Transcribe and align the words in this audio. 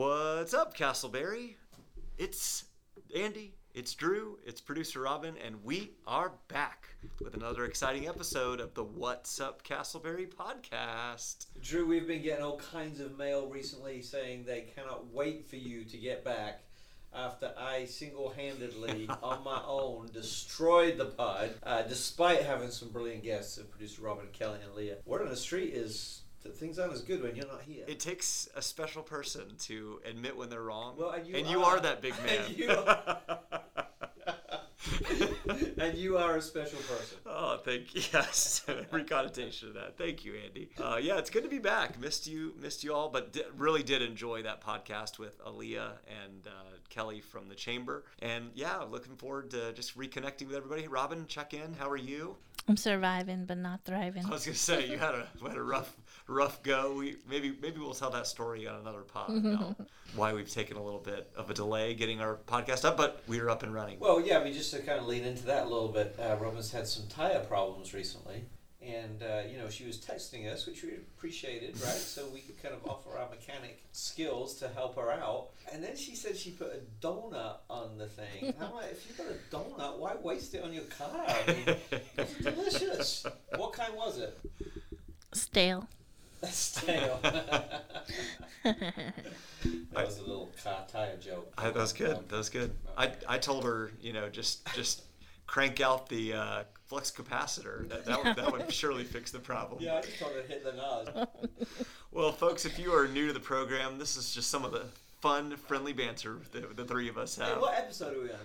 What's 0.00 0.54
up, 0.54 0.74
Casselberry? 0.74 1.56
It's 2.16 2.64
Andy, 3.14 3.52
it's 3.74 3.92
Drew, 3.92 4.38
it's 4.46 4.58
producer 4.58 5.02
Robin, 5.02 5.34
and 5.44 5.62
we 5.62 5.90
are 6.06 6.32
back 6.48 6.86
with 7.22 7.34
another 7.34 7.66
exciting 7.66 8.08
episode 8.08 8.60
of 8.60 8.72
the 8.72 8.82
What's 8.82 9.40
Up 9.40 9.62
Casselberry 9.62 10.26
podcast. 10.26 11.48
Drew, 11.60 11.86
we've 11.86 12.06
been 12.06 12.22
getting 12.22 12.42
all 12.42 12.56
kinds 12.56 12.98
of 12.98 13.18
mail 13.18 13.48
recently 13.48 14.00
saying 14.00 14.44
they 14.46 14.62
cannot 14.74 15.12
wait 15.12 15.44
for 15.44 15.56
you 15.56 15.84
to 15.84 15.98
get 15.98 16.24
back 16.24 16.62
after 17.12 17.52
I 17.58 17.84
single 17.84 18.30
handedly, 18.30 19.06
on 19.22 19.44
my 19.44 19.60
own, 19.66 20.08
destroyed 20.14 20.96
the 20.96 21.04
pod, 21.04 21.50
uh, 21.62 21.82
despite 21.82 22.44
having 22.44 22.70
some 22.70 22.88
brilliant 22.88 23.22
guests 23.22 23.58
of 23.58 23.70
producer 23.70 24.00
Robin, 24.00 24.28
Kelly, 24.32 24.60
and 24.64 24.74
Leah. 24.74 24.96
Word 25.04 25.20
on 25.20 25.28
the 25.28 25.36
street 25.36 25.74
is 25.74 26.22
things 26.48 26.78
aren't 26.78 26.92
as 26.92 27.02
good 27.02 27.22
when 27.22 27.36
you're 27.36 27.46
not 27.46 27.62
here. 27.62 27.84
It 27.86 28.00
takes 28.00 28.48
a 28.56 28.62
special 28.62 29.02
person 29.02 29.42
to 29.60 30.00
admit 30.04 30.36
when 30.36 30.48
they're 30.48 30.62
wrong. 30.62 30.96
Well, 30.98 31.10
and 31.10 31.26
you 31.26 31.36
and 31.36 31.46
you 31.46 31.62
are. 31.62 31.76
are 31.76 31.80
that 31.80 32.00
big 32.00 32.14
man. 32.24 32.44
And 32.46 32.56
you 32.58 32.70
are. 32.70 33.18
and 35.78 35.96
you 35.96 36.16
are 36.16 36.36
a 36.36 36.42
special 36.42 36.78
person. 36.78 37.18
Oh, 37.26 37.58
thank 37.64 37.94
you. 37.94 38.02
Yes, 38.12 38.64
every 38.66 39.04
connotation 39.04 39.68
of 39.68 39.74
that. 39.74 39.96
Thank 39.96 40.24
you, 40.24 40.34
Andy. 40.34 40.70
Uh, 40.78 40.98
yeah, 41.00 41.18
it's 41.18 41.30
good 41.30 41.42
to 41.44 41.48
be 41.48 41.58
back. 41.58 42.00
Missed 42.00 42.26
you, 42.26 42.54
missed 42.60 42.82
you 42.82 42.92
all, 42.94 43.08
but 43.08 43.32
di- 43.32 43.42
really 43.56 43.82
did 43.82 44.02
enjoy 44.02 44.42
that 44.42 44.60
podcast 44.62 45.18
with 45.18 45.38
Aaliyah 45.44 45.92
and 46.24 46.46
uh, 46.46 46.50
Kelly 46.88 47.20
from 47.20 47.48
the 47.48 47.54
Chamber. 47.54 48.04
And 48.20 48.50
yeah, 48.54 48.78
looking 48.78 49.16
forward 49.16 49.50
to 49.50 49.72
just 49.74 49.96
reconnecting 49.96 50.46
with 50.48 50.56
everybody. 50.56 50.88
Robin, 50.88 51.26
check 51.26 51.54
in. 51.54 51.74
How 51.74 51.88
are 51.88 51.96
you? 51.96 52.36
I'm 52.68 52.76
surviving, 52.76 53.46
but 53.46 53.58
not 53.58 53.84
thriving. 53.84 54.24
I 54.26 54.30
was 54.30 54.44
gonna 54.44 54.56
say 54.56 54.86
you 54.88 54.98
had 54.98 55.14
a 55.14 55.26
had 55.42 55.56
a 55.56 55.62
rough 55.62 55.96
rough 56.30 56.62
go. 56.62 56.94
We 56.94 57.16
maybe 57.28 57.56
maybe 57.60 57.80
we'll 57.80 57.94
tell 57.94 58.10
that 58.10 58.26
story 58.26 58.66
on 58.66 58.76
another 58.76 59.00
pod. 59.00 59.30
about 59.36 59.76
why 60.14 60.32
we've 60.32 60.48
taken 60.50 60.76
a 60.76 60.82
little 60.82 61.00
bit 61.00 61.30
of 61.36 61.50
a 61.50 61.54
delay 61.54 61.94
getting 61.94 62.20
our 62.20 62.36
podcast 62.46 62.84
up, 62.84 62.96
but 62.96 63.22
we're 63.26 63.50
up 63.50 63.62
and 63.62 63.74
running. 63.74 63.98
Well, 63.98 64.20
yeah, 64.20 64.38
I 64.38 64.44
mean, 64.44 64.54
just 64.54 64.72
to 64.72 64.78
kind 64.80 64.98
of 64.98 65.06
lean 65.06 65.24
into 65.24 65.44
that 65.46 65.66
a 65.66 65.68
little 65.68 65.88
bit, 65.88 66.18
uh, 66.18 66.36
Robin's 66.40 66.72
had 66.72 66.86
some 66.86 67.06
tire 67.08 67.40
problems 67.40 67.92
recently. 67.92 68.44
And, 68.82 69.22
uh, 69.22 69.42
you 69.50 69.58
know, 69.58 69.68
she 69.68 69.84
was 69.84 69.98
texting 69.98 70.50
us, 70.50 70.66
which 70.66 70.82
we 70.82 70.92
appreciated, 70.94 71.74
right? 71.82 71.92
So 71.92 72.26
we 72.32 72.40
could 72.40 72.60
kind 72.62 72.74
of 72.74 72.88
offer 72.88 73.10
our 73.18 73.28
mechanic 73.28 73.82
skills 73.92 74.54
to 74.60 74.68
help 74.68 74.96
her 74.96 75.12
out. 75.12 75.50
And 75.70 75.84
then 75.84 75.96
she 75.96 76.16
said 76.16 76.34
she 76.34 76.52
put 76.52 76.68
a 76.68 77.06
donut 77.06 77.56
on 77.68 77.98
the 77.98 78.06
thing. 78.06 78.26
And 78.42 78.54
I'm 78.58 78.72
like, 78.74 78.92
if 78.92 79.06
you 79.06 79.14
put 79.22 79.26
a 79.30 79.54
donut, 79.54 79.98
why 79.98 80.14
waste 80.22 80.54
it 80.54 80.64
on 80.64 80.72
your 80.72 80.84
car? 80.84 81.10
I 81.12 81.52
mean, 81.52 81.76
it's 82.16 82.34
delicious. 82.42 83.26
What 83.56 83.74
kind 83.74 83.94
was 83.94 84.18
it? 84.18 84.38
Stale. 85.34 85.86
Stale. 86.48 87.18
that 87.22 87.82
was 89.92 90.18
a 90.18 90.22
little 90.22 90.50
car 90.62 90.84
tire 90.90 91.16
joke. 91.16 91.52
I, 91.58 91.64
that 91.64 91.74
was 91.74 91.92
good. 91.92 92.28
That 92.28 92.36
was 92.36 92.48
good. 92.48 92.72
I, 92.96 93.12
I 93.28 93.38
told 93.38 93.64
her, 93.64 93.90
you 94.00 94.12
know, 94.12 94.28
just 94.28 94.66
just 94.74 95.02
crank 95.46 95.80
out 95.80 96.08
the 96.08 96.32
uh, 96.34 96.62
flux 96.86 97.10
capacitor. 97.10 97.88
That 97.88 98.04
that 98.06 98.24
would, 98.24 98.36
that 98.36 98.52
would 98.52 98.72
surely 98.72 99.04
fix 99.04 99.30
the 99.30 99.38
problem. 99.38 99.82
Yeah, 99.82 99.96
I 99.96 100.00
just 100.02 100.18
told 100.18 100.32
her 100.34 100.42
to 100.42 100.48
hit 100.48 100.64
the 100.64 100.72
nose. 100.72 101.26
Well, 102.12 102.32
folks, 102.32 102.64
if 102.66 102.76
you 102.76 102.92
are 102.92 103.06
new 103.06 103.28
to 103.28 103.32
the 103.32 103.38
program, 103.38 103.96
this 103.98 104.16
is 104.16 104.34
just 104.34 104.50
some 104.50 104.64
of 104.64 104.72
the 104.72 104.86
fun, 105.20 105.56
friendly 105.56 105.92
banter 105.92 106.38
that 106.50 106.76
the 106.76 106.84
three 106.84 107.08
of 107.08 107.16
us 107.16 107.36
Hey, 107.36 107.44
have. 107.44 107.60
what 107.60 107.78
episode 107.78 108.16
are 108.16 108.20
we 108.20 108.30
on? 108.30 108.38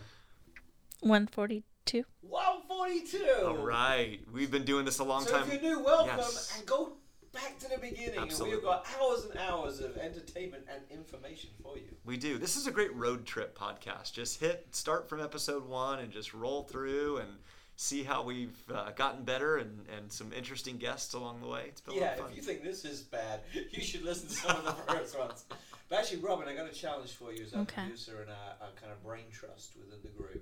142. 0.99 2.03
142! 2.21 3.25
All 3.43 3.57
right, 3.57 4.19
we've 4.31 4.51
been 4.51 4.65
doing 4.65 4.85
this 4.85 4.99
a 4.99 5.03
long 5.03 5.23
so 5.25 5.31
time. 5.31 5.49
if 5.49 5.63
you're 5.63 5.77
new, 5.77 5.83
welcome 5.83 6.15
Yes. 6.15 6.53
and 6.59 6.67
go 6.67 6.93
back 7.35 7.59
to 7.59 7.69
the 7.69 7.77
beginning. 7.77 8.17
Absolutely. 8.19 8.55
And 8.55 8.63
we've 8.63 8.69
got 8.69 8.85
hours 8.99 9.25
and 9.25 9.37
hours 9.39 9.79
of 9.81 9.95
entertainment 9.97 10.63
and 10.71 10.81
information 10.89 11.49
for 11.61 11.77
you. 11.77 11.83
We 12.05 12.17
do. 12.17 12.37
This 12.39 12.55
is 12.55 12.65
a 12.67 12.71
great 12.71 12.93
road 12.95 13.25
trip 13.25 13.55
podcast. 13.57 14.13
Just 14.13 14.39
hit 14.39 14.65
start 14.71 15.07
from 15.07 15.21
episode 15.21 15.67
one 15.67 15.99
and 15.99 16.11
just 16.11 16.33
roll 16.33 16.63
through 16.63 17.17
and 17.17 17.29
see 17.77 18.03
how 18.03 18.23
we've 18.23 18.57
uh, 18.73 18.89
gotten 18.95 19.23
better 19.23 19.57
and, 19.57 19.85
and 19.95 20.11
some 20.11 20.31
interesting 20.33 20.77
guests 20.77 21.13
along 21.13 21.41
the 21.41 21.47
way. 21.47 21.65
It's 21.67 21.81
been 21.81 21.93
a 21.95 21.97
Yeah, 21.97 22.03
lot 22.05 22.13
of 22.13 22.19
fun. 22.21 22.29
if 22.31 22.35
you 22.37 22.41
think 22.41 22.63
this 22.63 22.85
is 22.85 23.01
bad, 23.01 23.41
you 23.71 23.83
should 23.83 24.01
listen 24.03 24.29
to 24.29 24.33
some 24.33 24.55
of 24.55 24.63
the 24.65 24.71
first 24.93 25.19
ones. 25.19 25.43
But 25.89 25.99
actually, 25.99 26.21
Robin, 26.21 26.47
I 26.47 26.55
got 26.55 26.69
a 26.71 26.73
challenge 26.73 27.11
for 27.11 27.31
you 27.33 27.43
as 27.43 27.53
our 27.53 27.61
Okay. 27.63 27.81
producer 27.83 28.21
and 28.21 28.29
our, 28.31 28.55
our 28.67 28.71
kind 28.79 28.91
of 28.93 29.03
brain 29.03 29.25
trust 29.31 29.73
within 29.77 29.99
the 30.03 30.09
group. 30.09 30.41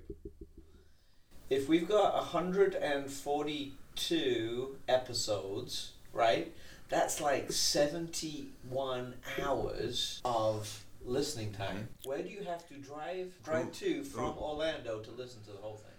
If 1.50 1.68
we've 1.68 1.86
got 1.88 2.14
142 2.14 4.76
episodes, 4.88 5.92
right? 6.12 6.54
That's 6.88 7.20
like 7.20 7.50
71 7.50 9.14
hours 9.42 10.20
of 10.24 10.84
listening 11.04 11.52
time. 11.52 11.88
Where 12.04 12.22
do 12.22 12.28
you 12.28 12.42
have 12.44 12.66
to 12.68 12.74
drive 12.74 13.32
drive 13.42 13.72
to 13.74 14.04
from 14.04 14.36
Orlando 14.38 15.00
to 15.00 15.10
listen 15.12 15.42
to 15.44 15.50
the 15.52 15.58
whole 15.58 15.76
thing? 15.76 15.90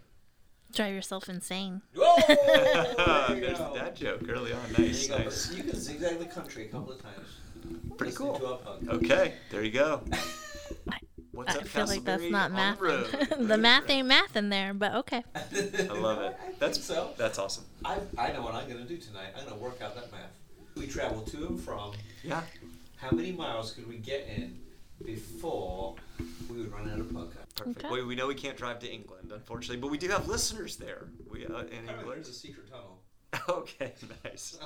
Drive 0.73 0.93
yourself 0.93 1.29
insane. 1.29 1.81
Whoa! 1.95 2.15
There 2.27 3.35
you 3.35 3.41
There's 3.45 3.57
go. 3.57 3.73
that 3.75 3.95
joke 3.95 4.21
early 4.29 4.53
on. 4.53 4.59
There 4.73 4.85
Nice, 4.85 5.03
you 5.03 5.09
go. 5.09 5.17
nice. 5.19 5.53
You 5.53 5.63
can 5.63 5.79
zigzag 5.79 6.19
the 6.19 6.25
country 6.25 6.65
a 6.65 6.67
couple 6.69 6.91
of 6.93 7.01
times. 7.01 7.27
Pretty 7.97 8.11
listening 8.11 8.29
cool. 8.29 8.39
To 8.39 8.45
our 8.47 8.57
podcast. 8.59 8.89
Okay, 9.03 9.33
there 9.51 9.63
you 9.63 9.71
go. 9.71 10.01
What's 11.31 11.53
I 11.53 11.59
up, 11.59 11.67
feel 11.67 11.85
like 11.87 12.03
that's 12.05 12.23
Casselberry 12.23 12.31
not 12.31 12.51
on 12.51 12.55
math. 12.55 12.79
the 12.79 12.83
road? 12.85 13.47
the 13.49 13.57
math 13.57 13.89
ain't 13.89 14.07
math 14.07 14.35
in 14.37 14.49
there, 14.49 14.73
but 14.73 14.93
okay. 14.95 15.21
I 15.35 15.83
love 15.93 16.21
it. 16.21 16.37
I 16.39 16.45
think 16.45 16.59
That's 16.59 16.81
so. 16.83 17.09
That's 17.17 17.37
awesome. 17.39 17.65
I, 17.83 17.97
I 18.17 18.31
know 18.31 18.41
what 18.41 18.55
I'm 18.55 18.69
going 18.69 18.81
to 18.81 18.87
do 18.87 18.95
tonight. 18.97 19.29
I'm 19.37 19.43
going 19.45 19.57
to 19.57 19.61
work 19.63 19.81
out 19.81 19.95
that 19.95 20.09
math. 20.13 20.31
We 20.75 20.87
travel 20.87 21.21
to 21.21 21.47
and 21.47 21.59
from. 21.59 21.93
Yeah. 22.23 22.41
How 22.97 23.11
many 23.11 23.31
miles 23.31 23.71
could 23.71 23.87
we 23.87 23.97
get 23.97 24.27
in 24.27 24.59
before 25.03 25.95
we 26.49 26.57
would 26.57 26.71
run 26.71 26.89
out 26.89 26.99
of 26.99 27.07
podcast? 27.07 27.55
Perfect. 27.55 27.85
Okay. 27.85 27.93
We, 27.93 28.03
we 28.03 28.15
know 28.15 28.27
we 28.27 28.35
can't 28.35 28.57
drive 28.57 28.79
to 28.79 28.91
England, 28.91 29.31
unfortunately, 29.31 29.77
but 29.77 29.89
we 29.89 29.97
do 29.97 30.09
have 30.09 30.27
listeners 30.27 30.75
there. 30.75 31.07
We 31.31 31.45
uh, 31.45 31.59
in 31.59 31.89
England. 31.89 32.07
there's 32.07 32.29
a 32.29 32.33
secret 32.33 32.69
tunnel. 32.69 32.99
Okay, 33.49 33.93
nice. 34.23 34.57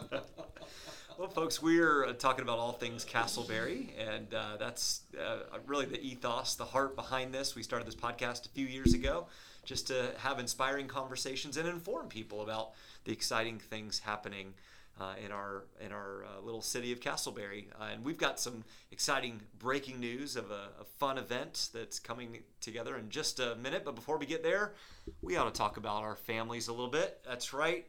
well, 1.18 1.28
folks, 1.28 1.59
we're 1.62 2.06
uh, 2.06 2.14
talking 2.14 2.44
about 2.44 2.59
all 2.59 2.72
things 2.72 3.03
Casselberry, 3.03 3.90
and 3.97 4.31
uh, 4.34 4.58
that's 4.59 5.02
uh, 5.20 5.58
really 5.66 5.86
the 5.86 6.00
ethos, 6.00 6.53
the 6.56 6.66
heart 6.66 6.96
behind 6.96 7.34
this. 7.34 7.56
We 7.56 7.64
started 7.64 7.88
this 7.88 7.96
podcast 7.96 8.46
a 8.46 8.50
few 8.50 8.68
years 8.68 8.94
ago 8.94 9.26
just 9.66 9.88
to 9.88 10.12
have 10.20 10.40
inspiring 10.40 10.88
conversations 10.88 11.58
and 11.58 11.68
inform 11.68 12.09
people 12.09 12.41
about 12.41 12.72
the 13.06 13.12
exciting 13.12 13.58
things 13.58 14.00
happening. 14.00 14.53
Uh, 15.00 15.14
in 15.24 15.32
our 15.32 15.64
in 15.80 15.94
our 15.94 16.26
uh, 16.26 16.42
little 16.44 16.62
city 16.62 16.92
of 16.92 17.00
Casselberry, 17.00 17.68
uh, 17.80 17.86
and 17.94 18.04
we've 18.04 18.18
got 18.18 18.38
some 18.38 18.66
exciting 18.92 19.40
breaking 19.58 19.98
news 19.98 20.36
of 20.36 20.52
a, 20.52 20.82
a 20.82 20.84
fun 20.98 21.18
event 21.18 21.70
that's 21.74 22.00
coming 22.00 22.40
together 22.60 22.98
in 22.98 23.09
just 23.09 23.40
a 23.40 23.56
minute. 23.56 23.86
But 23.86 23.96
before 23.96 24.18
we 24.18 24.26
get 24.26 24.44
there, 24.44 24.74
we 25.22 25.38
ought 25.38 25.46
to 25.46 25.58
talk 25.58 25.78
about 25.78 26.04
our 26.04 26.18
families 26.18 26.68
a 26.68 26.74
little 26.74 26.90
bit. 26.90 27.22
That's 27.26 27.54
right. 27.54 27.86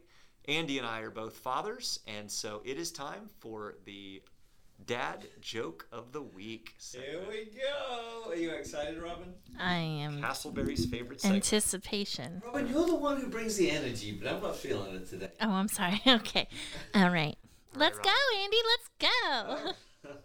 Andy 0.47 0.77
and 0.77 0.87
I 0.87 1.01
are 1.01 1.11
both 1.11 1.35
fathers, 1.35 1.99
and 2.07 2.31
so 2.31 2.61
it 2.63 2.77
is 2.77 2.91
time 2.93 3.29
for 3.39 3.75
the 3.83 4.21
dad 4.85 5.27
joke 5.41 5.87
of 5.91 6.11
the 6.11 6.21
week. 6.21 6.73
Here 6.91 7.01
segment. 7.03 7.27
we 7.29 7.45
go. 7.59 8.29
Are 8.31 8.35
you 8.35 8.51
excited, 8.51 9.01
Robin? 9.01 9.33
I 9.59 9.75
am 9.75 10.21
Casselberry's 10.21 10.85
favorite 10.85 11.21
segment. 11.21 11.43
anticipation. 11.43 12.41
Robin, 12.45 12.67
you're 12.67 12.85
the 12.87 12.95
one 12.95 13.19
who 13.19 13.27
brings 13.27 13.57
the 13.57 13.69
energy, 13.71 14.11
but 14.11 14.31
I'm 14.33 14.41
not 14.41 14.55
feeling 14.55 14.95
it 14.95 15.09
today. 15.09 15.29
Oh, 15.41 15.49
I'm 15.51 15.67
sorry. 15.67 16.01
Okay. 16.07 16.47
All 16.95 17.09
right. 17.09 17.37
Let's 17.75 17.97
Rob. 17.97 18.05
go, 18.05 18.11
Andy. 18.43 18.57
Let's 18.67 19.13
go. 19.65 19.71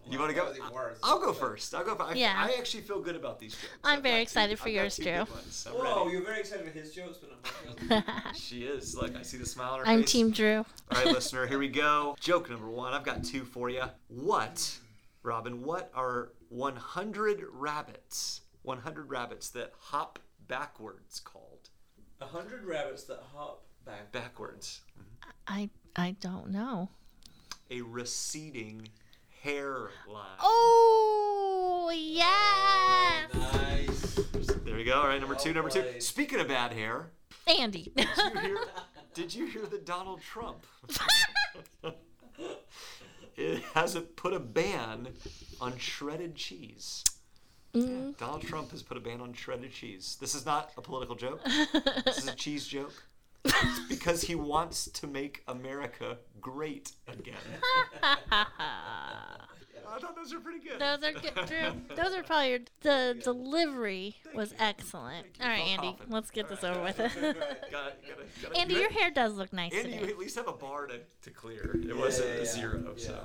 You 0.09 0.19
want 0.19 0.31
to 0.31 0.37
go? 0.37 0.53
That 0.53 0.73
worse. 0.73 0.99
I'll 1.03 1.19
go 1.19 1.33
first. 1.33 1.75
I'll 1.75 1.85
go. 1.85 1.95
First. 1.95 2.17
Yeah. 2.17 2.35
I 2.37 2.55
actually 2.59 2.83
feel 2.83 3.01
good 3.01 3.17
about 3.17 3.39
these 3.39 3.53
jokes. 3.53 3.67
I'm 3.85 3.97
I've 3.99 4.03
very 4.03 4.13
got 4.15 4.17
two- 4.19 4.23
excited 4.23 4.59
for 4.59 4.69
I've 4.69 4.75
yours, 4.75 4.97
two 4.97 5.03
Drew. 5.05 5.13
good 5.13 5.29
Whoa, 5.75 5.99
ready. 6.05 6.11
you're 6.17 6.25
very 6.25 6.41
excited 6.41 6.65
for 6.67 6.79
his 6.79 6.93
jokes, 6.95 7.19
but 7.19 7.31
not 7.31 8.05
my 8.07 8.13
jokes. 8.25 8.41
She 8.41 8.63
is. 8.65 8.95
Look, 8.97 9.17
I 9.17 9.23
see 9.23 9.37
the 9.37 9.47
smile 9.47 9.73
on 9.75 9.79
her 9.81 9.87
I'm 9.89 10.01
face. 10.03 10.13
Team 10.13 10.31
Drew. 10.31 10.59
All 10.59 10.65
right, 11.05 11.07
listener, 11.15 11.47
here 11.47 11.59
we 11.59 11.69
go. 11.69 12.17
Joke 12.21 12.49
number 12.51 12.69
one. 12.69 12.93
I've 12.95 13.05
got 13.05 13.25
two 13.25 13.45
for 13.45 13.69
you. 13.71 13.85
What, 14.09 14.79
Robin, 15.23 15.63
what 15.63 15.91
are 15.95 16.31
100 16.51 17.45
rabbits, 17.53 18.43
100 18.63 19.11
rabbits 19.11 19.51
that 19.51 19.73
hop 19.79 20.19
backwards 20.49 21.21
called? 21.21 21.71
A 22.21 22.25
hundred 22.27 22.65
rabbits 22.65 23.05
that 23.05 23.21
hop 23.35 23.65
back. 23.85 24.11
Backwards. 24.13 24.81
Mm-hmm. 24.99 25.27
I 25.49 25.71
I 25.97 26.17
don't 26.21 26.49
know. 26.51 26.89
A 27.71 27.83
receding 27.83 28.89
hairline. 29.47 30.39
Oh 30.41 31.93
yes, 31.95 33.33
Nice. 33.33 34.15
There 34.65 34.75
we 34.75 34.83
go. 34.83 34.95
All 34.95 35.07
right, 35.07 35.21
number 35.21 35.37
two, 35.37 35.53
number 35.53 35.71
two. 35.71 35.85
Speaking 36.01 36.41
of 36.41 36.49
bad 36.49 36.73
hair, 36.73 37.11
Andy. 37.47 37.93
did 37.95 38.09
you 38.19 38.41
hear, 38.41 38.59
did 39.15 39.35
you 39.35 39.47
hear 39.47 39.67
that 39.67 39.87
Donald 39.87 40.21
Trump 40.21 40.67
it 43.37 43.63
has 43.75 43.95
a, 43.95 44.01
put 44.01 44.33
a 44.33 44.41
ban 44.41 45.11
on 45.61 45.79
shredded 45.79 46.35
cheese? 46.35 47.05
Mm. 47.73 48.17
Donald 48.17 48.43
Trump 48.43 48.73
has 48.73 48.83
put 48.83 48.97
a 48.97 49.01
ban 49.01 49.21
on 49.21 49.33
shredded 49.33 49.71
cheese. 49.71 50.17
This 50.21 50.35
is 50.35 50.45
not 50.45 50.73
a 50.77 50.81
political 50.81 51.15
joke. 51.15 51.41
This 52.05 52.19
is 52.19 52.27
a 52.29 52.35
cheese 52.35 52.67
joke. 52.67 52.95
It's 53.49 53.89
because 53.89 54.23
he 54.23 54.35
wants 54.35 54.87
to 54.91 55.07
make 55.07 55.43
America 55.49 56.19
great 56.41 56.93
again. 57.09 57.35
I 59.89 59.99
thought 60.01 60.17
those 60.17 60.35
were 60.35 60.41
pretty 60.41 60.59
good. 60.59 60.79
Those 60.81 61.03
are 61.05 61.13
good. 61.13 61.35
Drew, 61.47 61.97
those 61.97 62.13
are 62.15 62.23
probably 62.23 62.51
your, 62.51 62.59
the 62.83 63.19
delivery 63.23 64.17
was 64.35 64.53
excellent. 64.59 65.27
Thank. 65.39 65.41
All 65.41 65.49
right, 65.49 65.67
Andy, 65.71 65.87
confident. 65.89 66.11
let's 66.11 66.31
get 66.31 66.49
this 66.49 66.65
All 66.65 66.71
over 66.73 66.81
right. 66.81 66.99
with. 66.99 67.15
Got- 67.15 67.71
gotta- 67.71 67.93
gotta- 68.43 68.57
Andy, 68.59 68.75
you 68.75 68.81
your 68.81 68.91
had- 68.91 69.01
hair 69.01 69.11
does 69.13 69.35
look 69.35 69.53
nice 69.53 69.73
Andy, 69.73 69.93
you 69.97 70.05
at 70.07 70.19
least 70.19 70.37
have 70.37 70.49
a 70.49 70.53
bar 70.53 70.87
to, 70.89 71.01
to 71.23 71.31
clear. 71.31 71.77
It 71.89 71.97
wasn't 71.97 72.29
Yeah, 72.29 72.43
a 72.43 72.47
zero, 72.47 72.95
yeah. 72.97 73.05
so. 73.07 73.21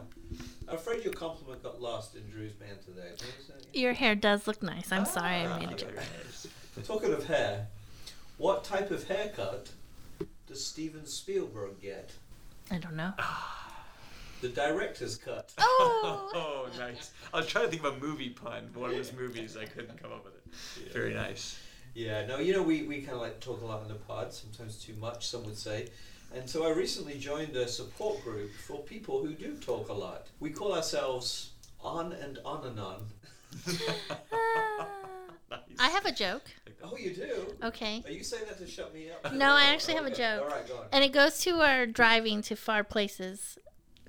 I'm 0.69 0.75
afraid 0.75 1.03
your 1.03 1.13
compliment 1.13 1.63
got 1.63 1.81
lost 1.81 2.15
in 2.15 2.29
Drew's 2.29 2.53
band 2.53 2.79
today. 2.85 3.09
What 3.09 3.21
was? 3.57 3.65
Your 3.73 3.93
hair 3.93 4.15
does 4.15 4.47
look 4.47 4.61
nice. 4.63 4.91
I'm 4.91 5.05
sorry 5.05 5.43
Ah, 5.45 5.55
I 5.55 5.59
made 5.59 5.71
a 5.71 5.75
joke. 5.75 5.89
very 5.91 6.05
nice. 6.23 6.47
Talking 6.85 7.11
of 7.13 7.25
hair, 7.25 7.67
what 8.37 8.63
type 8.63 8.91
of 8.91 9.05
haircut 9.07 9.71
does 10.51 10.65
Steven 10.65 11.05
Spielberg 11.05 11.79
get? 11.81 12.11
I 12.69 12.77
don't 12.77 12.97
know. 12.97 13.13
The 14.41 14.49
director's 14.49 15.15
cut. 15.15 15.53
Oh, 15.57 16.29
Oh, 16.35 16.67
nice. 16.77 17.11
I 17.33 17.37
was 17.37 17.47
trying 17.47 17.65
to 17.65 17.71
think 17.71 17.85
of 17.85 17.95
a 17.95 17.99
movie 18.05 18.31
pun, 18.31 18.69
one 18.73 18.89
of 18.89 18.97
his 18.97 19.13
movies. 19.13 19.55
I 19.55 19.63
couldn't 19.63 20.01
come 20.01 20.11
up 20.11 20.25
with 20.25 20.33
it. 20.35 20.91
Very 20.91 21.13
nice. 21.13 21.57
Yeah, 21.93 22.25
no, 22.25 22.39
you 22.39 22.51
know, 22.51 22.63
we, 22.63 22.83
we 22.83 22.97
kind 22.99 23.13
of 23.13 23.21
like 23.21 23.39
talk 23.39 23.61
a 23.61 23.65
lot 23.65 23.81
in 23.83 23.87
the 23.87 23.95
pod, 23.95 24.33
sometimes 24.33 24.75
too 24.83 24.93
much, 24.95 25.25
some 25.27 25.45
would 25.45 25.57
say. 25.57 25.87
And 26.35 26.49
so 26.49 26.65
I 26.65 26.71
recently 26.71 27.17
joined 27.17 27.55
a 27.55 27.65
support 27.67 28.21
group 28.25 28.51
for 28.67 28.79
people 28.79 29.21
who 29.21 29.33
do 29.33 29.55
talk 29.55 29.87
a 29.87 29.93
lot. 29.93 30.27
We 30.41 30.49
call 30.49 30.73
ourselves 30.73 31.51
On 31.81 32.11
and 32.11 32.39
On 32.43 32.65
and 32.67 32.77
On. 32.77 33.05
I 35.81 35.89
have 35.89 36.05
a 36.05 36.11
joke. 36.11 36.43
Oh, 36.83 36.95
you 36.95 37.13
do? 37.13 37.55
Okay. 37.63 38.03
Are 38.05 38.11
you 38.11 38.23
saying 38.23 38.43
that 38.47 38.59
to 38.59 38.67
shut 38.67 38.93
me 38.93 39.09
up? 39.09 39.33
No, 39.33 39.53
I 39.53 39.63
actually 39.63 39.95
have 39.95 40.05
a 40.05 40.11
Okay, 40.11 40.17
joke. 40.17 40.41
All 40.43 40.47
right, 40.49 40.67
go 40.67 40.75
on. 40.77 40.85
And 40.91 41.03
it 41.03 41.11
goes 41.11 41.39
to 41.39 41.59
our 41.61 41.87
driving 41.87 42.41
to 42.43 42.55
far 42.55 42.83
places 42.83 43.57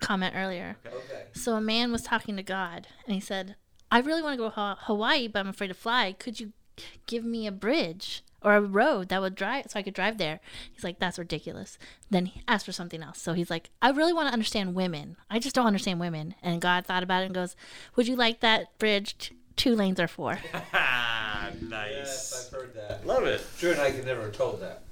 comment 0.01 0.35
earlier. 0.37 0.77
Okay. 0.87 1.25
So 1.33 1.55
a 1.55 1.61
man 1.61 1.91
was 1.91 2.03
talking 2.03 2.37
to 2.37 2.43
God 2.43 2.89
and 3.07 3.15
he 3.15 3.21
said, 3.21 3.57
I 3.91 4.01
really 4.01 4.23
want 4.23 4.35
to 4.35 4.37
go 4.39 4.51
to 4.51 4.77
Hawaii, 4.83 5.29
but 5.29 5.41
I'm 5.41 5.49
afraid 5.49 5.69
to 5.69 5.75
fly. 5.75 6.13
Could 6.19 6.41
you 6.41 6.53
give 7.07 7.25
me 7.25 7.47
a 7.47 7.53
bridge 7.53 8.23
or 8.43 8.57
a 8.57 8.61
road 8.61 9.09
that 9.09 9.21
would 9.21 9.35
drive 9.35 9.67
so 9.69 9.79
I 9.79 9.83
could 9.83 9.95
drive 9.95 10.19
there? 10.19 10.41
He's 10.73 10.85
like, 10.85 10.99
That's 10.99 11.19
ridiculous. 11.19 11.79
Then 12.11 12.27
he 12.27 12.43
asked 12.49 12.67
for 12.67 12.73
something 12.73 13.03
else. 13.03 13.21
So 13.21 13.33
he's 13.33 13.51
like, 13.51 13.71
I 13.81 13.91
really 13.91 14.13
want 14.13 14.29
to 14.29 14.33
understand 14.33 14.75
women. 14.75 15.17
I 15.31 15.39
just 15.39 15.55
don't 15.55 15.67
understand 15.67 16.01
women. 16.01 16.35
And 16.43 16.61
God 16.61 16.85
thought 16.85 17.03
about 17.03 17.23
it 17.23 17.27
and 17.27 17.35
goes, 17.35 17.57
Would 17.97 18.09
you 18.09 18.17
like 18.17 18.41
that 18.41 18.77
bridge 18.79 19.33
two 19.57 19.75
lanes 19.77 20.01
or 20.01 20.09
four? 20.09 20.39
Yes, 20.73 21.61
nice. 21.63 22.47
I've 22.47 22.53
heard 22.61 22.75
that. 22.75 23.07
Love 23.07 23.25
it. 23.25 23.45
Drew 23.59 23.73
and 23.73 23.81
I 23.81 23.91
could 23.91 24.07
never 24.07 24.23
have 24.23 24.33
told 24.33 24.61
that 24.63 24.85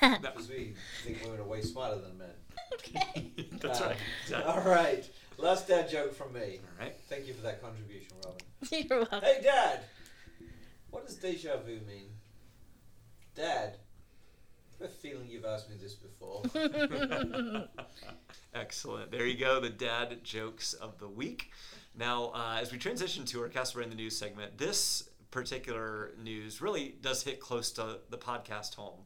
because 0.22 0.48
we 0.48 0.74
think 1.04 1.22
women 1.22 1.38
are 1.40 1.44
way 1.44 1.62
smarter 1.62 2.00
than 2.00 2.18
men. 2.18 2.28
okay. 2.74 3.30
That's 3.60 3.80
Uh, 3.80 3.84
right. 3.86 3.96
Exactly. 4.24 4.52
All 4.52 4.60
right. 4.68 5.08
Last 5.38 5.68
dad 5.68 5.88
joke 5.88 6.14
from 6.14 6.32
me. 6.32 6.58
All 6.78 6.84
right. 6.84 6.94
Thank 7.08 7.26
you 7.28 7.34
for 7.34 7.42
that 7.42 7.62
contribution, 7.62 8.08
Robin. 8.24 8.40
You're 8.88 8.98
welcome. 8.98 9.20
Hey, 9.22 9.40
Dad! 9.42 9.80
What 10.90 11.06
does 11.06 11.16
deja 11.16 11.56
vu 11.64 11.78
mean? 11.86 12.08
Dad, 13.34 13.76
I 14.80 14.82
have 14.84 14.90
a 14.90 14.94
feeling 14.94 15.28
you've 15.28 15.44
asked 15.44 15.70
me 15.70 15.76
this 15.80 15.94
before. 15.94 16.42
Excellent. 18.54 19.10
There 19.12 19.26
you 19.26 19.38
go, 19.38 19.60
the 19.60 19.70
dad 19.70 20.24
jokes 20.24 20.72
of 20.72 20.98
the 20.98 21.08
week. 21.08 21.50
Now, 21.96 22.30
uh, 22.34 22.58
as 22.60 22.70
we 22.72 22.78
transition 22.78 23.24
to 23.26 23.40
our 23.42 23.48
Casselberry 23.48 23.84
in 23.84 23.90
the 23.90 23.96
News 23.96 24.16
segment, 24.16 24.58
this 24.58 25.08
particular 25.30 26.12
news 26.22 26.60
really 26.60 26.94
does 27.00 27.22
hit 27.22 27.40
close 27.40 27.70
to 27.72 27.98
the 28.10 28.18
podcast 28.18 28.74
home. 28.74 29.00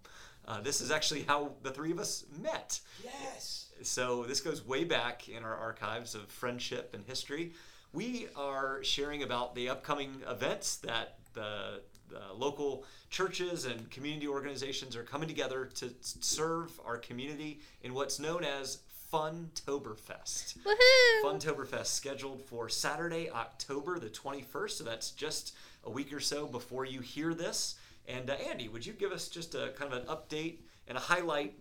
Uh, 0.46 0.60
this 0.60 0.80
is 0.80 0.90
actually 0.90 1.22
how 1.22 1.52
the 1.62 1.70
three 1.70 1.92
of 1.92 2.00
us 2.00 2.24
met. 2.40 2.80
yes! 3.04 3.66
So 3.82 4.24
this 4.24 4.40
goes 4.40 4.66
way 4.66 4.84
back 4.84 5.28
in 5.28 5.44
our 5.44 5.56
archives 5.56 6.14
of 6.14 6.28
friendship 6.28 6.90
and 6.92 7.04
history. 7.04 7.52
We 7.92 8.26
are 8.36 8.82
sharing 8.82 9.22
about 9.22 9.54
the 9.54 9.68
upcoming 9.68 10.22
events 10.28 10.76
that 10.78 11.18
the, 11.34 11.82
the 12.08 12.20
local 12.34 12.84
churches 13.08 13.64
and 13.64 13.88
community 13.90 14.26
organizations 14.26 14.96
are 14.96 15.02
coming 15.04 15.28
together 15.28 15.66
to 15.76 15.90
serve 16.00 16.78
our 16.84 16.98
community 16.98 17.60
in 17.82 17.94
what's 17.94 18.18
known 18.18 18.44
as 18.44 18.78
Funtoberfest. 19.12 20.58
Woohoo! 20.58 21.24
Funtoberfest 21.24 21.86
scheduled 21.86 22.42
for 22.42 22.68
Saturday, 22.68 23.30
October 23.30 23.98
the 23.98 24.08
21st. 24.08 24.70
So 24.70 24.84
that's 24.84 25.10
just 25.10 25.54
a 25.84 25.90
week 25.90 26.12
or 26.12 26.20
so 26.20 26.46
before 26.46 26.84
you 26.84 27.00
hear 27.00 27.34
this. 27.34 27.76
And 28.06 28.30
uh, 28.30 28.34
Andy, 28.34 28.68
would 28.68 28.84
you 28.84 28.92
give 28.92 29.12
us 29.12 29.28
just 29.28 29.54
a 29.54 29.72
kind 29.76 29.92
of 29.92 30.00
an 30.00 30.06
update 30.06 30.58
and 30.88 30.96
a 30.96 31.00
highlight, 31.00 31.54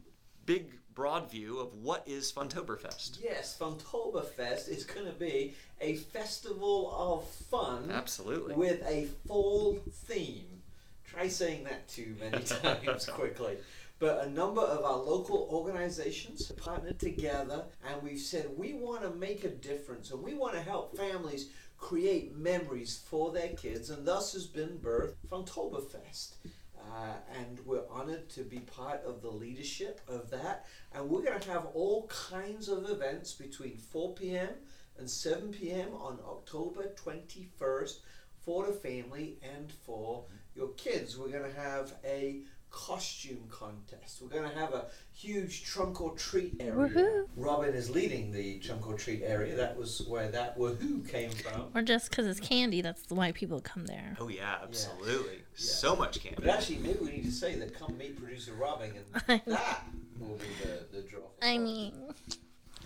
big 0.45 0.71
broad 0.93 1.29
view 1.31 1.59
of 1.59 1.73
what 1.75 2.03
is 2.07 2.31
Funtoberfest? 2.31 3.19
Yes, 3.23 3.57
Funtoberfest 3.59 4.69
is 4.69 4.83
going 4.83 5.05
to 5.05 5.13
be 5.13 5.55
a 5.79 5.95
festival 5.95 6.93
of 6.93 7.27
fun 7.45 7.89
Absolutely. 7.91 8.55
with 8.55 8.81
a 8.85 9.07
fall 9.27 9.79
theme. 9.91 10.61
Try 11.05 11.27
saying 11.27 11.63
that 11.63 11.87
too 11.87 12.15
many 12.19 12.43
times 12.85 13.05
quickly. 13.05 13.57
But 13.99 14.25
a 14.25 14.29
number 14.29 14.61
of 14.61 14.85
our 14.85 14.97
local 14.97 15.49
organizations 15.51 16.51
partnered 16.53 16.99
together 16.99 17.65
and 17.85 18.01
we've 18.01 18.19
said 18.19 18.49
we 18.55 18.73
want 18.73 19.01
to 19.03 19.09
make 19.09 19.43
a 19.43 19.49
difference 19.49 20.11
and 20.11 20.23
we 20.23 20.33
want 20.33 20.53
to 20.53 20.61
help 20.61 20.95
families 20.95 21.49
create 21.77 22.35
memories 22.37 23.03
for 23.09 23.31
their 23.31 23.49
kids 23.49 23.89
and 23.89 24.05
thus 24.05 24.31
has 24.33 24.47
been 24.47 24.77
birthed 24.77 25.15
Funtoberfest. 25.29 26.35
Uh, 26.79 27.13
and 27.37 27.59
we're 27.65 27.87
honored 27.91 28.29
to 28.29 28.41
be 28.41 28.59
part 28.59 29.03
of 29.05 29.21
the 29.21 29.29
leadership 29.29 29.99
of 30.07 30.29
that. 30.31 30.65
And 30.93 31.09
we're 31.09 31.21
going 31.21 31.39
to 31.39 31.51
have 31.51 31.67
all 31.73 32.07
kinds 32.07 32.69
of 32.69 32.89
events 32.89 33.33
between 33.33 33.77
4 33.77 34.13
p.m. 34.15 34.49
and 34.97 35.09
7 35.09 35.51
p.m. 35.51 35.89
on 35.93 36.19
October 36.25 36.93
21st 36.95 37.97
for 38.43 38.65
the 38.65 38.73
family 38.73 39.37
and 39.43 39.71
for 39.71 40.23
your 40.55 40.69
kids. 40.69 41.17
We're 41.17 41.29
going 41.29 41.51
to 41.51 41.59
have 41.59 41.93
a 42.03 42.41
costume 42.71 43.43
contest. 43.49 44.21
We're 44.21 44.29
going 44.29 44.49
to 44.49 44.55
have 44.55 44.73
a 44.73 44.85
huge 45.13 45.63
trunk 45.63 46.01
or 46.01 46.13
treat 46.15 46.55
area. 46.59 46.73
Woohoo. 46.73 47.27
Robin 47.35 47.73
is 47.73 47.89
leading 47.89 48.31
the 48.31 48.59
trunk 48.59 48.87
or 48.87 48.95
treat 48.95 49.21
area. 49.23 49.55
That 49.55 49.77
was 49.77 50.01
where 50.07 50.29
that 50.29 50.57
woohoo 50.57 51.07
came 51.07 51.31
from. 51.31 51.65
Or 51.75 51.81
just 51.81 52.09
because 52.09 52.27
it's 52.27 52.39
candy, 52.39 52.81
that's 52.81 53.03
why 53.09 53.31
people 53.31 53.59
come 53.59 53.85
there. 53.85 54.15
Oh 54.19 54.27
yeah, 54.27 54.57
absolutely. 54.63 55.39
So 55.55 55.95
much 55.95 56.21
candy. 56.21 56.37
But 56.41 56.49
actually, 56.49 56.77
maybe 56.77 56.99
we 57.01 57.11
need 57.11 57.25
to 57.25 57.31
say 57.31 57.55
that 57.55 57.77
come 57.77 57.97
meet 57.97 58.17
producer 58.19 58.53
Robin, 58.53 58.91
and 59.27 59.41
that 59.47 59.85
will 60.19 60.37
be 60.37 60.45
the, 60.63 60.97
the 60.97 61.07
draw. 61.07 61.21
I 61.41 61.55
us. 61.55 61.59
mean, 61.59 61.93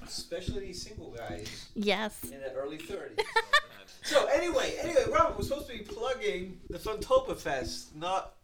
especially 0.06 0.68
these 0.68 0.81
single 0.81 1.12
guys 1.12 1.68
yes. 1.75 2.24
in 2.24 2.39
their 2.39 2.53
early 2.56 2.77
30s. 2.77 3.19
so 4.03 4.25
anyway, 4.27 4.75
anyway, 4.81 5.03
Robin, 5.12 5.36
we're 5.38 5.44
supposed 5.44 5.68
to 5.68 5.74
be 5.77 5.83
plugging 5.83 6.59
the 6.69 6.77
Funtoberfest, 6.77 7.96
not 7.96 8.36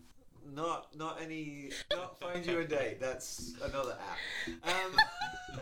not 0.55 0.95
not 0.95 1.19
any 1.21 1.71
not 1.91 2.19
find 2.19 2.45
you 2.45 2.59
a 2.59 2.65
date. 2.65 2.99
That's 2.99 3.53
another 3.63 3.97
app. 3.99 4.75
Um, 4.75 4.95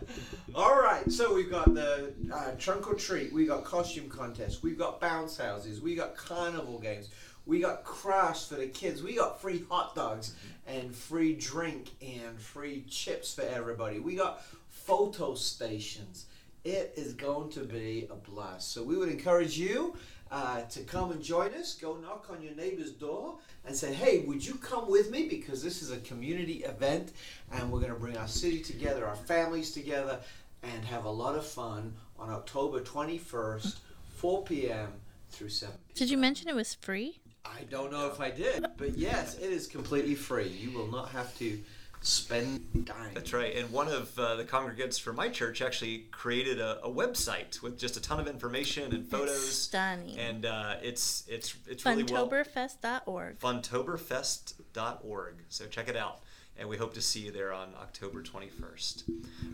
all 0.56 0.80
right, 0.80 1.10
so 1.12 1.34
we've 1.34 1.50
got 1.50 1.74
the 1.74 2.14
uh, 2.34 2.52
trunk 2.58 2.88
or 2.88 2.96
treat. 2.96 3.32
We 3.34 3.46
got 3.46 3.64
costume 3.64 4.10
contests. 4.10 4.64
We've 4.64 4.78
got 4.78 5.00
bounce 5.00 5.38
houses. 5.38 5.82
We 5.82 5.96
got 5.96 6.16
carnival 6.16 6.80
games. 6.80 7.10
We 7.46 7.62
got 7.62 7.84
crafts 7.86 8.48
for 8.48 8.56
the 8.56 8.68
kids. 8.68 9.02
We 9.02 9.16
got 9.16 9.42
free 9.42 9.64
hot 9.70 9.96
dogs 9.96 10.36
and 10.68 10.94
free 10.94 11.34
drink 11.34 11.92
and 12.02 12.40
free 12.40 12.84
chips 12.90 13.34
for 13.34 13.44
everybody. 13.44 14.00
We 14.00 14.16
got 14.16 14.44
photo 14.68 15.34
stations. 15.34 16.26
It 16.68 16.96
is 16.98 17.14
going 17.14 17.50
to 17.52 17.62
be 17.62 18.10
a 18.12 18.16
blast. 18.16 18.74
So 18.74 18.84
we 18.84 18.98
would 18.98 19.08
encourage 19.08 19.58
you 19.58 19.96
uh, 20.30 20.64
to 20.64 20.82
come 20.82 21.12
and 21.12 21.24
join 21.24 21.54
us. 21.54 21.76
Go 21.76 21.96
knock 21.96 22.28
on 22.30 22.42
your 22.42 22.54
neighbor's 22.56 22.92
door 22.92 23.38
and 23.66 23.74
say, 23.74 23.94
hey, 23.94 24.26
would 24.28 24.46
you 24.46 24.56
come 24.56 24.92
with 24.92 25.10
me? 25.10 25.30
Because 25.30 25.64
this 25.64 25.82
is 25.82 25.92
a 25.92 25.98
community 26.00 26.66
event 26.66 27.14
and 27.54 27.72
we're 27.72 27.80
going 27.80 27.94
to 27.94 27.98
bring 27.98 28.18
our 28.18 28.28
city 28.28 28.60
together, 28.60 29.08
our 29.08 29.16
families 29.16 29.72
together, 29.72 30.20
and 30.62 30.84
have 30.84 31.06
a 31.06 31.10
lot 31.10 31.36
of 31.36 31.46
fun 31.46 31.94
on 32.20 32.32
October 32.32 32.82
21st, 32.82 33.78
4 34.18 34.44
p.m. 34.44 34.92
through 35.30 35.48
7 35.48 35.74
p.m. 35.74 35.94
Did 35.96 36.10
you 36.10 36.18
mention 36.18 36.50
it 36.50 36.56
was 36.56 36.74
free? 36.74 37.22
I 37.46 37.64
don't 37.70 37.94
know 37.94 38.08
if 38.08 38.20
I 38.20 38.30
did, 38.30 38.66
but 38.76 38.98
yes, 38.98 39.38
it 39.38 39.52
is 39.52 39.68
completely 39.68 40.16
free. 40.16 40.50
You 40.50 40.72
will 40.72 40.88
not 40.88 41.08
have 41.12 41.34
to 41.38 41.60
spend 42.02 42.86
dime. 42.86 43.14
That's 43.14 43.34
right. 43.34 43.56
And 43.56 43.72
one 43.72 43.88
of 43.88 44.18
uh, 44.18 44.36
the 44.36 44.44
congregants 44.44 45.00
from 45.00 45.16
my 45.16 45.30
church 45.30 45.62
actually 45.62 46.06
created 46.12 46.60
a, 46.60 46.84
a 46.84 46.90
website 46.90 47.62
with 47.62 47.78
just 47.78 47.98
a 47.98 48.02
ton 48.02 48.20
of 48.20 48.28
information 48.28 48.94
and 48.94 49.06
photos. 49.06 49.52
stunning. 49.52 50.18
And 50.18 50.46
uh, 50.46 50.76
it's 50.82 51.24
it's 51.28 51.56
it's 51.68 51.86
really 51.86 52.04
well. 52.04 52.30
Funtoberfest.org. 52.30 53.40
Funtoberfest.org. 53.40 55.36
So 55.50 55.66
check 55.68 55.88
it 55.90 55.96
out. 55.98 56.22
And 56.60 56.68
we 56.68 56.78
hope 56.78 56.96
to 56.96 57.02
see 57.02 57.20
you 57.20 57.32
there 57.32 57.54
on 57.54 57.70
October 57.80 58.24
21st. 58.24 59.04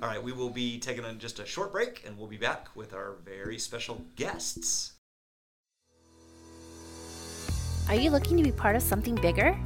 All 0.02 0.08
right, 0.08 0.24
we 0.24 0.32
will 0.32 0.50
be 0.50 0.80
taking 0.80 1.04
a, 1.04 1.14
just 1.14 1.38
a 1.40 1.46
short 1.46 1.74
break 1.74 2.02
and 2.08 2.18
we'll 2.18 2.30
be 2.30 2.38
back 2.38 2.74
with 2.76 2.94
our 2.94 3.16
very 3.26 3.60
special 3.60 4.06
guests. 4.16 4.94
Are 7.90 7.96
you 7.96 8.10
looking 8.10 8.38
to 8.38 8.44
be 8.44 8.54
part 8.54 8.78
of 8.78 8.82
something 8.82 9.16
bigger? 9.16 9.58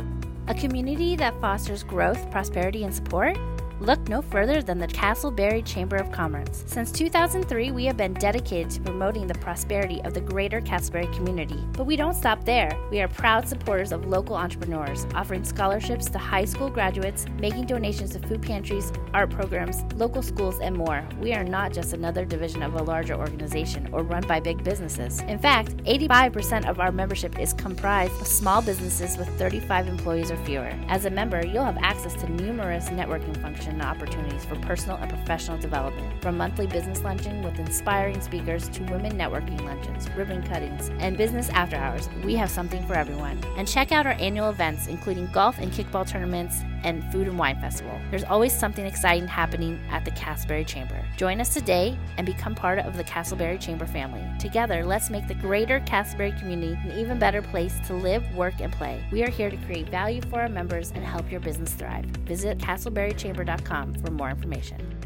A 0.50 0.54
community 0.54 1.18
that 1.18 1.40
fosters 1.42 1.84
growth, 1.84 2.32
prosperity, 2.32 2.86
and 2.86 2.96
support? 2.96 3.38
Look 3.80 4.10
no 4.10 4.24
further 4.24 4.64
than 4.64 4.80
the 4.80 4.88
Casselberry 4.88 5.64
Chamber 5.64 5.98
of 5.98 6.12
Commerce. 6.12 6.64
Since 6.66 6.92
2003, 6.94 7.70
we 7.70 7.86
have 7.86 7.96
been 7.96 8.16
dedicated 8.16 8.72
to 8.72 8.82
promoting 8.82 9.28
the 9.28 9.36
prosperity 9.36 10.02
of 10.04 10.16
the 10.16 10.22
greater 10.22 10.60
Casselberry 10.62 11.14
community. 11.16 11.64
But 11.74 11.86
we 11.86 11.96
don't 11.96 12.16
stop 12.16 12.44
there. 12.44 12.76
We 12.90 13.02
are 13.02 13.08
proud 13.08 13.48
supporters 13.48 13.92
of 13.92 14.08
local 14.08 14.36
entrepreneurs, 14.36 15.06
offering 15.14 15.44
scholarships 15.44 16.10
to 16.10 16.18
high 16.18 16.46
school 16.46 16.72
graduates, 16.72 17.28
making 17.40 17.68
donations 17.68 18.14
to 18.14 18.20
food 18.20 18.42
pantries, 18.42 18.92
art 19.14 19.30
programs, 19.30 19.84
local 19.94 20.24
schools, 20.24 20.60
and 20.60 20.76
more. 20.76 21.08
We 21.22 21.34
are 21.34 21.44
not 21.44 21.72
just 21.72 21.94
another 21.94 22.26
division 22.26 22.64
of 22.64 22.74
a 22.74 22.84
larger 22.84 23.14
organization 23.14 23.90
or 23.92 24.02
run 24.02 24.26
by 24.26 24.40
big 24.40 24.64
businesses. 24.64 25.22
In 25.22 25.38
fact, 25.38 25.78
85% 25.84 26.68
of 26.68 26.80
our 26.80 26.92
membership 26.92 27.38
is 27.40 27.54
comprised 27.54 28.20
of 28.20 28.26
small 28.26 28.64
businesses 28.64 29.18
with 29.18 29.30
35 29.38 29.88
employees 29.88 30.32
or 30.32 30.38
fewer. 30.38 30.74
As 30.88 31.06
a 31.06 31.12
member, 31.12 31.46
you'll 31.46 31.64
have 31.64 31.78
access 31.78 32.16
to 32.16 32.32
numerous 32.32 32.90
networking 32.90 33.40
functions 33.40 33.67
and 33.68 33.82
opportunities 33.82 34.46
for 34.46 34.56
personal 34.56 34.98
and 34.98 35.10
professional 35.10 35.58
development, 35.58 36.22
from 36.22 36.38
monthly 36.38 36.68
business 36.68 37.02
luncheon 37.04 37.42
with 37.44 37.60
inspiring 37.60 38.20
speakers 38.22 38.68
to 38.70 38.84
women 38.84 39.14
networking 39.14 39.62
luncheons, 39.64 40.10
ribbon 40.12 40.42
cuttings, 40.44 40.90
and 41.00 41.18
business 41.18 41.50
after 41.50 41.76
hours. 41.76 42.10
We 42.24 42.36
have 42.36 42.50
something 42.50 42.86
for 42.88 42.96
everyone. 42.96 43.42
And 43.58 43.68
check 43.68 43.92
out 43.92 44.06
our 44.06 44.14
annual 44.14 44.50
events, 44.50 44.88
including 44.88 45.28
golf 45.28 45.58
and 45.60 45.72
kickball 45.72 46.08
tournaments 46.08 46.64
and 46.84 47.04
food 47.12 47.28
and 47.28 47.38
wine 47.38 47.60
festival. 47.60 48.00
There's 48.10 48.24
always 48.24 48.58
something 48.58 48.86
exciting 48.86 49.28
happening 49.28 49.80
at 49.90 50.06
the 50.06 50.12
Casselberry 50.12 50.66
Chamber. 50.66 51.04
Join 51.18 51.42
us 51.42 51.54
today 51.54 51.98
and 52.18 52.26
become 52.26 52.56
part 52.56 52.80
of 52.80 52.98
the 52.98 53.04
Casselberry 53.04 53.60
Chamber 53.60 53.86
family. 53.86 54.24
Together, 54.40 54.86
let's 54.86 55.10
make 55.10 55.28
the 55.28 55.36
greater 55.36 55.80
Casselberry 55.82 56.38
community 56.40 56.78
an 56.84 56.98
even 56.98 57.20
better 57.20 57.42
place 57.42 57.80
to 57.88 57.94
live, 57.94 58.24
work, 58.36 58.56
and 58.60 58.72
play. 58.72 59.04
We 59.12 59.24
are 59.24 59.30
here 59.30 59.50
to 59.50 59.58
create 59.58 59.90
value 59.90 60.22
for 60.22 60.42
our 60.42 60.50
members 60.50 60.92
and 60.92 61.04
help 61.04 61.32
your 61.32 61.40
business 61.40 61.74
thrive. 61.74 62.06
Visit 62.26 62.58
casselberrychamber.com 62.58 63.96
for 63.96 64.12
more 64.12 64.30
information. 64.30 64.97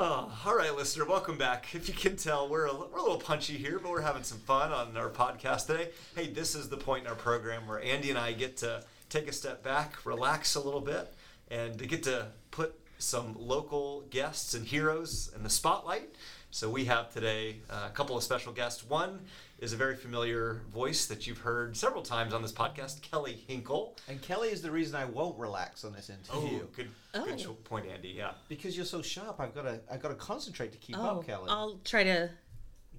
Oh, 0.00 0.32
all 0.46 0.56
right, 0.56 0.72
listener, 0.76 1.04
welcome 1.04 1.36
back. 1.36 1.74
If 1.74 1.88
you 1.88 1.92
can 1.92 2.14
tell, 2.14 2.48
we're 2.48 2.66
a, 2.66 2.72
we're 2.72 2.98
a 2.98 3.02
little 3.02 3.18
punchy 3.18 3.54
here, 3.54 3.80
but 3.80 3.90
we're 3.90 4.00
having 4.00 4.22
some 4.22 4.38
fun 4.38 4.70
on 4.70 4.96
our 4.96 5.10
podcast 5.10 5.66
today. 5.66 5.88
Hey, 6.14 6.28
this 6.28 6.54
is 6.54 6.68
the 6.68 6.76
point 6.76 7.02
in 7.02 7.10
our 7.10 7.16
program 7.16 7.66
where 7.66 7.82
Andy 7.82 8.10
and 8.10 8.16
I 8.16 8.30
get 8.30 8.58
to 8.58 8.84
take 9.08 9.26
a 9.26 9.32
step 9.32 9.64
back, 9.64 10.06
relax 10.06 10.54
a 10.54 10.60
little 10.60 10.80
bit, 10.80 11.12
and 11.50 11.76
to 11.80 11.86
get 11.86 12.04
to 12.04 12.28
put 12.52 12.78
some 12.98 13.34
local 13.36 14.02
guests 14.02 14.54
and 14.54 14.64
heroes 14.64 15.32
in 15.34 15.42
the 15.42 15.50
spotlight. 15.50 16.14
So 16.52 16.70
we 16.70 16.84
have 16.84 17.12
today 17.12 17.56
uh, 17.68 17.88
a 17.88 17.90
couple 17.90 18.16
of 18.16 18.22
special 18.22 18.52
guests. 18.52 18.88
One 18.88 19.18
is 19.58 19.72
a 19.72 19.76
very 19.76 19.96
familiar 19.96 20.62
voice 20.72 21.06
that 21.06 21.26
you've 21.26 21.38
heard 21.38 21.76
several 21.76 22.02
times 22.02 22.32
on 22.32 22.42
this 22.42 22.52
podcast, 22.52 23.02
Kelly 23.02 23.32
Hinkle. 23.46 23.96
And 24.08 24.22
Kelly 24.22 24.48
is 24.50 24.62
the 24.62 24.70
reason 24.70 24.94
I 24.94 25.04
won't 25.04 25.36
relax 25.38 25.84
on 25.84 25.92
this 25.92 26.10
oh, 26.32 26.40
interview. 26.40 26.60
Oh, 26.62 26.68
good, 26.76 26.90
good 27.24 27.46
Oh. 27.48 27.52
point, 27.64 27.86
Andy. 27.86 28.10
Yeah. 28.10 28.32
Because 28.48 28.76
you're 28.76 28.86
so 28.86 29.02
sharp, 29.02 29.40
I've 29.40 29.54
got 29.54 29.62
to 29.62 29.80
I've 29.90 30.00
got 30.00 30.08
to 30.10 30.14
concentrate 30.14 30.72
to 30.72 30.78
keep 30.78 30.96
Oh, 30.98 31.18
up, 31.18 31.26
Kelly. 31.26 31.46
I'll 31.48 31.80
try 31.84 32.04
to. 32.04 32.30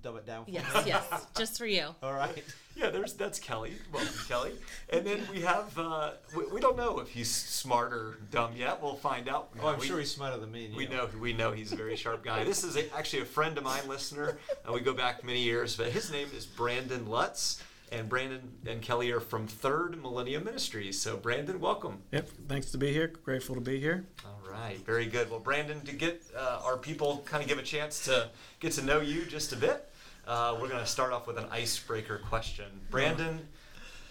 Dub 0.02 0.16
it 0.18 0.26
down 0.26 0.46
for 0.46 0.52
Yes, 0.52 0.74
me. 0.76 0.84
yes, 0.92 1.28
just 1.38 1.58
for 1.58 1.66
you. 1.66 1.88
All 2.02 2.14
right. 2.14 2.44
Yeah, 2.76 2.90
there's 2.90 3.14
that's 3.14 3.40
Kelly. 3.40 3.74
Welcome, 3.92 4.14
Kelly. 4.28 4.52
And 4.90 5.06
then 5.06 5.22
we 5.32 5.42
have 5.42 5.78
uh, 5.78 6.12
we, 6.36 6.46
we 6.48 6.62
don't 6.62 6.78
know 6.78 7.00
if 7.00 7.10
he's 7.10 7.30
smart 7.30 7.92
or 7.92 8.18
dumb 8.32 8.54
yet. 8.56 8.82
We'll 8.82 8.96
find 8.96 9.28
out. 9.28 9.50
Oh, 9.62 9.68
I'm 9.68 9.80
we, 9.80 9.88
sure 9.88 10.00
he's 10.00 10.12
smarter 10.12 10.38
than 10.38 10.52
me. 10.52 10.68
And 10.68 10.76
we 10.76 10.84
you. 10.84 10.90
know 10.90 11.10
we 11.20 11.34
know 11.34 11.52
he's 11.52 11.74
a 11.74 11.76
very 11.76 11.98
sharp 11.98 12.24
guy. 12.24 12.44
This 12.46 12.64
is 12.64 12.78
a, 12.78 12.96
actually 12.96 13.24
a 13.24 13.26
friend 13.26 13.58
of 13.58 13.64
mine, 13.66 13.88
listener. 13.88 14.38
Uh, 14.68 14.72
we 14.72 14.80
go 14.80 14.94
back 14.94 15.24
many 15.26 15.42
years, 15.42 15.76
but 15.76 15.88
his 15.88 16.10
name 16.12 16.30
is 16.36 16.46
Brandon 16.46 17.10
Lutz. 17.10 17.62
And 17.92 18.08
Brandon 18.08 18.52
and 18.68 18.84
Kelly 18.84 19.10
are 19.12 19.20
from 19.20 19.48
Third 19.48 20.00
Millennium 20.00 20.44
Ministries. 20.44 21.02
So, 21.02 21.18
Brandon, 21.18 21.60
welcome. 21.60 22.04
Yep, 22.12 22.30
thanks 22.48 22.70
to 22.70 22.78
be 22.78 22.94
here. 22.94 23.08
Grateful 23.08 23.56
to 23.56 23.62
be 23.62 23.80
here. 23.80 24.06
All 24.24 24.40
right, 24.48 24.78
very 24.86 25.08
good. 25.08 25.32
Well, 25.32 25.40
Brandon, 25.40 25.82
to 25.82 25.92
get 25.94 26.22
uh, 26.38 26.62
our 26.64 26.78
people 26.78 27.24
kind 27.26 27.42
of 27.42 27.50
give 27.50 27.58
a 27.58 27.64
chance 27.64 28.06
to 28.06 28.30
get 28.60 28.74
to 28.74 28.84
know 28.84 29.02
you 29.02 29.26
just 29.26 29.54
a 29.54 29.56
bit, 29.56 29.89
uh, 30.30 30.56
we're 30.62 30.68
going 30.70 30.80
to 30.80 30.86
start 30.86 31.12
off 31.12 31.28
with 31.28 31.38
an 31.38 31.46
icebreaker 31.52 32.20
question. 32.20 32.66
Brandon, 32.92 33.40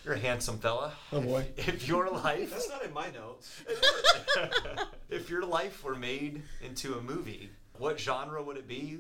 you're 0.05 0.15
a 0.15 0.19
handsome 0.19 0.59
fella. 0.59 0.93
Oh, 1.13 1.21
boy. 1.21 1.47
If 1.57 1.87
your 1.87 2.11
life, 2.11 2.51
That's 2.51 2.69
not 2.69 2.85
in 2.85 2.93
my 2.93 3.11
notes. 3.11 3.63
if 5.11 5.31
your 5.31 5.45
life 5.45 5.85
were 5.85 5.95
made 5.95 6.43
into 6.61 6.95
a 6.95 7.01
movie, 7.03 7.51
what 7.79 7.99
genre 8.01 8.43
would 8.43 8.57
it 8.57 8.67
be? 8.69 8.99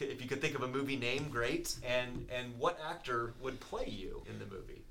If 0.00 0.22
you 0.22 0.28
could 0.28 0.40
think 0.40 0.54
of 0.54 0.62
a 0.62 0.68
movie 0.68 0.96
name, 0.96 1.28
great. 1.28 1.76
And 1.84 2.28
and 2.30 2.56
what 2.58 2.78
actor 2.88 3.34
would 3.40 3.58
play 3.58 3.86
you 3.88 4.22
in 4.28 4.38
the 4.38 4.44
movie? 4.46 4.82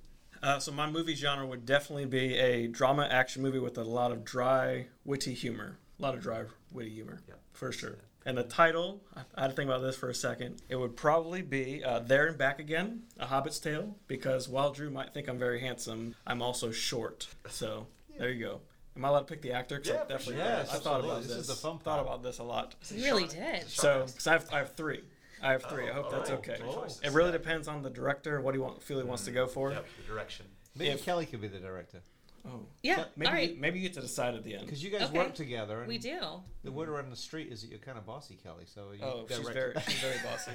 Uh, 0.44 0.60
so 0.60 0.72
my 0.72 0.90
movie 0.90 1.16
genre 1.16 1.46
would 1.48 1.66
definitely 1.66 2.06
be 2.06 2.36
a 2.38 2.68
drama 2.68 3.08
action 3.10 3.42
movie 3.42 3.60
with 3.60 3.78
a 3.78 3.84
lot 3.84 4.12
of 4.12 4.26
dry, 4.26 4.88
witty 5.06 5.34
humor. 5.34 5.78
A 6.00 6.02
lot 6.02 6.14
of 6.14 6.22
dry, 6.22 6.44
witty 6.72 6.90
humor, 6.92 7.20
Yeah. 7.28 7.36
for 7.54 7.72
sure. 7.72 7.96
And 8.28 8.38
the 8.38 8.44
title, 8.44 9.02
I 9.16 9.22
I 9.36 9.42
had 9.44 9.52
to 9.52 9.54
think 9.56 9.70
about 9.70 9.82
this 9.82 9.96
for 9.96 10.10
a 10.10 10.14
second. 10.14 10.62
It 10.68 10.76
would 10.76 10.98
probably 10.98 11.42
be 11.42 11.82
uh, 11.82 12.00
There 12.00 12.28
and 12.28 12.38
Back 12.38 12.60
Again, 12.60 13.04
A 13.18 13.26
Hobbit's 13.26 13.58
Tale, 13.58 13.96
because 14.08 14.50
while 14.50 14.74
Drew 14.74 14.90
might 14.90 15.14
think 15.14 15.30
I'm 15.30 15.40
very 15.40 15.62
handsome, 15.62 16.14
I'm 16.28 16.42
also 16.42 16.70
short. 16.72 17.30
So 17.48 17.88
there 18.20 18.30
you 18.30 18.44
go. 18.46 18.60
Am 18.98 19.06
I 19.06 19.08
allowed 19.08 19.20
to 19.20 19.26
pick 19.28 19.42
the 19.42 19.54
actor? 19.54 19.82
I 19.84 19.88
Yeah, 19.88 20.02
for 20.04 20.10
definitely 20.10 20.44
sure. 20.44 20.44
I 20.44 20.64
thought 20.64 21.00
about 21.06 21.18
this. 21.22 21.28
This 21.30 21.38
is 21.38 21.48
the 21.48 21.54
fun 21.54 21.80
Thought 21.80 22.02
about 22.02 22.22
this 22.22 22.40
a 22.40 22.44
lot. 22.44 22.76
You 22.94 23.06
really 23.06 23.28
did. 23.28 23.70
So, 23.70 24.04
because 24.08 24.28
I 24.28 24.34
have, 24.34 24.46
I 24.52 24.58
have 24.58 24.76
three. 24.76 25.02
I 25.42 25.52
have 25.54 25.64
three. 25.64 25.88
I 25.90 25.94
hope 25.94 26.08
Oh, 26.10 26.12
that's 26.18 26.30
oh, 26.30 26.36
okay. 26.36 26.56
three 26.58 26.74
choices. 26.74 27.00
It 27.04 27.12
really 27.12 27.32
depends 27.32 27.70
on 27.70 27.82
the 27.82 27.90
director, 27.90 28.42
what 28.42 28.56
he 28.56 28.60
want, 28.60 28.84
feel 28.84 28.98
he 28.98 29.06
wants 29.06 29.24
to 29.24 29.32
go 29.32 29.48
for. 29.48 29.72
Yep, 29.72 29.86
the 30.06 30.14
direction. 30.14 30.48
Maybe 30.76 30.92
If- 30.92 31.06
Kelly 31.06 31.26
could 31.28 31.40
be 31.40 31.48
the 31.48 31.60
director. 31.60 32.02
Oh, 32.46 32.66
Yeah. 32.84 33.06
maybe 33.16 33.28
all 33.28 33.34
right. 33.34 33.54
you, 33.56 33.60
maybe 33.62 33.80
you 33.80 33.84
get 33.88 33.94
to 33.96 34.02
decide 34.02 34.36
at 34.36 34.44
the 34.44 34.54
end. 34.56 34.66
Because 34.66 34.84
you 34.84 34.90
guys 34.90 35.04
Okay. 35.10 35.18
work 35.18 35.34
together. 35.36 35.80
And 35.80 35.88
We 35.88 35.98
do. 35.98 36.20
The 36.64 36.72
word 36.72 36.90
around 36.90 37.10
the 37.12 37.16
street 37.16 37.52
is 37.52 37.62
that 37.62 37.70
you're 37.70 37.80
kind 37.80 37.98
of 37.98 38.06
bossy, 38.06 38.36
Kelly. 38.42 38.66
So 38.66 38.92
you 38.92 39.00
Oh, 39.04 39.26
she's 39.30 39.40
very 39.50 39.74
she's 39.88 39.94
very 40.02 40.18
bossy. 40.24 40.52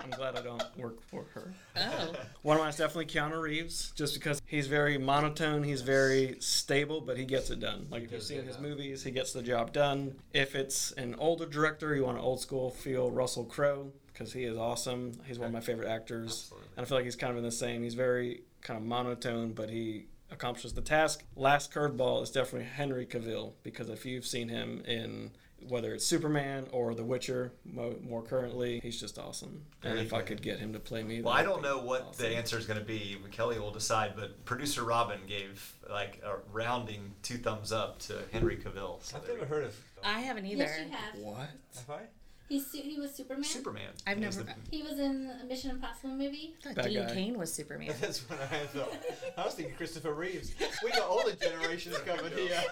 I'm 0.00 0.10
glad 0.10 0.36
I 0.36 0.42
don't 0.42 0.62
work 0.76 1.02
for 1.02 1.24
her. 1.34 1.52
Oh. 1.76 2.12
One 2.42 2.56
of 2.56 2.60
mine 2.62 2.70
is 2.70 2.76
definitely 2.76 3.06
Keanu 3.06 3.40
Reeves, 3.40 3.92
just 3.96 4.14
because 4.14 4.40
he's 4.46 4.66
very 4.66 4.98
monotone, 4.98 5.62
he's 5.62 5.82
very 5.82 6.36
stable, 6.40 7.00
but 7.00 7.16
he 7.16 7.24
gets 7.24 7.50
it 7.50 7.60
done. 7.60 7.86
Like 7.90 8.04
if 8.04 8.10
you've 8.12 8.20
does 8.20 8.28
seen 8.28 8.44
his 8.44 8.58
movies, 8.58 9.02
he 9.02 9.10
gets 9.10 9.32
the 9.32 9.42
job 9.42 9.72
done. 9.72 10.16
If 10.32 10.54
it's 10.54 10.92
an 10.92 11.14
older 11.18 11.46
director, 11.46 11.94
you 11.94 12.04
want 12.04 12.18
an 12.18 12.24
old 12.24 12.40
school 12.40 12.70
feel, 12.70 13.10
Russell 13.10 13.44
Crowe, 13.44 13.90
because 14.12 14.32
he 14.32 14.44
is 14.44 14.56
awesome. 14.56 15.12
He's 15.26 15.38
one 15.38 15.46
of 15.48 15.52
my 15.52 15.60
favorite 15.60 15.88
actors, 15.88 16.30
Absolutely. 16.52 16.68
and 16.76 16.86
I 16.86 16.88
feel 16.88 16.98
like 16.98 17.04
he's 17.04 17.16
kind 17.16 17.32
of 17.32 17.38
in 17.38 17.44
the 17.44 17.50
same. 17.52 17.82
He's 17.82 17.94
very 17.94 18.42
kind 18.62 18.78
of 18.78 18.84
monotone, 18.86 19.52
but 19.52 19.70
he 19.70 20.06
accomplishes 20.30 20.72
the 20.74 20.80
task. 20.80 21.24
Last 21.36 21.72
curveball 21.72 22.22
is 22.22 22.30
definitely 22.30 22.68
Henry 22.68 23.06
Cavill, 23.06 23.52
because 23.62 23.88
if 23.88 24.04
you've 24.04 24.26
seen 24.26 24.48
him 24.48 24.82
in 24.86 25.30
whether 25.68 25.94
it's 25.94 26.04
Superman 26.06 26.66
or 26.70 26.94
The 26.94 27.02
Witcher, 27.02 27.50
mo- 27.64 27.96
more 28.02 28.22
currently, 28.22 28.78
he's 28.80 29.00
just 29.00 29.18
awesome. 29.18 29.62
And 29.82 29.94
Very 29.94 30.04
if 30.06 30.12
I 30.12 30.20
could 30.20 30.42
get 30.42 30.58
him 30.58 30.74
to 30.74 30.78
play 30.78 31.02
me, 31.02 31.22
Well, 31.22 31.32
I 31.32 31.42
don't 31.42 31.62
know 31.62 31.78
what 31.78 32.02
awesome. 32.02 32.24
the 32.26 32.36
answer 32.36 32.58
is 32.58 32.66
going 32.66 32.78
to 32.78 32.84
be. 32.84 33.16
Kelly 33.32 33.58
will 33.58 33.70
decide, 33.72 34.12
but 34.16 34.44
producer 34.44 34.84
Robin 34.84 35.18
gave 35.26 35.72
like 35.90 36.20
a 36.24 36.36
rounding 36.52 37.14
two 37.22 37.38
thumbs 37.38 37.72
up 37.72 37.98
to 38.00 38.18
Henry 38.32 38.56
Cavill. 38.58 39.02
So 39.02 39.16
I've 39.16 39.26
there 39.26 39.34
never 39.38 39.46
we 39.46 39.48
heard 39.56 39.64
of. 39.64 39.76
I 40.04 40.20
haven't 40.20 40.44
either. 40.44 40.64
Yes, 40.64 40.78
you 40.84 40.90
have. 40.94 41.18
What? 41.18 41.48
Have 41.76 41.90
I? 41.90 42.00
He's 42.48 42.70
su- 42.70 42.80
he 42.82 42.98
was 43.00 43.12
Superman. 43.14 43.44
Superman. 43.44 43.90
I've 44.06 44.18
He 44.18 44.26
was 44.26 44.36
never- 44.36 44.48
the- 44.70 44.76
He 44.76 44.82
was 44.82 44.98
in 44.98 45.30
a 45.42 45.44
Mission 45.46 45.70
Impossible 45.70 46.10
movie. 46.10 46.54
I 46.68 46.74
thought 46.74 46.84
Dean 46.84 47.06
guy. 47.06 47.12
Kane 47.14 47.38
was 47.38 47.52
Superman. 47.52 47.92
That's 48.00 48.20
what 48.30 48.40
I 48.40 48.66
thought. 48.66 48.92
I 49.36 49.44
was 49.44 49.54
thinking 49.54 49.74
Christopher 49.74 50.14
Reeves. 50.14 50.54
We 50.84 50.90
got 50.92 51.02
all 51.08 51.24
the 51.24 51.32
generations 51.34 51.98
covered 51.98 52.32
here. 52.32 52.62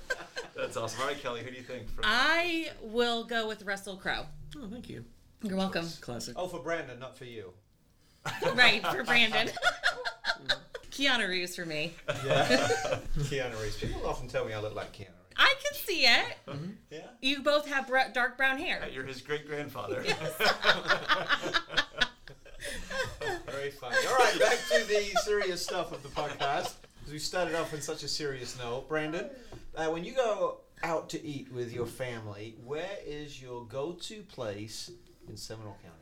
That's 0.56 0.76
awesome. 0.76 1.00
All 1.02 1.08
right, 1.08 1.20
Kelly, 1.20 1.42
who 1.42 1.50
do 1.50 1.56
you 1.56 1.62
think? 1.62 1.88
From 1.94 2.04
I 2.06 2.70
will 2.82 3.24
go 3.24 3.46
with 3.46 3.62
Russell 3.64 3.96
Crowe. 3.96 4.24
Oh, 4.56 4.66
thank 4.70 4.88
you. 4.88 5.04
You're 5.42 5.56
welcome. 5.56 5.86
Classic. 6.00 6.34
Oh, 6.36 6.48
for 6.48 6.60
Brandon, 6.60 6.98
not 6.98 7.16
for 7.16 7.24
you. 7.26 7.52
right, 8.54 8.84
for 8.88 9.04
Brandon. 9.04 9.50
Keanu 10.90 11.28
Reeves 11.28 11.54
for 11.54 11.64
me. 11.64 11.94
Yeah. 12.26 12.46
Keanu 13.18 13.60
Reeves. 13.62 13.76
People 13.76 14.04
often 14.06 14.26
tell 14.26 14.44
me 14.44 14.52
I 14.52 14.60
look 14.60 14.74
like 14.74 14.92
Keanu 14.92 14.98
Reeves. 14.98 15.17
I 15.38 15.54
can 15.62 15.74
see 15.74 16.04
it. 16.04 16.36
Yeah. 16.90 16.98
You 17.20 17.42
both 17.42 17.68
have 17.68 17.86
br- 17.86 17.98
dark 18.12 18.36
brown 18.36 18.58
hair. 18.58 18.88
You're 18.92 19.04
his 19.04 19.20
great 19.20 19.46
grandfather. 19.46 20.02
Very 23.46 23.70
funny. 23.70 23.96
All 24.08 24.16
right, 24.16 24.38
back 24.38 24.58
to 24.72 24.84
the 24.86 25.12
serious 25.22 25.62
stuff 25.62 25.92
of 25.92 26.02
the 26.02 26.08
podcast. 26.08 26.74
As 27.06 27.12
we 27.12 27.18
started 27.18 27.54
off 27.54 27.72
on 27.72 27.80
such 27.80 28.02
a 28.02 28.08
serious 28.08 28.58
note, 28.58 28.88
Brandon, 28.88 29.30
uh, 29.76 29.86
when 29.86 30.04
you 30.04 30.12
go 30.12 30.58
out 30.82 31.08
to 31.10 31.24
eat 31.24 31.52
with 31.52 31.72
your 31.72 31.86
family, 31.86 32.56
where 32.64 32.98
is 33.06 33.40
your 33.40 33.64
go-to 33.64 34.22
place 34.22 34.90
in 35.28 35.36
Seminole 35.36 35.76
County? 35.82 35.94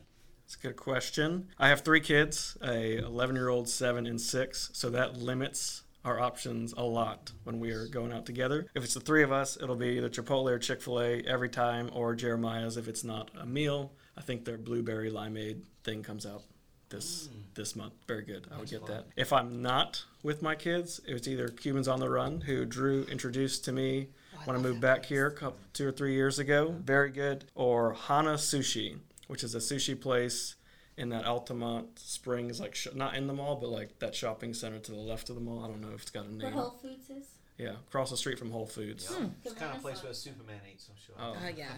It's 0.45 0.55
a 0.55 0.59
good 0.59 0.77
question. 0.77 1.49
I 1.59 1.69
have 1.69 1.81
three 1.83 2.01
kids, 2.01 2.57
a 2.63 2.99
11 2.99 3.37
year 3.37 3.49
old, 3.49 3.69
seven, 3.69 4.07
and 4.07 4.21
six, 4.21 4.71
so 4.73 4.91
that 4.91 5.17
limits 5.17 5.83
our 6.07 6.21
options 6.21 6.73
a 6.77 6.83
lot 6.83 7.33
when 7.45 7.59
we 7.59 7.73
are 7.73 7.87
going 7.87 8.13
out 8.13 8.27
together. 8.27 8.67
If 8.75 8.85
it's 8.85 8.95
the 8.95 9.01
three 9.01 9.23
of 9.23 9.33
us, 9.33 9.59
it'll 9.61 9.77
be 9.77 9.97
either 9.99 10.09
Chipotle 10.09 10.51
or 10.51 10.59
Chick 10.59 10.81
fil 10.81 11.01
A 11.01 11.21
every 11.23 11.49
time, 11.49 11.91
or 11.93 12.15
Jeremiah's 12.15 12.77
if 12.77 12.89
it's 12.89 13.05
not 13.05 13.31
a 13.39 13.45
meal. 13.45 13.93
I 14.17 14.23
think 14.23 14.45
their 14.45 14.57
blueberry 14.57 15.11
limeade 15.11 15.63
thing 15.85 16.03
comes 16.03 16.25
out 16.25 16.43
this 16.89 17.29
this 17.55 17.75
month. 17.75 17.95
Very 18.07 18.23
good. 18.23 18.47
I 18.55 18.59
would 18.59 18.71
get 18.71 18.87
that. 18.87 19.07
If 19.17 19.33
I'm 19.33 19.61
not 19.63 20.05
with 20.23 20.43
my 20.43 20.55
kids, 20.55 21.01
it 21.07 21.13
was 21.13 21.29
either 21.29 21.49
Cubans 21.49 21.89
on 21.89 22.01
the 22.01 22.09
Run, 22.09 22.41
who 22.41 22.65
Drew 22.65 23.05
introduced 23.05 23.65
to 23.65 23.73
me 23.73 24.09
when 24.45 24.57
I 24.57 24.61
moved 24.61 24.81
back 24.81 25.05
here 25.05 25.27
a 25.27 25.33
couple, 25.33 25.59
two 25.73 25.89
or 25.89 25.93
three 25.93 26.15
years 26.15 26.39
ago. 26.39 26.75
Very 26.85 27.11
good. 27.11 27.47
Or 27.55 27.95
Hana 27.95 28.35
Sushi, 28.35 28.99
which 29.27 29.43
is 29.43 29.55
a 29.55 29.59
sushi 29.59 30.01
place 30.01 30.55
in 30.97 31.11
that 31.11 31.25
Altamonte 31.25 31.99
Springs, 31.99 32.61
like 32.61 32.75
sh- 32.75 32.89
not 32.95 33.15
in 33.15 33.27
the 33.27 33.33
mall, 33.35 33.57
but 33.57 33.69
like 33.69 33.99
that 33.99 34.15
shopping 34.15 34.55
center 34.55 34.79
to 34.79 34.93
the 34.93 34.99
left 34.99 35.29
of 35.29 35.35
the 35.35 35.41
mall. 35.41 35.65
I 35.65 35.69
don't 35.69 35.81
know 35.81 35.95
if 35.95 36.03
it's 36.03 36.11
got 36.11 36.25
a 36.25 36.29
name. 36.29 36.39
Where 36.39 36.51
name. 36.51 36.59
Whole 36.59 36.71
Foods 36.71 37.11
is. 37.11 37.27
Yeah, 37.59 37.73
across 37.89 38.11
the 38.11 38.17
street 38.17 38.39
from 38.39 38.51
Whole 38.51 38.67
Foods. 38.67 39.09
yeah 39.11 39.27
It's 39.45 39.55
kind 39.55 39.73
of 39.73 39.79
a 39.79 39.81
place 39.81 40.03
where 40.03 40.13
Superman 40.13 40.61
eats, 40.71 40.89
I'm 40.91 40.97
sure. 41.07 41.15
Oh. 41.19 41.47
Uh, 41.47 41.51
yeah. 41.57 41.69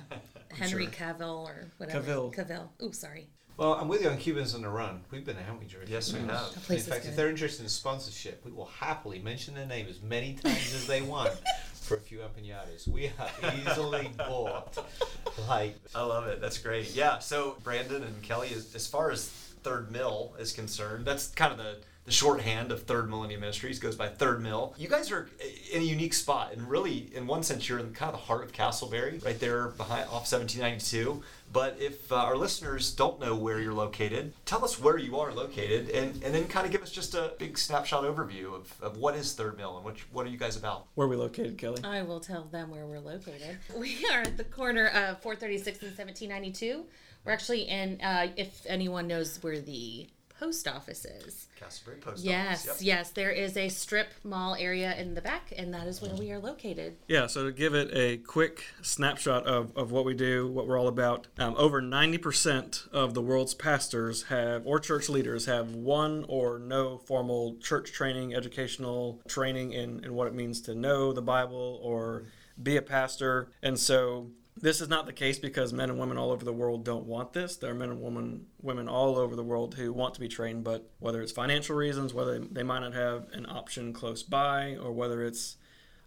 Henry 0.56 0.84
sure. 0.84 0.92
Cavill 0.92 1.44
or 1.44 1.66
whatever. 1.78 2.02
Cavill. 2.02 2.34
Cavill. 2.34 2.68
Oh, 2.80 2.90
sorry. 2.90 3.28
Well, 3.56 3.74
I'm 3.74 3.88
with 3.88 4.02
you 4.02 4.08
on 4.08 4.18
Cubans 4.18 4.54
on 4.54 4.62
the 4.62 4.68
Run. 4.68 5.02
We've 5.10 5.24
been 5.24 5.34
there, 5.34 5.44
haven't 5.44 5.60
we, 5.60 5.66
Drew? 5.66 5.80
Yes, 5.86 6.12
we 6.12 6.20
have. 6.20 6.28
In 6.54 6.60
place 6.60 6.82
is 6.82 6.88
fact, 6.88 7.06
if 7.06 7.16
they're 7.16 7.28
interested 7.28 7.64
in 7.64 7.68
sponsorship, 7.68 8.44
we 8.44 8.52
will 8.52 8.66
happily 8.66 9.18
mention 9.18 9.54
their 9.54 9.66
name 9.66 9.86
as 9.88 10.00
many 10.00 10.34
times 10.34 10.74
as 10.74 10.86
they 10.86 11.02
want 11.02 11.32
for 11.88 11.96
a 11.96 12.00
few 12.00 12.18
empanadas. 12.18 12.86
We 12.86 13.06
are 13.18 13.54
easily 13.66 14.10
bought. 14.18 14.78
Like, 15.48 15.76
I 15.94 16.02
love 16.02 16.26
it. 16.26 16.40
That's 16.40 16.58
great. 16.58 16.94
Yeah. 16.94 17.18
So 17.18 17.56
Brandon 17.64 18.02
and 18.02 18.22
Kelly, 18.22 18.50
as, 18.54 18.74
as 18.74 18.86
far 18.86 19.10
as 19.10 19.28
Third 19.28 19.90
Mill 19.90 20.34
is 20.38 20.52
concerned, 20.52 21.06
that's 21.06 21.28
kind 21.28 21.50
of 21.52 21.58
the 21.58 21.78
the 22.08 22.14
shorthand 22.14 22.72
of 22.72 22.84
Third 22.84 23.10
Millennium 23.10 23.42
Ministries 23.42 23.78
goes 23.78 23.94
by 23.94 24.08
Third 24.08 24.42
Mill. 24.42 24.74
You 24.78 24.88
guys 24.88 25.10
are 25.10 25.28
in 25.70 25.82
a 25.82 25.84
unique 25.84 26.14
spot, 26.14 26.54
and 26.54 26.66
really, 26.66 27.10
in 27.14 27.26
one 27.26 27.42
sense, 27.42 27.68
you're 27.68 27.78
in 27.78 27.92
kind 27.92 28.14
of 28.14 28.18
the 28.18 28.24
heart 28.24 28.44
of 28.44 28.52
Casselberry, 28.52 29.22
right 29.22 29.38
there 29.38 29.68
behind 29.68 30.04
off 30.04 30.32
1792. 30.32 31.22
But 31.52 31.76
if 31.78 32.10
uh, 32.10 32.16
our 32.16 32.34
listeners 32.34 32.92
don't 32.94 33.20
know 33.20 33.36
where 33.36 33.60
you're 33.60 33.74
located, 33.74 34.32
tell 34.46 34.64
us 34.64 34.80
where 34.80 34.96
you 34.96 35.18
are 35.18 35.34
located, 35.34 35.90
and, 35.90 36.22
and 36.24 36.34
then 36.34 36.46
kind 36.46 36.64
of 36.64 36.72
give 36.72 36.82
us 36.82 36.90
just 36.90 37.14
a 37.14 37.34
big 37.38 37.58
snapshot 37.58 38.04
overview 38.04 38.54
of, 38.54 38.74
of 38.80 38.96
what 38.96 39.14
is 39.14 39.34
Third 39.34 39.58
Mill 39.58 39.76
and 39.76 39.84
what 39.84 39.98
what 40.10 40.26
are 40.26 40.30
you 40.30 40.38
guys 40.38 40.56
about? 40.56 40.86
Where 40.94 41.06
are 41.06 41.10
we 41.10 41.16
located, 41.16 41.58
Kelly? 41.58 41.84
I 41.84 42.00
will 42.00 42.20
tell 42.20 42.44
them 42.44 42.70
where 42.70 42.86
we're 42.86 43.00
located. 43.00 43.58
We 43.78 44.06
are 44.10 44.22
at 44.22 44.38
the 44.38 44.44
corner 44.44 44.86
of 44.86 45.20
436 45.20 45.82
and 45.82 45.90
1792. 45.90 46.84
We're 47.24 47.32
actually 47.32 47.68
in, 47.68 48.00
uh, 48.00 48.28
if 48.36 48.64
anyone 48.66 49.06
knows 49.06 49.42
where 49.42 49.60
the 49.60 50.08
post 50.38 50.68
offices. 50.68 51.24
is. 51.24 51.48
Casselberry 51.60 52.00
Post 52.00 52.24
Yes, 52.24 52.68
Office. 52.68 52.82
yes, 52.82 53.10
there 53.10 53.30
is 53.30 53.56
a 53.56 53.68
strip 53.68 54.08
mall 54.22 54.54
area 54.54 54.96
in 54.96 55.14
the 55.14 55.20
back, 55.20 55.52
and 55.56 55.74
that 55.74 55.86
is 55.86 56.00
where 56.00 56.14
we 56.14 56.30
are 56.30 56.38
located. 56.38 56.96
Yeah, 57.08 57.26
so 57.26 57.44
to 57.44 57.52
give 57.52 57.74
it 57.74 57.90
a 57.92 58.18
quick 58.18 58.64
snapshot 58.82 59.44
of, 59.46 59.76
of 59.76 59.90
what 59.90 60.04
we 60.04 60.14
do, 60.14 60.46
what 60.46 60.66
we're 60.68 60.78
all 60.78 60.88
about, 60.88 61.26
um, 61.38 61.54
over 61.56 61.82
90% 61.82 62.88
of 62.90 63.14
the 63.14 63.22
world's 63.22 63.54
pastors 63.54 64.24
have, 64.24 64.66
or 64.66 64.78
church 64.78 65.08
leaders, 65.08 65.46
have 65.46 65.74
one 65.74 66.24
or 66.28 66.58
no 66.58 66.98
formal 66.98 67.56
church 67.60 67.92
training, 67.92 68.34
educational 68.34 69.20
training 69.28 69.72
in, 69.72 70.04
in 70.04 70.14
what 70.14 70.26
it 70.28 70.34
means 70.34 70.60
to 70.62 70.74
know 70.74 71.12
the 71.12 71.22
Bible 71.22 71.80
or 71.82 72.24
be 72.62 72.76
a 72.76 72.82
pastor. 72.82 73.50
And 73.62 73.78
so 73.78 74.30
this 74.60 74.80
is 74.80 74.88
not 74.88 75.06
the 75.06 75.12
case 75.12 75.38
because 75.38 75.72
men 75.72 75.90
and 75.90 75.98
women 75.98 76.18
all 76.18 76.30
over 76.30 76.44
the 76.44 76.52
world 76.52 76.84
don't 76.84 77.06
want 77.06 77.32
this. 77.32 77.56
There 77.56 77.70
are 77.70 77.74
men 77.74 77.90
and 77.90 78.02
women 78.02 78.46
women 78.60 78.88
all 78.88 79.16
over 79.16 79.36
the 79.36 79.44
world 79.44 79.74
who 79.74 79.92
want 79.92 80.14
to 80.14 80.20
be 80.20 80.28
trained, 80.28 80.64
but 80.64 80.90
whether 80.98 81.20
it's 81.22 81.32
financial 81.32 81.76
reasons, 81.76 82.12
whether 82.12 82.38
they 82.38 82.62
might 82.62 82.80
not 82.80 82.94
have 82.94 83.28
an 83.32 83.46
option 83.48 83.92
close 83.92 84.22
by, 84.22 84.76
or 84.76 84.92
whether 84.92 85.22
it's 85.24 85.56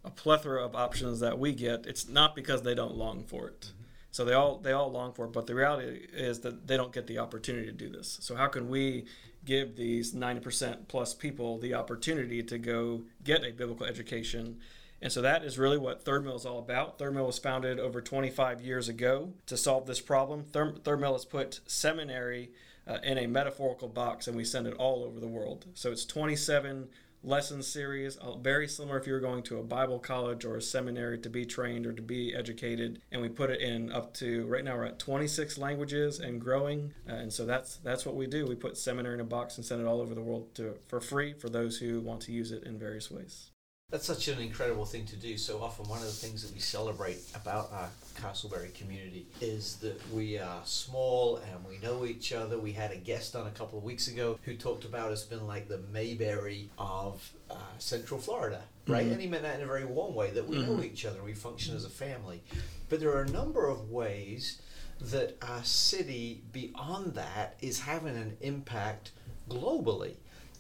a 0.04 0.10
plethora 0.10 0.64
of 0.64 0.76
options 0.76 1.20
that 1.20 1.40
we 1.40 1.54
get, 1.54 1.86
it's 1.86 2.08
not 2.08 2.36
because 2.36 2.64
they 2.64 2.76
don't 2.76 2.96
long 2.96 3.24
for 3.24 3.48
it. 3.48 3.62
Mm-hmm. 3.62 3.84
So 4.12 4.26
they 4.26 4.34
all 4.34 4.58
they 4.58 4.74
all 4.74 4.92
long 4.92 5.14
for 5.14 5.26
it, 5.26 5.32
but 5.32 5.48
the 5.48 5.56
reality 5.56 6.08
is 6.14 6.42
that 6.42 6.68
they 6.68 6.78
don't 6.78 6.94
get 6.94 7.08
the 7.08 7.20
opportunity 7.20 7.68
to 7.68 7.72
do 7.72 7.90
this. 7.90 8.18
So 8.22 8.36
how 8.36 8.48
can 8.48 8.70
we 8.70 9.06
give 9.44 9.76
these 9.76 10.14
90% 10.14 10.88
plus 10.88 11.14
people 11.14 11.58
the 11.58 11.74
opportunity 11.74 12.44
to 12.44 12.58
go 12.58 13.04
get 13.24 13.44
a 13.44 13.52
biblical 13.52 13.86
education? 13.86 14.60
And 15.02 15.12
so 15.12 15.22
that 15.22 15.44
is 15.44 15.58
really 15.58 15.78
what 15.78 16.04
Third 16.04 16.24
Mill 16.24 16.36
is 16.36 16.46
all 16.46 16.60
about. 16.60 17.00
Third 17.00 17.16
Mill 17.16 17.26
was 17.26 17.40
founded 17.40 17.80
over 17.80 18.02
25 18.02 18.62
years 18.62 18.88
ago 18.88 19.34
to 19.48 19.58
solve 19.58 19.88
this 19.88 20.02
problem. 20.02 20.44
Third, 20.44 20.84
Third 20.84 21.00
Mill 21.00 21.14
has 21.14 21.26
put 21.26 21.60
seminary 21.66 22.52
uh, 22.88 22.98
in 23.04 23.18
a 23.18 23.28
metaphorical 23.28 23.88
box 23.88 24.28
and 24.28 24.38
we 24.38 24.44
send 24.44 24.68
it 24.68 24.76
all 24.76 25.04
over 25.04 25.20
the 25.20 25.28
world. 25.28 25.66
So 25.74 25.92
it's 25.92 26.06
27 26.06 26.90
lesson 27.24 27.62
series, 27.62 28.18
uh, 28.18 28.36
very 28.36 28.68
similar 28.68 28.98
if 28.98 29.06
you 29.06 29.14
were 29.14 29.20
going 29.20 29.44
to 29.44 29.60
a 29.60 29.64
Bible 29.64 30.00
college 30.00 30.44
or 30.44 30.56
a 30.56 30.62
seminary 30.62 31.20
to 31.20 31.30
be 31.30 31.46
trained 31.46 31.86
or 31.86 31.94
to 31.94 32.02
be 32.02 32.36
educated. 32.36 33.02
And 33.12 33.22
we 33.22 33.30
put 33.30 33.50
it 33.50 33.62
in 33.62 33.92
up 33.92 34.14
to 34.16 34.46
right 34.48 34.64
now 34.64 34.76
we're 34.76 34.86
at 34.86 35.00
26 35.00 35.58
languages 35.58 36.20
and 36.20 36.42
growing. 36.42 36.94
Uh, 37.08 37.14
and 37.14 37.34
so 37.34 37.46
that's 37.46 37.78
that's 37.78 38.06
what 38.06 38.16
we 38.16 38.28
do. 38.28 38.46
We 38.46 38.56
put 38.56 38.78
seminary 38.78 39.16
in 39.16 39.22
a 39.22 39.26
box 39.26 39.58
and 39.58 39.66
send 39.66 39.82
it 39.82 39.88
all 39.88 40.02
over 40.02 40.16
the 40.16 40.22
world 40.22 40.54
to 40.56 40.76
for 40.88 41.00
free 41.00 41.34
for 41.34 41.50
those 41.50 41.78
who 41.78 42.02
want 42.02 42.22
to 42.22 42.32
use 42.32 42.52
it 42.52 42.64
in 42.64 42.78
various 42.80 43.12
ways. 43.12 43.51
That's 43.92 44.06
such 44.06 44.30
an 44.30 44.40
incredible 44.40 44.86
thing 44.86 45.06
to 45.08 45.18
do. 45.18 45.38
So 45.38 45.62
often, 45.62 45.86
one 45.90 46.00
of 46.00 46.06
the 46.06 46.12
things 46.14 46.44
that 46.44 46.54
we 46.54 46.62
celebrate 46.62 47.20
about 47.36 47.70
our 47.74 47.90
Casselberry 48.16 48.74
community 48.74 49.26
is 49.42 49.76
that 49.78 50.00
we 50.14 50.38
are 50.40 50.62
small 50.64 51.38
and 51.38 51.66
we 51.68 51.78
know 51.80 52.06
each 52.06 52.32
other. 52.32 52.58
We 52.58 52.72
had 52.72 52.92
a 52.92 52.96
guest 52.96 53.36
on 53.36 53.48
a 53.48 53.52
couple 53.52 53.78
of 53.78 53.84
weeks 53.84 54.08
ago 54.08 54.40
who 54.44 54.56
talked 54.56 54.86
about 54.86 55.12
us 55.12 55.24
being 55.26 55.46
like 55.46 55.68
the 55.68 55.80
Mayberry 55.92 56.70
of 56.78 57.30
uh, 57.50 57.56
Central 57.80 58.18
Florida, 58.18 58.62
right? 58.88 59.06
Mhm. 59.06 59.12
And 59.12 59.22
he 59.22 59.28
meant 59.28 59.44
that 59.44 59.58
in 59.58 59.64
a 59.64 59.68
very 59.68 59.84
warm 59.86 60.16
way 60.16 60.32
that 60.32 60.48
we 60.48 60.58
know 60.60 60.78
Mhm. 60.78 60.86
each 60.86 61.04
other, 61.06 61.22
we 61.22 61.34
function 61.34 61.76
as 61.76 61.84
a 61.84 61.90
family. 61.90 62.42
But 62.88 63.02
there 63.02 63.12
are 63.14 63.24
a 63.24 63.30
number 63.30 63.68
of 63.68 63.90
ways 63.92 64.62
that 65.02 65.36
our 65.42 65.66
city, 65.66 66.44
beyond 66.54 67.16
that, 67.16 67.58
is 67.60 67.82
having 67.82 68.16
an 68.16 68.38
impact 68.40 69.12
globally. 69.50 70.14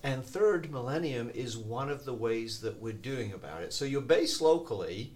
And 0.04 0.26
third 0.26 0.72
millennium 0.72 1.30
is 1.34 1.58
one 1.58 1.90
of 1.90 2.06
the 2.06 2.14
ways 2.14 2.62
that 2.62 2.82
we're 2.82 2.94
doing 2.94 3.34
about 3.34 3.62
it. 3.62 3.74
So 3.74 3.86
you're 3.86 4.02
based 4.02 4.42
locally, 4.42 5.14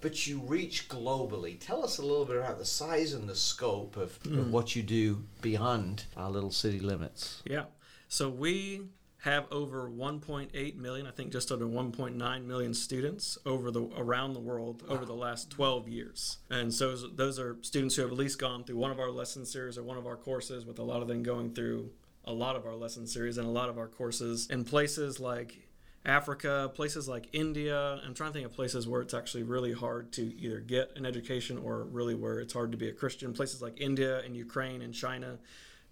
but 0.00 0.26
you 0.26 0.40
reach 0.40 0.88
globally. 0.88 1.58
Tell 1.58 1.84
us 1.84 1.98
a 1.98 2.02
little 2.02 2.24
bit 2.24 2.36
about 2.36 2.58
the 2.58 2.64
size 2.64 3.12
and 3.12 3.28
the 3.28 3.36
scope 3.36 3.96
of, 3.96 4.16
of 4.24 4.32
mm. 4.32 4.50
what 4.50 4.74
you 4.74 4.82
do 4.82 5.24
beyond 5.40 6.04
our 6.16 6.30
little 6.30 6.50
city 6.50 6.80
limits. 6.80 7.42
Yeah. 7.46 7.64
So 8.08 8.28
we 8.28 8.82
have 9.24 9.46
over 9.50 9.88
1.8 9.88 10.76
million, 10.76 11.06
I 11.06 11.10
think 11.10 11.32
just 11.32 11.50
under 11.50 11.64
1.9 11.64 12.44
million 12.44 12.74
students 12.74 13.38
over 13.46 13.70
the 13.70 13.88
around 13.96 14.34
the 14.34 14.40
world 14.40 14.82
over 14.86 15.06
the 15.06 15.14
last 15.14 15.50
12 15.50 15.88
years. 15.88 16.38
And 16.50 16.72
so 16.74 16.94
those 16.94 17.38
are 17.38 17.56
students 17.62 17.96
who 17.96 18.02
have 18.02 18.10
at 18.10 18.18
least 18.18 18.38
gone 18.38 18.64
through 18.64 18.76
one 18.76 18.90
of 18.90 19.00
our 19.00 19.10
lesson 19.10 19.46
series 19.46 19.78
or 19.78 19.82
one 19.82 19.96
of 19.96 20.06
our 20.06 20.16
courses 20.16 20.66
with 20.66 20.78
a 20.78 20.82
lot 20.82 21.00
of 21.00 21.08
them 21.08 21.22
going 21.22 21.54
through 21.54 21.90
a 22.26 22.32
lot 22.32 22.56
of 22.56 22.66
our 22.66 22.74
lesson 22.74 23.06
series 23.06 23.38
and 23.38 23.46
a 23.46 23.50
lot 23.50 23.68
of 23.68 23.78
our 23.78 23.88
courses 23.88 24.48
in 24.50 24.64
places 24.64 25.20
like 25.20 25.68
Africa, 26.06 26.70
places 26.74 27.08
like 27.08 27.28
India. 27.32 28.00
I'm 28.04 28.14
trying 28.14 28.30
to 28.30 28.34
think 28.34 28.46
of 28.46 28.52
places 28.52 28.86
where 28.86 29.00
it's 29.00 29.14
actually 29.14 29.42
really 29.42 29.72
hard 29.72 30.12
to 30.12 30.34
either 30.36 30.60
get 30.60 30.92
an 30.96 31.06
education 31.06 31.58
or 31.58 31.84
really 31.84 32.14
where 32.14 32.40
it's 32.40 32.52
hard 32.52 32.72
to 32.72 32.78
be 32.78 32.88
a 32.88 32.92
Christian. 32.92 33.32
Places 33.32 33.62
like 33.62 33.80
India 33.80 34.20
and 34.20 34.36
Ukraine 34.36 34.82
and 34.82 34.92
China. 34.92 35.38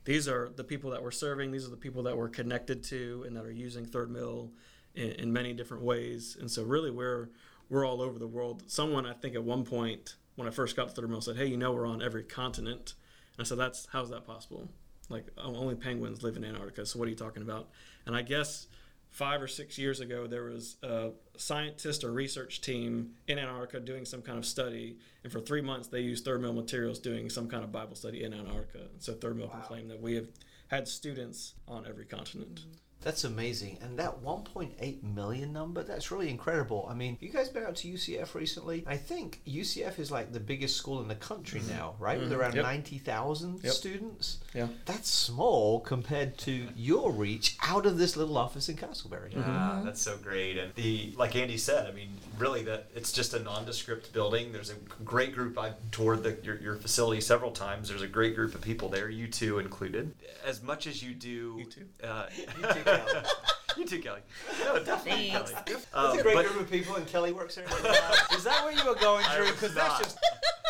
These 0.04 0.28
are 0.28 0.50
the 0.54 0.64
people 0.64 0.90
that 0.90 1.02
we're 1.02 1.12
serving. 1.12 1.50
These 1.50 1.66
are 1.66 1.70
the 1.70 1.76
people 1.76 2.02
that 2.02 2.16
we're 2.16 2.28
connected 2.28 2.82
to 2.84 3.24
and 3.26 3.36
that 3.36 3.44
are 3.44 3.52
using 3.52 3.86
Third 3.86 4.10
Mill 4.10 4.50
in, 4.94 5.12
in 5.12 5.32
many 5.32 5.54
different 5.54 5.82
ways. 5.82 6.36
And 6.38 6.50
so, 6.50 6.62
really, 6.62 6.90
we're 6.90 7.30
we're 7.70 7.86
all 7.86 8.02
over 8.02 8.18
the 8.18 8.26
world. 8.26 8.64
Someone 8.66 9.06
I 9.06 9.14
think 9.14 9.34
at 9.34 9.44
one 9.44 9.64
point 9.64 10.16
when 10.36 10.46
I 10.46 10.50
first 10.50 10.76
got 10.76 10.88
to 10.88 10.94
Third 10.94 11.08
Mill 11.08 11.20
said, 11.22 11.36
"Hey, 11.36 11.46
you 11.46 11.56
know, 11.56 11.72
we're 11.72 11.86
on 11.86 12.02
every 12.02 12.24
continent." 12.24 12.94
And 13.38 13.46
so 13.46 13.56
that's 13.56 13.88
how's 13.92 14.10
that 14.10 14.26
possible? 14.26 14.68
Like 15.12 15.26
oh, 15.38 15.54
only 15.54 15.74
penguins 15.74 16.22
live 16.22 16.36
in 16.36 16.44
Antarctica. 16.44 16.86
So 16.86 16.98
what 16.98 17.06
are 17.06 17.10
you 17.10 17.16
talking 17.16 17.42
about? 17.42 17.68
And 18.06 18.16
I 18.16 18.22
guess 18.22 18.66
five 19.10 19.42
or 19.42 19.46
six 19.46 19.78
years 19.78 20.00
ago, 20.00 20.26
there 20.26 20.44
was 20.44 20.76
a 20.82 21.10
scientist 21.36 22.02
or 22.02 22.12
research 22.12 22.62
team 22.62 23.10
in 23.28 23.38
Antarctica 23.38 23.78
doing 23.78 24.04
some 24.04 24.22
kind 24.22 24.38
of 24.38 24.46
study, 24.46 24.96
and 25.22 25.30
for 25.32 25.40
three 25.40 25.60
months 25.60 25.88
they 25.88 26.00
used 26.00 26.24
Third 26.24 26.40
Mill 26.40 26.54
materials 26.54 26.98
doing 26.98 27.28
some 27.28 27.48
kind 27.48 27.62
of 27.62 27.70
Bible 27.70 27.94
study 27.94 28.24
in 28.24 28.32
Antarctica. 28.32 28.86
So 28.98 29.12
Third 29.12 29.36
Mill 29.36 29.48
can 29.48 29.60
claim 29.60 29.88
that 29.88 30.00
we 30.00 30.14
have 30.14 30.28
had 30.68 30.88
students 30.88 31.54
on 31.68 31.86
every 31.86 32.06
continent. 32.06 32.54
Mm-hmm. 32.54 32.70
That's 33.02 33.24
amazing. 33.24 33.78
And 33.82 33.98
that 33.98 34.22
1.8 34.22 35.02
million 35.02 35.52
number, 35.52 35.82
that's 35.82 36.10
really 36.10 36.28
incredible. 36.30 36.86
I 36.90 36.94
mean, 36.94 37.16
you 37.20 37.28
guys 37.30 37.48
been 37.48 37.64
out 37.64 37.76
to 37.76 37.88
UCF 37.88 38.34
recently? 38.34 38.84
I 38.86 38.96
think 38.96 39.40
UCF 39.46 39.98
is 39.98 40.10
like 40.10 40.32
the 40.32 40.40
biggest 40.40 40.76
school 40.76 41.00
in 41.02 41.08
the 41.08 41.14
country 41.16 41.60
now, 41.68 41.94
right? 41.98 42.18
With 42.20 42.30
Mhm. 42.30 42.36
around 42.38 42.54
Yep. 42.54 42.64
90,000 42.64 43.60
Yep. 43.64 43.72
students. 43.72 44.38
Yeah. 44.54 44.68
That's 44.86 45.10
small 45.10 45.80
compared 45.80 46.38
to 46.38 46.68
your 46.76 47.10
reach 47.12 47.56
out 47.62 47.86
of 47.86 47.98
this 47.98 48.16
little 48.16 48.38
office 48.38 48.68
in 48.68 48.76
Casselberry. 48.76 49.32
Ah, 49.36 49.82
that's 49.84 50.00
so 50.00 50.16
great. 50.16 50.56
And 50.58 50.72
the 50.74 51.12
like 51.16 51.34
Andy 51.36 51.58
said, 51.58 51.86
I 51.86 51.92
mean, 51.92 52.10
really 52.38 52.62
that 52.64 52.88
it's 52.94 53.12
just 53.12 53.34
a 53.34 53.40
nondescript 53.40 54.12
building. 54.12 54.52
There's 54.52 54.70
a 54.70 54.74
great 55.04 55.34
group. 55.34 55.58
I've 55.58 55.74
toured 55.90 56.22
the, 56.22 56.38
your, 56.42 56.56
your 56.60 56.76
facility 56.76 57.20
several 57.20 57.50
times. 57.50 57.88
There's 57.88 58.02
a 58.02 58.06
great 58.08 58.34
group 58.34 58.54
of 58.54 58.60
people 58.60 58.88
there, 58.88 59.08
you 59.08 59.26
two 59.28 59.58
included. 59.58 60.14
As 60.44 60.62
much 60.62 60.86
as 60.86 61.02
you 61.02 61.14
do, 61.14 61.56
You 61.58 61.64
too. 61.64 61.86
Uh, 62.02 62.26
You 62.36 62.62
too, 62.62 62.90
Kelly. 62.98 63.24
you 63.76 63.84
too, 63.86 63.98
Kelly. 64.00 64.20
No, 64.64 64.82
definitely, 64.84 65.30
Thanks. 65.30 65.50
Kelly. 65.52 65.76
That's 65.94 66.18
a 66.18 66.22
great 66.22 66.34
but- 66.34 66.46
group 66.46 66.60
of 66.60 66.70
people, 66.70 66.96
and 66.96 67.06
Kelly 67.06 67.32
works 67.32 67.54
there. 67.56 67.64
is 68.34 68.44
that 68.44 68.62
where 68.64 68.72
you 68.72 68.84
were 68.88 68.94
going, 68.96 69.24
I 69.26 69.36
Drew? 69.36 69.44
was 69.46 69.52
Because 69.52 69.74
that's 69.74 69.88
not. 69.94 70.02
just 70.02 70.18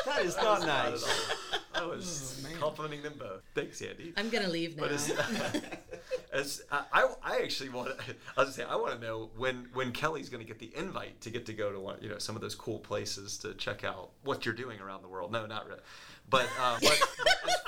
that 0.06 0.22
is 0.24 0.36
I 0.40 0.42
not 0.42 0.58
was 0.58 0.66
not 0.66 0.90
nice. 0.90 1.02
at 1.74 1.82
all. 1.82 1.82
I 1.82 1.86
was 1.86 2.46
Oh, 2.54 2.58
complimenting 2.66 3.02
them 3.02 3.14
both. 3.18 3.42
Thanks, 3.54 3.80
Andy. 3.82 4.12
I'm 4.16 4.28
gonna 4.30 4.48
leave 4.48 4.76
now. 4.76 4.82
But 4.84 4.92
as, 4.92 5.10
As 6.32 6.62
I, 6.70 6.84
I, 6.92 7.08
I 7.22 7.36
actually 7.42 7.68
want. 7.70 7.88
to 7.88 7.94
I 8.36 8.44
was 8.44 8.44
gonna 8.44 8.52
say 8.52 8.64
I 8.64 8.76
want 8.76 8.94
to 9.00 9.06
know 9.06 9.30
when 9.36 9.68
when 9.74 9.90
Kelly's 9.92 10.28
going 10.28 10.42
to 10.42 10.46
get 10.46 10.58
the 10.58 10.70
invite 10.76 11.20
to 11.22 11.30
get 11.30 11.44
to 11.46 11.52
go 11.52 11.72
to 11.72 11.80
one, 11.80 11.98
you 12.00 12.08
know, 12.08 12.18
some 12.18 12.36
of 12.36 12.40
those 12.42 12.54
cool 12.54 12.78
places 12.78 13.36
to 13.38 13.54
check 13.54 13.84
out 13.84 14.10
what 14.22 14.46
you're 14.46 14.54
doing 14.54 14.80
around 14.80 15.02
the 15.02 15.08
world. 15.08 15.32
No, 15.32 15.44
not 15.46 15.66
really. 15.66 15.80
But, 16.30 16.46
uh, 16.60 16.78
but, 16.80 17.00
but 17.18 17.50
as 17.50 17.56
far 17.60 17.61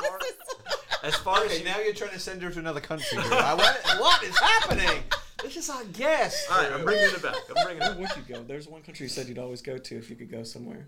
as 1.04 1.14
far 1.16 1.44
as 1.44 1.52
Okay, 1.52 1.62
now 1.64 1.78
you're 1.78 1.94
trying 1.94 2.10
to 2.12 2.18
send 2.18 2.42
her 2.42 2.50
to 2.50 2.58
another 2.58 2.80
country. 2.80 3.18
I- 3.18 3.54
what, 3.54 3.80
what 4.00 4.22
is 4.24 4.36
happening? 4.38 5.02
This 5.42 5.56
is 5.56 5.68
our 5.70 5.84
guest. 5.84 6.46
all 6.50 6.62
right, 6.62 6.72
I'm 6.72 6.84
bringing 6.84 7.04
it 7.04 7.22
back. 7.22 7.34
I'm 7.54 7.64
bringing 7.66 7.82
it. 7.82 7.96
Where 7.98 8.06
Back. 8.08 8.16
would 8.16 8.28
you 8.28 8.34
go? 8.34 8.42
There's 8.42 8.66
one 8.66 8.82
country 8.82 9.04
you 9.04 9.10
said 9.10 9.28
you'd 9.28 9.38
always 9.38 9.60
go 9.60 9.76
to 9.76 9.96
if 9.98 10.08
you 10.08 10.16
could 10.16 10.30
go 10.30 10.42
somewhere. 10.42 10.86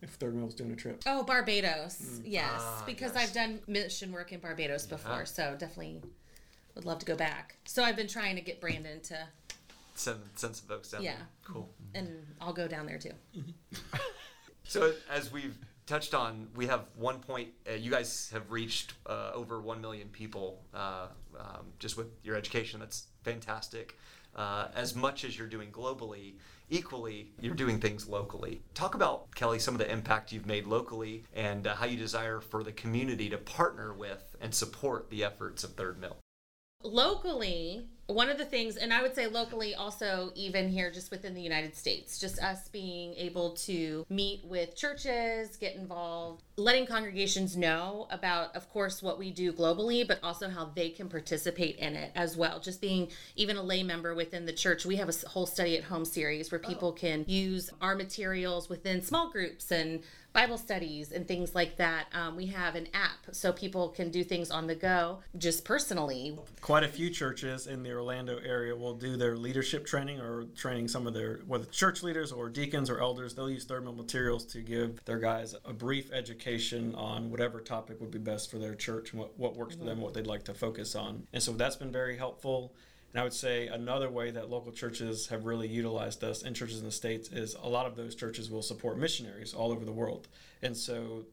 If 0.00 0.10
Third 0.10 0.34
Mill 0.34 0.46
was 0.46 0.54
doing 0.54 0.70
a 0.72 0.76
trip. 0.76 1.02
Oh, 1.06 1.24
Barbados. 1.24 2.20
Yes, 2.24 2.46
Ah, 2.54 2.82
because 2.86 3.12
yes. 3.14 3.28
I've 3.28 3.34
done 3.34 3.60
mission 3.66 4.12
work 4.12 4.32
in 4.32 4.38
Barbados 4.40 4.86
before, 4.86 5.26
so 5.26 5.56
definitely 5.58 6.00
would 6.74 6.84
love 6.84 7.00
to 7.00 7.06
go 7.06 7.16
back. 7.16 7.56
So 7.64 7.82
I've 7.82 7.96
been 7.96 8.06
trying 8.08 8.36
to 8.36 8.40
get 8.42 8.60
Brandon 8.60 9.00
to, 9.02 9.26
Send 9.94 10.20
send 10.36 10.54
some 10.54 10.68
folks 10.68 10.92
down. 10.92 11.02
Yeah. 11.02 11.16
there. 11.16 11.26
Cool. 11.44 11.68
and 11.94 12.08
I'll 12.40 12.52
go 12.52 12.68
down 12.68 12.86
there 12.86 12.98
too. 12.98 13.10
So 14.64 14.92
as 15.10 15.32
we've 15.32 15.56
touched 15.88 16.14
on, 16.14 16.48
we 16.54 16.66
have 16.66 16.84
one 16.96 17.18
point. 17.18 17.48
Uh, 17.68 17.74
you 17.74 17.90
guys 17.90 18.30
have 18.32 18.50
reached 18.50 18.92
uh, 19.06 19.30
over 19.34 19.60
one 19.60 19.80
million 19.80 20.08
people 20.08 20.62
uh, 20.74 21.06
um, 21.38 21.66
just 21.78 21.96
with 21.96 22.08
your 22.22 22.36
education. 22.36 22.78
That's 22.78 23.06
fantastic. 23.24 23.98
Uh, 24.36 24.68
as 24.74 24.94
much 24.94 25.24
as 25.24 25.36
you're 25.36 25.48
doing 25.48 25.70
globally, 25.72 26.34
equally 26.70 27.32
you're 27.40 27.54
doing 27.54 27.80
things 27.80 28.06
locally. 28.06 28.60
Talk 28.74 28.94
about 28.94 29.34
Kelly 29.34 29.58
some 29.58 29.74
of 29.74 29.78
the 29.78 29.90
impact 29.90 30.30
you've 30.30 30.46
made 30.46 30.66
locally 30.66 31.24
and 31.34 31.66
uh, 31.66 31.74
how 31.74 31.86
you 31.86 31.96
desire 31.96 32.40
for 32.40 32.62
the 32.62 32.72
community 32.72 33.30
to 33.30 33.38
partner 33.38 33.92
with 33.94 34.36
and 34.40 34.54
support 34.54 35.08
the 35.10 35.24
efforts 35.24 35.64
of 35.64 35.72
Third 35.72 35.98
Mill. 35.98 36.18
locally 36.84 37.88
one 38.08 38.30
of 38.30 38.38
the 38.38 38.44
things 38.44 38.76
and 38.76 38.92
i 38.92 39.02
would 39.02 39.14
say 39.14 39.26
locally 39.26 39.74
also 39.74 40.32
even 40.34 40.68
here 40.68 40.90
just 40.90 41.10
within 41.10 41.34
the 41.34 41.42
united 41.42 41.76
states 41.76 42.18
just 42.18 42.42
us 42.42 42.68
being 42.68 43.14
able 43.14 43.50
to 43.50 44.04
meet 44.08 44.42
with 44.44 44.74
churches 44.74 45.56
get 45.56 45.76
involved 45.76 46.42
letting 46.58 46.86
congregations 46.86 47.56
know 47.56 48.08
about 48.10 48.54
of 48.56 48.68
course 48.70 49.02
what 49.02 49.18
we 49.18 49.30
do 49.30 49.52
globally 49.52 50.06
but 50.06 50.18
also 50.22 50.48
how 50.48 50.64
they 50.74 50.90
can 50.90 51.08
participate 51.08 51.76
in 51.76 51.94
it 51.94 52.10
as 52.14 52.36
well. 52.36 52.58
Just 52.60 52.80
being 52.80 53.08
even 53.36 53.56
a 53.56 53.62
lay 53.62 53.82
member 53.82 54.14
within 54.14 54.44
the 54.44 54.52
church 54.52 54.84
we 54.84 54.96
have 54.96 55.08
a 55.08 55.28
whole 55.28 55.46
study 55.46 55.76
at 55.76 55.84
home 55.84 56.04
series 56.04 56.50
where 56.50 56.58
people 56.58 56.88
oh. 56.88 56.92
can 56.92 57.24
use 57.28 57.70
our 57.80 57.94
materials 57.94 58.68
within 58.68 59.00
small 59.02 59.30
groups 59.30 59.70
and 59.70 60.02
Bible 60.38 60.56
studies 60.56 61.10
and 61.10 61.26
things 61.26 61.52
like 61.52 61.78
that. 61.78 62.06
Um, 62.12 62.36
we 62.36 62.46
have 62.46 62.76
an 62.76 62.86
app 62.94 63.26
so 63.32 63.52
people 63.52 63.88
can 63.88 64.08
do 64.12 64.22
things 64.22 64.52
on 64.52 64.68
the 64.68 64.74
go 64.76 65.18
just 65.36 65.64
personally. 65.64 66.38
Quite 66.60 66.84
a 66.84 66.88
few 66.88 67.10
churches 67.10 67.66
in 67.66 67.82
the 67.82 67.90
Orlando 67.90 68.38
area 68.46 68.76
will 68.76 68.94
do 68.94 69.16
their 69.16 69.36
leadership 69.36 69.84
training 69.84 70.20
or 70.20 70.44
training 70.54 70.86
some 70.86 71.08
of 71.08 71.12
their 71.12 71.40
whether 71.48 71.64
church 71.64 72.04
leaders 72.04 72.30
or 72.30 72.48
deacons 72.48 72.88
or 72.88 73.00
elders. 73.00 73.34
They'll 73.34 73.50
use 73.50 73.64
Third 73.64 73.82
Mill 73.82 73.94
materials 73.94 74.44
to 74.52 74.60
give 74.60 75.04
their 75.06 75.18
guys 75.18 75.56
a 75.64 75.72
brief 75.72 76.12
education 76.12 76.94
on 76.94 77.32
whatever 77.32 77.60
topic 77.60 78.00
would 78.00 78.12
be 78.12 78.20
best 78.20 78.48
for 78.48 78.58
their 78.58 78.76
church 78.76 79.10
and 79.10 79.20
what, 79.20 79.36
what 79.40 79.56
works 79.56 79.74
for 79.74 79.82
them, 79.82 80.00
what 80.00 80.14
they'd 80.14 80.28
like 80.28 80.44
to 80.44 80.54
focus 80.54 80.94
on. 80.94 81.26
And 81.32 81.42
so 81.42 81.50
that's 81.50 81.74
been 81.74 81.90
very 81.90 82.16
helpful. 82.16 82.72
And 83.12 83.20
I 83.20 83.24
would 83.24 83.32
say 83.32 83.68
another 83.68 84.10
way 84.10 84.30
that 84.30 84.50
local 84.50 84.72
churches 84.72 85.28
have 85.28 85.46
really 85.46 85.68
utilized 85.68 86.22
us 86.22 86.42
and 86.42 86.54
churches 86.54 86.80
in 86.80 86.84
the 86.84 86.92
States 86.92 87.30
is 87.30 87.54
a 87.54 87.68
lot 87.68 87.86
of 87.86 87.96
those 87.96 88.14
churches 88.14 88.50
will 88.50 88.62
support 88.62 88.98
missionaries 88.98 89.54
all 89.54 89.72
over 89.72 89.84
the 89.84 89.92
world. 89.92 90.28
And 90.62 90.76
so 90.76 91.24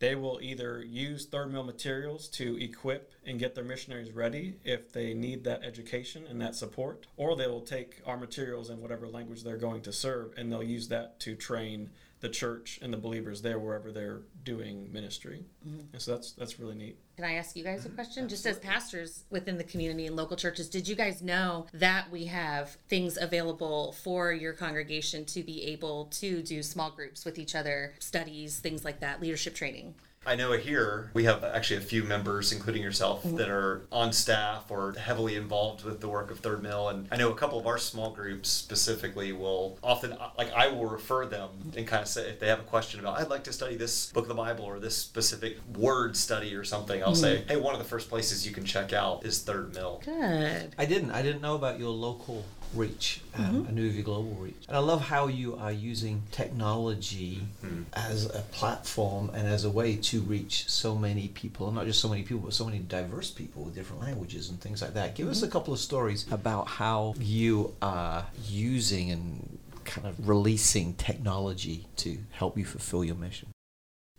they 0.00 0.14
will 0.14 0.40
either 0.42 0.82
use 0.82 1.26
third 1.26 1.52
mill 1.52 1.62
materials 1.62 2.26
to 2.28 2.60
equip 2.60 3.12
and 3.24 3.38
get 3.38 3.54
their 3.54 3.64
missionaries 3.64 4.12
ready 4.12 4.56
if 4.64 4.92
they 4.92 5.14
need 5.14 5.44
that 5.44 5.62
education 5.62 6.24
and 6.28 6.40
that 6.40 6.56
support, 6.56 7.06
or 7.16 7.36
they 7.36 7.46
will 7.46 7.60
take 7.60 8.00
our 8.06 8.16
materials 8.16 8.70
in 8.70 8.80
whatever 8.80 9.06
language 9.06 9.44
they're 9.44 9.58
going 9.58 9.82
to 9.82 9.92
serve 9.92 10.32
and 10.36 10.50
they'll 10.50 10.62
use 10.62 10.88
that 10.88 11.20
to 11.20 11.36
train 11.36 11.90
the 12.20 12.28
church 12.28 12.78
and 12.82 12.92
the 12.92 12.98
believers 12.98 13.42
there 13.42 13.58
wherever 13.58 13.92
they're 13.92 14.22
doing 14.42 14.90
ministry. 14.92 15.44
Mm-hmm. 15.66 15.80
And 15.92 16.02
so 16.02 16.12
that's 16.12 16.32
that's 16.32 16.58
really 16.58 16.74
neat. 16.74 16.98
Can 17.20 17.28
I 17.28 17.34
ask 17.34 17.54
you 17.54 17.62
guys 17.62 17.84
a 17.84 17.88
mm-hmm. 17.88 17.96
question? 17.96 18.28
Just 18.30 18.46
as 18.46 18.58
pastors 18.58 19.24
within 19.28 19.58
the 19.58 19.64
community 19.64 20.06
and 20.06 20.16
local 20.16 20.38
churches, 20.38 20.70
did 20.70 20.88
you 20.88 20.96
guys 20.96 21.20
know 21.20 21.66
that 21.74 22.10
we 22.10 22.24
have 22.24 22.70
things 22.88 23.18
available 23.20 23.92
for 23.92 24.32
your 24.32 24.54
congregation 24.54 25.26
to 25.26 25.42
be 25.42 25.64
able 25.64 26.06
to 26.12 26.42
do 26.42 26.62
small 26.62 26.90
groups 26.90 27.26
with 27.26 27.38
each 27.38 27.54
other, 27.54 27.92
studies, 27.98 28.58
things 28.60 28.86
like 28.86 29.00
that, 29.00 29.20
leadership 29.20 29.54
training? 29.54 29.94
I 30.26 30.36
know 30.36 30.52
here 30.52 31.10
we 31.14 31.24
have 31.24 31.42
actually 31.42 31.78
a 31.78 31.80
few 31.80 32.04
members, 32.04 32.52
including 32.52 32.82
yourself, 32.82 33.22
mm-hmm. 33.22 33.36
that 33.36 33.48
are 33.48 33.86
on 33.90 34.12
staff 34.12 34.70
or 34.70 34.92
heavily 34.92 35.34
involved 35.34 35.82
with 35.82 36.02
the 36.02 36.08
work 36.08 36.30
of 36.30 36.40
Third 36.40 36.62
Mill. 36.62 36.90
And 36.90 37.08
I 37.10 37.16
know 37.16 37.30
a 37.30 37.34
couple 37.34 37.58
of 37.58 37.66
our 37.66 37.78
small 37.78 38.10
groups 38.10 38.50
specifically 38.50 39.32
will 39.32 39.78
often, 39.82 40.14
like, 40.36 40.52
I 40.52 40.68
will 40.68 40.84
refer 40.84 41.24
them 41.24 41.48
mm-hmm. 41.48 41.78
and 41.78 41.86
kind 41.86 42.02
of 42.02 42.08
say, 42.08 42.28
if 42.28 42.38
they 42.38 42.48
have 42.48 42.60
a 42.60 42.64
question 42.64 43.00
about, 43.00 43.18
I'd 43.18 43.30
like 43.30 43.44
to 43.44 43.52
study 43.52 43.76
this 43.76 44.12
book 44.12 44.24
of 44.24 44.28
the 44.28 44.34
Bible 44.34 44.66
or 44.66 44.78
this 44.78 44.94
specific 44.94 45.56
word 45.74 46.14
study 46.18 46.54
or 46.54 46.64
something, 46.64 47.02
I'll 47.02 47.14
say, 47.14 47.38
mm-hmm. 47.38 47.48
hey, 47.48 47.56
one 47.56 47.72
of 47.72 47.78
the 47.78 47.88
first 47.88 48.10
places 48.10 48.46
you 48.46 48.52
can 48.52 48.66
check 48.66 48.92
out 48.92 49.24
is 49.24 49.40
Third 49.40 49.74
Mill. 49.74 50.02
Good. 50.04 50.74
I 50.76 50.84
didn't. 50.84 51.12
I 51.12 51.22
didn't 51.22 51.40
know 51.40 51.54
about 51.54 51.78
your 51.78 51.88
local 51.90 52.44
reach. 52.74 53.20
Um, 53.36 53.66
I 53.68 53.72
knew 53.72 53.88
of 53.88 53.94
your 53.94 54.04
global 54.04 54.34
reach. 54.34 54.64
And 54.68 54.76
I 54.76 54.80
love 54.80 55.00
how 55.00 55.28
you 55.28 55.56
are 55.56 55.72
using 55.72 56.22
technology 56.30 57.42
mm-hmm. 57.64 57.82
as 57.92 58.26
a 58.26 58.40
platform 58.52 59.30
and 59.34 59.46
as 59.46 59.64
a 59.64 59.70
way 59.70 59.96
to 59.96 60.20
reach 60.20 60.68
so 60.68 60.94
many 60.94 61.28
people, 61.28 61.70
not 61.72 61.86
just 61.86 62.00
so 62.00 62.08
many 62.08 62.22
people, 62.22 62.42
but 62.44 62.54
so 62.54 62.64
many 62.64 62.78
diverse 62.78 63.30
people 63.30 63.64
with 63.64 63.74
different 63.74 64.02
languages 64.02 64.50
and 64.50 64.60
things 64.60 64.82
like 64.82 64.94
that. 64.94 65.14
Give 65.14 65.28
us 65.28 65.42
a 65.42 65.46
mm-hmm. 65.46 65.52
couple 65.52 65.74
of 65.74 65.80
stories 65.80 66.26
about 66.30 66.68
how 66.68 67.14
you 67.18 67.74
are 67.82 68.26
using 68.46 69.10
and 69.10 69.58
kind 69.84 70.06
of 70.06 70.28
releasing 70.28 70.94
technology 70.94 71.86
to 71.96 72.18
help 72.32 72.56
you 72.56 72.64
fulfill 72.64 73.04
your 73.04 73.16
mission. 73.16 73.48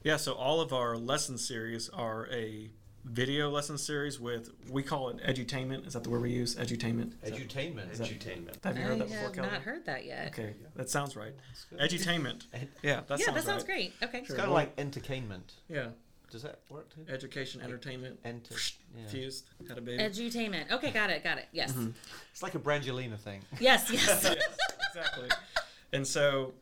Yeah, 0.03 0.17
so 0.17 0.33
all 0.33 0.61
of 0.61 0.73
our 0.73 0.97
lesson 0.97 1.37
series 1.37 1.87
are 1.89 2.27
a 2.31 2.71
video 3.03 3.49
lesson 3.49 3.77
series 3.77 4.19
with 4.19 4.51
we 4.69 4.83
call 4.83 5.09
it 5.09 5.17
edutainment. 5.17 5.85
Is 5.87 5.93
that 5.93 6.03
the 6.03 6.09
word 6.09 6.21
we 6.21 6.31
use? 6.31 6.55
Edutainment. 6.55 7.13
Is 7.23 7.29
that- 7.31 7.39
Edutainment. 7.39 7.91
that- 7.91 8.07
Edutainment. 8.09 8.63
Have 8.63 8.77
you 8.77 8.83
I 8.83 8.87
heard 8.87 8.99
that 8.99 9.07
before, 9.07 9.19
I 9.19 9.23
have 9.23 9.35
not 9.37 9.61
heard 9.61 9.85
that 9.85 10.05
yet. 10.05 10.27
Okay, 10.27 10.53
that 10.75 10.89
sounds 10.89 11.15
right. 11.15 11.33
good. 11.69 11.79
Edutainment. 11.79 12.43
Yeah, 12.83 13.01
that 13.07 13.19
yeah, 13.19 13.25
sounds 13.25 13.35
that 13.35 13.43
sounds 13.43 13.63
right. 13.63 13.65
great. 13.65 13.93
Okay. 14.03 14.19
It's 14.19 14.29
kind 14.29 14.41
of 14.41 14.49
like 14.51 14.73
entertainment. 14.77 15.53
Yeah, 15.69 15.89
Does 16.31 16.43
that 16.43 16.59
work 16.69 16.93
too? 16.93 17.05
education, 17.11 17.61
entertainment, 17.61 18.19
Enter. 18.23 18.55
Yeah. 18.95 19.07
fused, 19.07 19.45
had 19.67 19.77
a 19.77 19.81
baby. 19.81 20.01
Edutainment. 20.03 20.71
Okay, 20.71 20.91
got 20.91 21.09
it, 21.09 21.23
got 21.23 21.37
it. 21.37 21.47
Yes. 21.51 21.71
Mm-hmm. 21.71 21.89
It's 22.31 22.43
like 22.43 22.55
a 22.55 22.59
Brangelina 22.59 23.17
thing. 23.17 23.41
Yes, 23.59 23.89
yes. 23.91 24.23
yes, 24.23 24.35
exactly. 24.89 25.29
And 25.93 26.05
so 26.07 26.53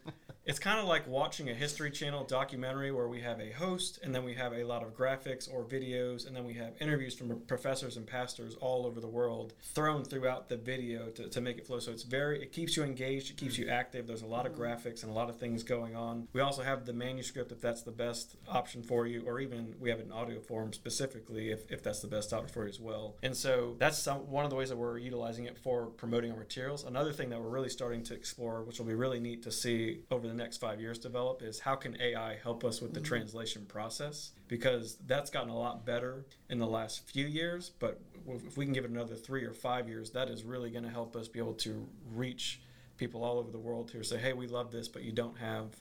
it's 0.50 0.58
kind 0.58 0.80
of 0.80 0.86
like 0.86 1.08
watching 1.08 1.52
a 1.52 1.54
History 1.54 1.92
Channel 1.92 2.24
documentary 2.24 2.92
where 2.92 3.08
we 3.08 3.22
have 3.22 3.40
a 3.40 3.52
host 3.52 4.00
and 4.02 4.16
then 4.16 4.24
we 4.24 4.34
have 4.34 4.52
a 4.52 4.64
lot 4.64 4.82
of 4.82 4.98
graphics 4.98 5.48
or 5.48 5.64
videos 5.64 6.26
and 6.26 6.36
then 6.36 6.44
we 6.44 6.56
have 6.56 6.74
interviews 6.82 7.14
from 7.14 7.40
professors 7.42 7.98
and 7.98 8.08
pastors 8.08 8.56
all 8.56 8.88
over 8.88 9.00
the 9.00 9.08
world 9.08 9.54
thrown 9.62 10.04
throughout 10.04 10.50
the 10.50 10.58
video 10.58 11.10
to, 11.10 11.30
to 11.30 11.40
make 11.40 11.60
it 11.60 11.68
flow. 11.68 11.78
So 11.78 11.92
it's 11.92 12.02
very, 12.02 12.42
it 12.42 12.52
keeps 12.52 12.76
you 12.76 12.84
engaged, 12.84 13.30
it 13.30 13.38
keeps 13.38 13.60
you 13.60 13.70
active. 13.70 14.08
There's 14.08 14.24
a 14.24 14.26
lot 14.26 14.48
of 14.48 14.54
mm-hmm. 14.54 14.64
graphics 14.64 15.04
and 15.04 15.12
a 15.12 15.14
lot 15.14 15.30
of 15.30 15.38
things 15.38 15.62
going 15.62 15.96
on. 15.96 16.28
We 16.34 16.42
also 16.42 16.64
have 16.64 16.88
the 16.88 16.94
manuscript 16.94 17.52
if 17.52 17.62
that's 17.62 17.84
the 17.84 17.92
best 17.92 18.36
option 18.48 18.82
for 18.82 19.06
you, 19.06 19.22
or 19.28 19.40
even 19.40 19.76
we 19.80 19.92
have 19.92 20.00
an 20.00 20.12
audio 20.12 20.40
form 20.40 20.74
specifically 20.74 21.52
if, 21.52 21.72
if 21.72 21.84
that's 21.84 22.00
the 22.00 22.08
best 22.08 22.34
option 22.34 22.52
for 22.52 22.64
you 22.64 22.70
as 22.70 22.80
well. 22.80 23.18
And 23.22 23.38
so 23.38 23.76
that's 23.78 24.00
some, 24.00 24.28
one 24.32 24.46
of 24.46 24.50
the 24.50 24.56
ways 24.56 24.70
that 24.70 24.78
we're 24.78 24.98
utilizing 24.98 25.46
it 25.46 25.60
for 25.60 25.86
promoting 25.86 26.32
our 26.32 26.40
materials. 26.40 26.86
Another 26.86 27.14
thing 27.14 27.30
that 27.30 27.40
we're 27.40 27.50
really 27.50 27.70
starting 27.70 28.02
to 28.06 28.16
explore, 28.16 28.64
which 28.64 28.80
will 28.80 28.88
be 28.88 28.96
really 28.96 29.20
neat 29.20 29.44
to 29.44 29.52
see 29.52 30.00
over 30.10 30.28
the 30.28 30.39
next 30.40 30.58
five 30.58 30.82
years 30.82 30.98
develop, 30.98 31.42
is 31.42 31.60
how 31.60 31.76
can 31.76 32.00
AI 32.02 32.38
help 32.42 32.64
us 32.64 32.82
with 32.82 32.94
the 32.94 33.00
mm-hmm. 33.00 33.08
translation 33.08 33.66
process? 33.66 34.32
Because 34.48 34.98
that's 35.06 35.30
gotten 35.30 35.50
a 35.50 35.58
lot 35.58 35.86
better 35.86 36.26
in 36.50 36.58
the 36.58 36.68
last 36.68 37.08
few 37.08 37.28
years, 37.28 37.72
but 37.80 38.00
if 38.28 38.58
we 38.58 38.66
can 38.66 38.74
give 38.74 38.86
it 38.86 38.92
another 38.92 39.16
three 39.16 39.44
or 39.44 39.54
five 39.54 39.88
years, 39.88 40.12
that 40.12 40.30
is 40.30 40.44
really 40.44 40.72
going 40.72 40.84
to 40.84 40.90
help 40.90 41.16
us 41.16 41.28
be 41.28 41.40
able 41.40 41.54
to 41.54 41.88
reach 42.14 42.62
people 42.98 43.24
all 43.24 43.38
over 43.38 43.52
the 43.52 43.60
world 43.60 43.92
who 43.92 44.04
say, 44.04 44.18
hey, 44.18 44.34
we 44.34 44.48
love 44.48 44.72
this, 44.72 44.88
but 44.88 45.04
you 45.04 45.12
don't 45.12 45.38
have 45.38 45.80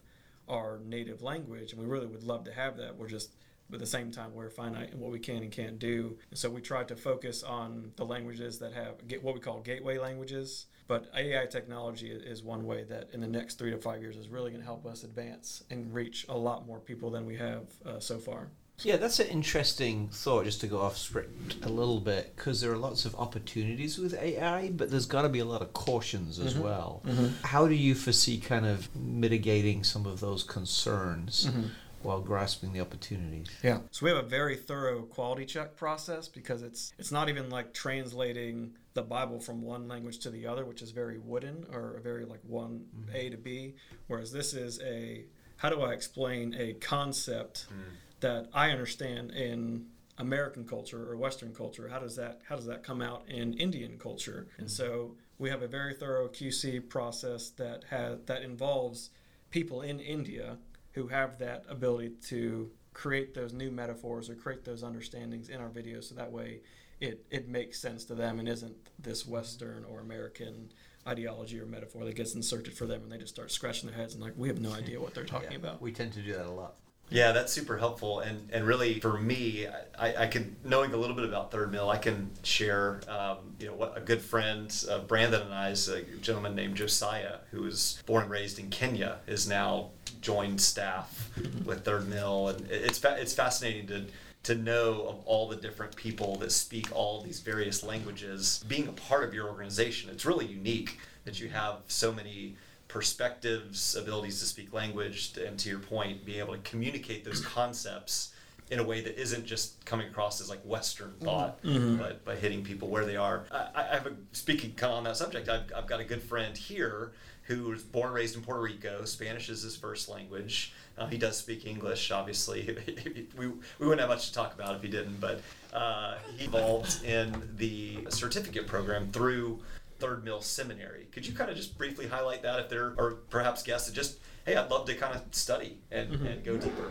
our 0.49 0.81
native 0.85 1.23
language, 1.23 1.73
and 1.73 1.81
we 1.81 1.87
really 1.87 2.07
would 2.07 2.23
love 2.23 2.45
to 2.45 2.53
have 2.53 2.77
that. 2.77 2.97
We're 2.97 3.09
just 3.09 3.33
but 3.71 3.77
at 3.77 3.81
the 3.81 3.87
same 3.87 4.11
time 4.11 4.35
we're 4.35 4.51
finite 4.51 4.93
in 4.93 5.01
what 5.01 5.11
we 5.11 5.19
can 5.19 5.43
and 5.43 5.53
can't 5.53 5.79
do. 5.79 6.17
And 6.31 6.39
so 6.39 6.49
we 6.49 6.61
try 6.61 6.85
to 6.85 6.97
focus 6.97 7.43
on 7.43 7.93
the 7.97 8.05
languages 8.05 8.59
that 8.61 8.73
have 8.73 9.07
get 9.07 9.23
what 9.23 9.35
we 9.35 9.41
call 9.41 9.61
gateway 9.61 9.99
languages. 9.99 10.67
But 10.89 11.11
AI 11.15 11.47
technology 11.47 12.11
is 12.11 12.43
one 12.43 12.65
way 12.65 12.83
that 12.85 13.11
in 13.13 13.21
the 13.21 13.29
next 13.29 13.59
three 13.59 13.71
to 13.71 13.79
five 13.79 14.01
years 14.01 14.17
is 14.17 14.29
really 14.29 14.51
going 14.51 14.63
to 14.63 14.67
help 14.67 14.87
us 14.87 15.05
advance 15.05 15.63
and 15.71 15.93
reach 15.95 16.27
a 16.29 16.37
lot 16.37 16.67
more 16.67 16.81
people 16.81 17.11
than 17.11 17.27
we 17.27 17.37
have 17.37 17.67
uh, 17.85 18.01
so 18.01 18.19
far. 18.19 18.49
Yeah, 18.83 18.97
that's 18.97 19.19
an 19.19 19.27
interesting 19.27 20.09
thought. 20.09 20.45
Just 20.45 20.61
to 20.61 20.69
go 20.69 20.81
off 20.81 20.97
script 20.97 21.57
a 21.65 21.69
little 21.69 22.01
bit, 22.01 22.35
because 22.37 22.61
there 22.61 22.71
are 22.73 22.77
lots 22.77 23.05
of 23.05 23.15
opportunities 23.17 23.99
with 23.99 24.15
AI, 24.15 24.71
but 24.71 24.89
there's 24.89 25.07
got 25.07 25.23
to 25.23 25.29
be 25.29 25.41
a 25.41 25.45
lot 25.45 25.63
of 25.63 25.73
cautions 25.73 26.39
as 26.39 26.55
mm-hmm. 26.55 26.63
well. 26.63 27.03
Mm-hmm. 27.05 27.45
How 27.45 27.67
do 27.67 27.75
you 27.75 27.97
foresee 27.97 28.39
kind 28.39 28.65
of 28.65 28.95
mitigating 28.95 29.83
some 29.83 30.07
of 30.07 30.21
those 30.21 30.45
concerns 30.45 31.47
mm-hmm. 31.47 31.67
While 32.03 32.21
grasping 32.21 32.73
the 32.73 32.81
opportunities. 32.81 33.49
Yeah. 33.63 33.81
So 33.91 34.05
we 34.05 34.11
have 34.11 34.25
a 34.25 34.29
very 34.29 34.57
thorough 34.57 35.03
quality 35.03 35.45
check 35.45 35.77
process 35.77 36.29
because 36.29 36.63
it's 36.63 36.93
it's 36.99 37.13
not 37.13 37.29
even 37.29 37.51
like 37.51 37.75
translating 37.75 38.75
the 38.95 39.03
Bible 39.03 39.41
from 39.41 39.63
one 39.63 39.89
language 39.89 40.19
to 40.21 40.31
the 40.31 40.47
other, 40.47 40.65
which 40.65 40.83
is 40.83 40.91
very 40.91 41.19
wooden 41.19 41.67
or 41.73 41.97
a 41.97 42.01
very 42.01 42.25
like 42.25 42.41
one 42.43 42.85
mm-hmm. 42.97 43.17
A 43.17 43.31
to 43.31 43.37
B, 43.37 43.75
whereas 44.07 44.33
this 44.33 44.55
is 44.55 44.81
a 44.83 45.25
how 45.57 45.69
do 45.71 45.83
I 45.83 45.93
explain 45.93 46.55
a 46.59 46.75
concept 46.75 47.67
mm. 47.69 47.95
that 48.21 48.49
I 48.55 48.71
understand 48.71 49.33
in 49.33 49.87
American 50.19 50.65
culture 50.65 51.11
or 51.11 51.17
Western 51.17 51.53
culture? 51.53 51.89
How 51.89 51.99
does 51.99 52.17
that 52.17 52.41
how 52.49 52.57
does 52.57 52.67
that 52.67 52.83
come 52.83 53.03
out 53.03 53.25
in 53.29 53.55
Indian 53.55 53.99
culture? 53.99 54.47
And 54.59 54.69
mm. 54.69 54.71
so 54.71 55.17
we 55.39 55.51
have 55.51 55.63
a 55.63 55.69
very 55.69 55.95
thorough 55.95 56.29
QC 56.29 56.89
process 56.89 57.51
that 57.51 57.85
has 57.91 58.19
that 58.27 58.43
involves 58.43 59.11
people 59.51 59.83
in 59.83 60.01
India 60.01 60.59
who 60.99 61.07
have 61.07 61.39
that 61.39 61.65
ability 61.69 62.11
to 62.27 62.69
create 62.93 63.33
those 63.33 63.53
new 63.53 63.71
metaphors 63.71 64.29
or 64.29 64.35
create 64.35 64.65
those 64.65 64.83
understandings 64.83 65.49
in 65.49 65.61
our 65.61 65.69
videos 65.69 66.05
so 66.09 66.15
that 66.17 66.33
way 66.33 66.59
it, 67.01 67.25
it 67.31 67.49
makes 67.49 67.79
sense 67.79 68.05
to 68.05 68.17
them 68.17 68.41
and 68.41 68.49
isn't 68.49 68.75
this 68.99 69.25
Western 69.25 69.85
or 69.85 70.01
American 70.01 70.73
ideology 71.07 71.61
or 71.61 71.67
metaphor 71.67 72.05
that 72.05 72.17
gets 72.17 72.35
inserted 72.35 72.77
for 72.77 72.85
them 72.87 73.03
and 73.05 73.13
they 73.13 73.17
just 73.17 73.33
start 73.33 73.53
scratching 73.53 73.89
their 73.89 73.97
heads 73.97 74.15
and 74.15 74.23
like 74.23 74.33
we 74.37 74.49
have 74.49 74.61
no 74.61 74.73
idea 74.73 75.01
what 75.01 75.15
they're 75.15 75.25
talking 75.37 75.55
about. 75.55 75.81
We 75.81 75.93
tend 75.93 76.15
to 76.15 76.21
do 76.21 76.33
that 76.33 76.47
a 76.47 76.51
lot. 76.51 76.75
Yeah, 77.11 77.33
that's 77.33 77.53
super 77.53 77.79
helpful, 77.79 78.21
and 78.21 78.51
and 78.53 78.67
really 78.67 79.01
for 79.01 79.19
me, 79.19 79.67
I, 79.99 80.25
I 80.25 80.27
can 80.27 80.57
knowing 80.63 80.93
a 80.93 80.97
little 80.97 81.17
bit 81.17 81.25
about 81.25 81.51
Third 81.51 81.73
Mill, 81.73 81.89
I 81.89 81.97
can 81.97 82.31
share, 82.43 83.01
um, 83.09 83.55
you 83.59 83.67
know, 83.69 83.75
what 83.75 83.97
a 83.97 84.01
good 84.01 84.21
friend 84.21 84.71
of 84.91 85.09
Brandon 85.09 85.41
and 85.43 85.55
I 85.55 85.71
is 85.71 85.89
a 85.89 86.03
gentleman 86.03 86.55
named 86.55 86.77
Josiah, 86.77 87.39
who 87.51 87.63
was 87.63 88.03
born 88.05 88.25
and 88.25 88.31
raised 88.31 88.59
in 88.59 88.69
Kenya, 88.69 89.21
is 89.27 89.49
now 89.49 89.91
joined 90.21 90.61
staff 90.61 91.31
with 91.65 91.85
Third 91.85 92.09
Mill, 92.09 92.49
and 92.49 92.71
it's 92.71 92.99
fa- 92.99 93.17
it's 93.19 93.35
fascinating 93.35 93.87
to 93.89 94.05
to 94.45 94.55
know 94.55 95.07
of 95.09 95.21
all 95.27 95.49
the 95.49 95.57
different 95.57 95.95
people 95.97 96.37
that 96.37 96.53
speak 96.53 96.89
all 96.95 97.21
these 97.21 97.41
various 97.41 97.83
languages 97.83 98.65
being 98.69 98.89
a 98.89 98.93
part 98.93 99.25
of 99.25 99.35
your 99.35 99.49
organization. 99.49 100.11
It's 100.11 100.25
really 100.25 100.47
unique 100.47 100.99
that 101.25 101.41
you 101.41 101.49
have 101.49 101.81
so 101.89 102.13
many 102.13 102.57
perspectives, 102.87 103.95
abilities 103.95 104.41
to 104.41 104.47
speak 104.47 104.73
language, 104.73 105.37
and 105.37 105.59
to 105.59 105.69
your 105.69 105.81
point, 105.81 106.25
being 106.25 106.39
able 106.39 106.55
to 106.55 106.61
communicate 106.61 107.25
those 107.25 107.41
concepts 107.45 108.33
in 108.71 108.79
a 108.79 108.85
way 108.85 109.01
that 109.01 109.21
isn't 109.21 109.45
just 109.47 109.85
coming 109.85 110.09
across 110.09 110.41
as 110.41 110.49
like 110.49 110.61
Western 110.63 111.11
mm-hmm. 111.11 111.25
thought, 111.25 111.63
mm-hmm. 111.63 111.97
but 111.97 112.25
by 112.25 112.37
hitting 112.37 112.63
people 112.63 112.89
where 112.89 113.05
they 113.05 113.17
are. 113.17 113.45
I, 113.51 113.69
I 113.75 113.95
have 113.95 114.07
a 114.07 114.13
speaking 114.33 114.73
kind 114.75 114.93
of 114.93 114.99
on 114.99 115.05
that 115.05 115.17
subject. 115.17 115.49
I've, 115.49 115.71
I've 115.77 115.87
got 115.87 116.01
a 116.01 116.05
good 116.05 116.23
friend 116.23 116.57
here 116.57 117.13
who 117.49 117.71
was 117.71 117.83
born 117.83 118.09
and 118.09 118.15
raised 118.15 118.37
in 118.37 118.43
Puerto 118.43 118.61
Rico. 118.61 119.05
Spanish 119.07 119.49
is 119.49 119.63
his 119.63 119.75
first 119.75 120.09
language. 120.09 120.75
Uh, 120.99 121.07
he 121.07 121.17
does 121.17 121.39
speak 121.39 121.67
English, 121.67 122.11
obviously. 122.11 122.77
we, 123.39 123.47
we 123.47 123.57
wouldn't 123.81 124.01
have 124.01 124.11
much 124.11 124.29
to 124.29 124.35
talk 124.35 124.55
about 124.55 124.77
if 124.77 124.83
he 124.83 124.89
didn't, 124.89 125.19
but 125.19 125.41
uh, 125.73 126.17
he 126.37 126.45
involved 126.45 127.03
in 127.05 127.35
the 127.57 128.07
certificate 128.11 128.67
program 128.67 129.11
through 129.13 129.59
Third 129.99 130.25
Mill 130.25 130.43
Seminary. 130.43 131.07
Could 131.11 131.27
you 131.27 131.33
kind 131.33 131.51
of 131.51 131.57
just 131.57 131.79
briefly 131.79 132.07
highlight 132.07 132.43
that 132.43 132.61
if 132.61 132.69
there 132.69 132.93
are 132.99 133.17
perhaps 133.31 133.63
guests 133.63 133.89
that 133.89 133.95
just, 133.95 134.19
hey, 134.49 134.57
I'd 134.57 134.71
love 134.71 134.87
to 134.87 134.95
kind 134.95 135.15
of 135.15 135.23
study 135.33 135.79
and, 135.91 136.11
mm-hmm. 136.11 136.27
and 136.27 136.45
go 136.45 136.57
deeper? 136.57 136.91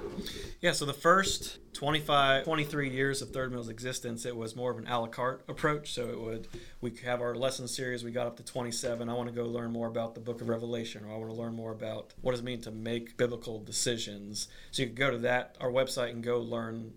Yeah, 0.62 0.74
so 0.74 0.86
the 0.86 0.94
first 0.94 1.58
25, 1.74 2.44
23 2.44 2.90
years 2.90 3.24
of 3.24 3.32
Third 3.32 3.52
Mill's 3.52 3.68
existence, 3.68 4.26
it 4.28 4.36
was 4.36 4.56
more 4.56 4.70
of 4.70 4.78
an 4.78 4.86
a 4.86 5.00
la 5.00 5.08
carte 5.08 5.44
approach. 5.48 5.92
So 5.92 6.08
it 6.08 6.22
would, 6.22 6.48
we 6.82 6.92
could 6.92 7.06
have 7.06 7.20
our 7.20 7.34
lesson 7.34 7.68
series, 7.68 8.04
we 8.04 8.12
got 8.12 8.28
up 8.28 8.38
to 8.38 8.44
27. 8.44 9.10
I 9.10 9.14
want 9.14 9.28
to 9.30 9.36
go 9.36 9.46
learn 9.46 9.72
more 9.72 9.88
about 9.88 10.14
the 10.14 10.22
book 10.22 10.42
of 10.42 10.50
Revelation, 10.50 11.04
or 11.04 11.12
I 11.12 11.18
want 11.18 11.32
to 11.32 11.36
learn 11.36 11.56
more 11.56 11.72
about 11.72 12.14
what 12.22 12.32
does 12.32 12.42
it 12.42 12.46
mean 12.46 12.62
to 12.62 12.72
make 12.72 13.18
biblical 13.18 13.60
decisions. 13.60 14.50
So 14.70 14.84
you 14.84 14.90
could 14.90 14.98
go 14.98 15.10
to 15.10 15.18
that, 15.20 15.56
our 15.60 15.72
website, 15.72 16.12
and 16.12 16.24
go 16.24 16.40
learn 16.40 16.94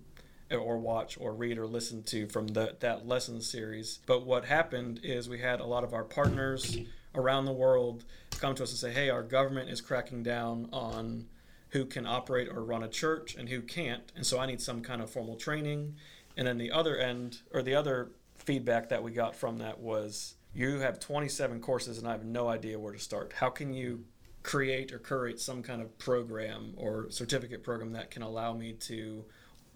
eh, 0.51 0.57
or 0.57 0.77
watch 0.77 1.17
or 1.19 1.33
read 1.33 1.57
or 1.57 1.67
listen 1.67 2.03
to 2.05 2.27
from 2.27 2.49
the, 2.49 2.77
that 2.81 3.09
lesson 3.09 3.41
series. 3.41 4.01
But 4.05 4.27
what 4.27 4.45
happened 4.45 5.01
is 5.03 5.27
we 5.27 5.39
had 5.39 5.61
a 5.61 5.67
lot 5.67 5.85
of 5.85 5.95
our 5.95 6.05
partners 6.05 6.77
around 7.15 7.45
the 7.45 7.53
world 7.53 8.05
come 8.41 8.55
to 8.55 8.63
us 8.63 8.71
and 8.71 8.79
say, 8.79 8.93
hey, 8.93 9.11
our 9.11 9.23
government 9.23 9.69
is 9.69 9.81
cracking 9.81 10.23
down 10.23 10.69
on 10.73 11.27
who 11.71 11.85
can 11.85 12.07
operate 12.07 12.49
or 12.49 12.65
run 12.65 12.83
a 12.83 12.89
church 12.89 13.35
and 13.35 13.49
who 13.49 13.61
can't. 13.61 14.11
And 14.17 14.27
so 14.27 14.39
I 14.39 14.47
need 14.47 14.61
some 14.61 14.81
kind 14.83 15.03
of 15.03 15.11
formal 15.11 15.37
training. 15.37 15.95
And 16.37 16.47
then 16.47 16.59
the 16.59 16.71
other 16.71 16.97
end, 16.97 17.39
or 17.53 17.63
the 17.63 17.75
other 17.75 18.11
feedback 18.37 18.89
that 18.89 19.03
we 19.03 19.13
got 19.13 19.37
from 19.37 19.59
that 19.59 19.79
was, 19.79 20.35
you 20.53 20.79
have 20.81 20.99
27 20.99 21.61
courses 21.61 21.99
and 21.99 22.09
I 22.09 22.13
have 22.13 22.25
no 22.25 22.49
idea 22.49 22.79
where 22.79 22.93
to 22.93 22.99
start. 22.99 23.35
How 23.35 23.51
can 23.51 23.73
you 23.73 24.05
create 24.43 24.93
or 24.93 24.99
curate 24.99 25.39
some 25.39 25.63
kind 25.63 25.83
of 25.83 25.97
program 25.99 26.73
or 26.77 27.11
certificate 27.11 27.63
program 27.63 27.93
that 27.93 28.11
can 28.11 28.23
allow 28.23 28.53
me 28.53 28.73
to 28.73 29.25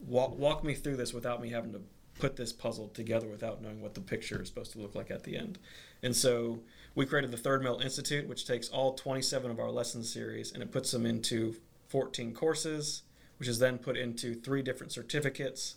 walk, 0.05 0.37
walk 0.37 0.65
me 0.65 0.75
through 0.75 0.97
this 0.97 1.13
without 1.13 1.41
me 1.41 1.51
having 1.51 1.73
to 1.73 1.83
put 2.19 2.37
this 2.37 2.53
puzzle 2.53 2.89
together 2.89 3.29
without 3.29 3.61
knowing 3.63 3.81
what 3.81 3.95
the 3.95 4.01
picture 4.01 4.41
is 4.41 4.49
supposed 4.49 4.73
to 4.73 4.79
look 4.79 4.95
like 4.95 5.11
at 5.11 5.23
the 5.25 5.37
end. 5.37 5.59
And 6.03 6.15
so 6.15 6.61
we 6.95 7.07
created 7.07 7.31
the 7.31 7.37
Third 7.37 7.63
Mill 7.63 7.81
Institute, 7.81 8.29
which 8.29 8.47
takes 8.47 8.69
all 8.69 8.95
27 8.95 9.51
of 9.51 9.59
our 9.59 9.71
lesson 9.71 10.05
series 10.05 10.53
and 10.53 10.63
it 10.63 10.71
puts 10.71 10.91
them 10.91 11.05
into 11.05 11.57
14 11.89 12.33
courses, 12.33 13.03
which 13.39 13.49
is 13.49 13.59
then 13.59 13.79
put 13.79 13.97
into 13.97 14.35
three 14.35 14.63
different 14.63 14.93
certificates. 14.93 15.77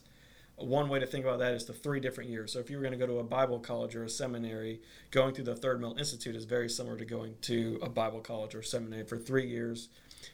One 0.56 0.90
way 0.90 1.00
to 1.00 1.06
think 1.06 1.26
about 1.26 1.40
that 1.40 1.54
is 1.54 1.66
the 1.66 1.74
three 1.74 2.00
different 2.00 2.30
years. 2.30 2.52
So 2.52 2.60
if 2.60 2.70
you 2.70 2.78
were 2.78 2.84
going 2.84 2.98
to 2.98 3.00
go 3.00 3.06
to 3.06 3.20
a 3.20 3.24
Bible 3.24 3.60
college 3.60 3.96
or 3.96 4.04
a 4.04 4.10
seminary, 4.10 4.82
going 5.12 5.34
through 5.34 5.46
the 5.46 5.56
Third 5.56 5.80
Mill 5.80 5.96
Institute 5.98 6.36
is 6.36 6.46
very 6.46 6.70
similar 6.70 6.98
to 6.98 7.06
going 7.06 7.36
to 7.42 7.80
a 7.82 7.90
Bible 7.90 8.22
college 8.22 8.56
or 8.56 8.64
seminary 8.64 9.04
for 9.04 9.18
three 9.18 9.48
years. 9.48 9.90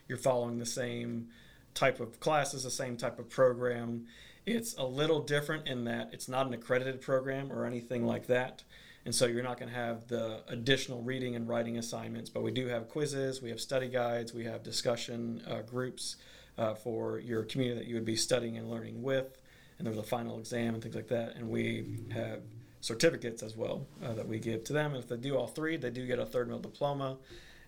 You're 0.08 0.18
following 0.18 0.60
the 0.60 0.66
same 0.66 1.30
type 1.74 2.00
of 2.00 2.20
classes, 2.20 2.64
the 2.64 2.72
same 2.72 2.96
type 2.98 3.20
of 3.20 3.30
program. 3.30 4.06
It's 4.46 4.76
a 4.78 4.86
little 4.86 5.22
different 5.22 5.68
in 5.68 5.86
that 5.86 6.10
it's 6.14 6.30
not 6.30 6.48
an 6.48 6.54
accredited 6.54 7.02
program 7.02 7.52
or 7.52 7.66
anything 7.66 8.06
like 8.06 8.28
that. 8.28 8.64
And 9.06 9.14
so 9.14 9.26
you're 9.26 9.44
not 9.44 9.60
going 9.60 9.70
to 9.70 9.76
have 9.76 10.08
the 10.08 10.42
additional 10.48 11.02
reading 11.02 11.36
and 11.36 11.48
writing 11.48 11.78
assignments, 11.78 12.30
but 12.30 12.42
we 12.42 12.52
do 12.52 12.68
have 12.68 12.88
quizzes, 12.88 13.42
we 13.42 13.50
have 13.50 13.60
study 13.60 13.90
guides, 13.90 14.34
we 14.34 14.46
have 14.46 14.64
discussion 14.64 15.42
uh, 15.50 15.62
groups 15.62 16.16
uh, 16.58 16.74
for 16.74 17.20
your 17.20 17.44
community 17.44 17.80
that 17.80 17.88
you 17.88 17.96
would 17.96 18.06
be 18.06 18.16
studying 18.16 18.58
and 18.58 18.70
learning 18.70 19.02
with. 19.02 19.38
And 19.78 19.86
there's 19.86 19.98
a 19.98 20.04
final 20.04 20.40
exam 20.40 20.74
and 20.74 20.82
things 20.82 20.96
like 20.96 21.10
that. 21.10 21.36
And 21.36 21.50
we 21.50 22.06
have 22.14 22.40
certificates 22.80 23.44
as 23.44 23.58
well 23.58 23.88
uh, 24.04 24.14
that 24.14 24.28
we 24.28 24.40
give 24.40 24.64
to 24.66 24.74
them. 24.74 24.94
And 24.94 25.04
if 25.04 25.10
they 25.10 25.18
do 25.18 25.36
all 25.36 25.48
three, 25.48 25.76
they 25.76 25.90
do 25.90 26.06
get 26.08 26.20
a 26.20 26.26
third 26.26 26.48
mill 26.48 26.60
diploma. 26.60 27.18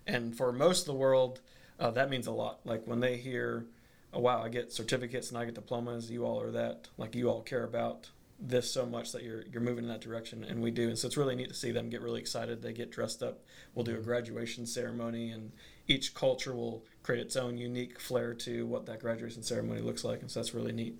And 0.06 0.34
for 0.34 0.52
most 0.52 0.80
of 0.80 0.86
the 0.86 0.94
world, 0.94 1.40
uh, 1.78 1.90
that 1.90 2.08
means 2.08 2.26
a 2.26 2.32
lot. 2.32 2.60
Like 2.64 2.86
when 2.86 3.00
they 3.00 3.16
hear, 3.16 3.66
oh, 4.14 4.20
wow, 4.20 4.42
I 4.42 4.48
get 4.48 4.72
certificates 4.72 5.28
and 5.30 5.36
I 5.36 5.44
get 5.44 5.54
diplomas, 5.54 6.10
you 6.10 6.24
all 6.24 6.40
are 6.40 6.52
that, 6.52 6.88
like 6.96 7.14
you 7.14 7.28
all 7.28 7.42
care 7.42 7.64
about 7.64 8.08
this 8.38 8.70
so 8.70 8.84
much 8.84 9.12
that 9.12 9.22
you're 9.22 9.44
you're 9.50 9.62
moving 9.62 9.84
in 9.84 9.88
that 9.88 10.00
direction 10.02 10.44
and 10.44 10.60
we 10.62 10.70
do 10.70 10.88
and 10.88 10.98
so 10.98 11.06
it's 11.06 11.16
really 11.16 11.34
neat 11.34 11.48
to 11.48 11.54
see 11.54 11.70
them 11.72 11.88
get 11.88 12.02
really 12.02 12.20
excited 12.20 12.60
they 12.60 12.72
get 12.72 12.90
dressed 12.90 13.22
up 13.22 13.42
we'll 13.74 13.84
do 13.84 13.96
a 13.96 14.00
graduation 14.00 14.66
ceremony 14.66 15.30
and 15.30 15.52
each 15.88 16.14
culture 16.14 16.54
will 16.54 16.84
create 17.02 17.20
its 17.20 17.34
own 17.36 17.56
unique 17.56 17.98
flair 17.98 18.34
to 18.34 18.66
what 18.66 18.84
that 18.84 19.00
graduation 19.00 19.42
ceremony 19.42 19.80
looks 19.80 20.04
like 20.04 20.20
and 20.20 20.30
so 20.30 20.38
that's 20.40 20.52
really 20.54 20.72
neat 20.72 20.96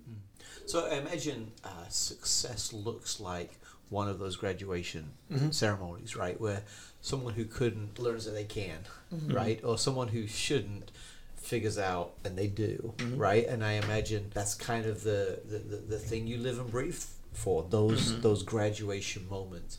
So 0.65 0.87
I 0.87 0.95
imagine 0.95 1.51
uh, 1.63 1.87
success 1.89 2.73
looks 2.73 3.19
like 3.19 3.59
one 3.89 4.09
of 4.09 4.17
those 4.19 4.35
graduation 4.35 5.11
Mhm. 5.31 5.53
ceremonies, 5.53 6.15
right? 6.15 6.39
Where 6.41 6.63
someone 7.01 7.35
who 7.35 7.45
couldn't 7.45 7.99
learns 7.99 8.25
that 8.25 8.31
they 8.31 8.43
can, 8.43 8.79
right? 9.27 9.63
Or 9.63 9.77
someone 9.77 10.09
who 10.09 10.27
shouldn't 10.27 10.91
figures 11.37 11.77
out 11.77 12.13
and 12.25 12.37
they 12.37 12.47
do, 12.47 12.93
Mhm. 12.97 13.17
right? 13.17 13.45
And 13.47 13.63
I 13.63 13.73
imagine 13.73 14.31
that's 14.33 14.55
kind 14.55 14.85
of 14.85 15.03
the, 15.03 15.39
the, 15.45 15.59
the, 15.59 15.77
the 15.77 15.99
thing 15.99 16.27
you 16.27 16.37
live 16.37 16.59
and 16.59 16.69
breathe 16.69 17.01
for 17.37 17.63
those 17.69 18.13
Mhm. 18.13 18.21
those 18.23 18.41
graduation 18.43 19.29
moments. 19.29 19.77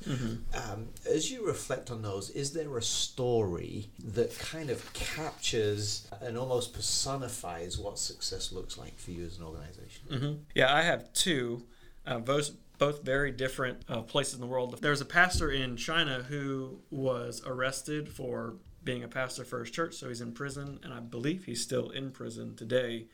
Um, 0.55 0.89
as 1.05 1.31
you 1.31 1.45
reflect 1.45 1.91
on 1.91 2.03
those, 2.03 2.31
is 2.31 2.53
there 2.53 2.79
a 2.79 2.83
story 2.83 3.91
that 4.05 4.39
kind 4.39 4.71
of 4.71 4.93
captures 4.93 6.07
and 6.21 6.39
almost 6.39 6.73
personifies 6.73 7.77
what 7.77 7.99
success 7.99 8.53
looks 8.53 8.79
like 8.79 8.97
for 8.99 9.11
you 9.11 9.25
as 9.27 9.39
an 9.39 9.45
organization? 9.45 10.03
hmm 10.09 10.35
Yeah, 10.55 10.73
I 10.73 10.83
have 10.83 11.13
two, 11.13 11.67
uh, 12.07 12.21
both 12.21 12.53
both 12.79 13.03
very 13.03 13.33
different 13.33 13.83
uh, 13.89 14.03
places 14.03 14.35
in 14.35 14.41
the 14.41 14.47
world. 14.47 14.79
There's 14.81 15.01
a 15.01 15.05
pastor 15.05 15.51
in 15.51 15.77
China 15.77 16.23
who 16.23 16.79
was 16.91 17.43
arrested 17.45 18.09
for 18.09 18.55
being 18.85 19.03
a 19.03 19.09
pastor 19.09 19.45
for 19.45 19.59
his 19.65 19.71
church, 19.73 19.95
so 19.95 20.07
he's 20.09 20.21
in 20.21 20.31
prison, 20.33 20.79
and 20.85 20.95
I 20.95 21.01
believe 21.01 21.45
he's 21.47 21.61
still 21.61 21.91
in 21.91 22.13
prison 22.13 22.55
today. 22.55 23.09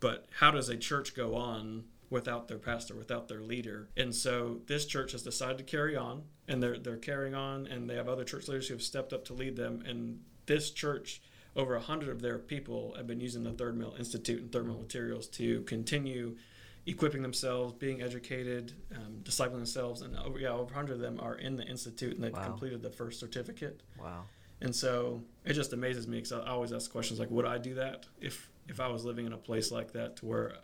But 0.00 0.26
how 0.40 0.50
does 0.50 0.68
a 0.68 0.76
church 0.76 1.14
go 1.14 1.36
on 1.36 1.84
without 2.10 2.48
their 2.48 2.58
pastor, 2.58 2.94
without 2.94 3.28
their 3.28 3.40
leader? 3.40 3.88
And 3.96 4.14
so 4.14 4.60
this 4.66 4.84
church 4.86 5.12
has 5.12 5.22
decided 5.22 5.58
to 5.58 5.64
carry 5.64 5.96
on, 5.96 6.24
and 6.48 6.62
they're 6.62 6.78
they're 6.78 6.96
carrying 6.96 7.34
on, 7.34 7.66
and 7.66 7.88
they 7.88 7.94
have 7.94 8.08
other 8.08 8.24
church 8.24 8.48
leaders 8.48 8.68
who 8.68 8.74
have 8.74 8.82
stepped 8.82 9.12
up 9.12 9.24
to 9.26 9.34
lead 9.34 9.56
them. 9.56 9.82
And 9.86 10.20
this 10.46 10.70
church, 10.70 11.22
over 11.56 11.74
a 11.76 11.80
hundred 11.80 12.10
of 12.10 12.20
their 12.20 12.38
people, 12.38 12.94
have 12.96 13.06
been 13.06 13.20
using 13.20 13.42
the 13.44 13.52
Third 13.52 13.76
Mill 13.76 13.94
Institute 13.98 14.40
and 14.42 14.52
Third 14.52 14.66
Mill 14.66 14.78
materials 14.78 15.26
to 15.28 15.62
continue 15.62 16.36
equipping 16.86 17.22
themselves, 17.22 17.74
being 17.74 18.00
educated, 18.02 18.72
um, 18.96 19.20
discipling 19.22 19.52
themselves, 19.56 20.00
and 20.00 20.16
over, 20.16 20.38
yeah, 20.38 20.48
over 20.48 20.64
100 20.64 20.94
of 20.94 20.98
them 20.98 21.20
are 21.20 21.34
in 21.36 21.56
the 21.56 21.62
institute 21.64 22.14
and 22.14 22.24
they've 22.24 22.32
Wow. 22.32 22.46
completed 22.46 22.80
the 22.82 22.90
first 22.90 23.20
certificate. 23.20 23.82
Wow. 23.98 24.24
And 24.62 24.74
so 24.74 25.22
it 25.44 25.52
just 25.52 25.72
amazes 25.74 26.08
me 26.08 26.16
because 26.18 26.32
I 26.32 26.48
always 26.48 26.72
ask 26.72 26.90
questions 26.90 27.20
like, 27.20 27.30
would 27.30 27.44
I 27.46 27.58
do 27.58 27.74
that 27.74 28.06
if 28.20 28.50
if 28.68 28.78
I 28.80 28.88
was 28.88 29.04
living 29.04 29.26
in 29.26 29.32
a 29.32 29.36
place 29.38 29.70
like 29.72 29.92
that 29.92 30.16
to 30.16 30.26
where 30.26 30.54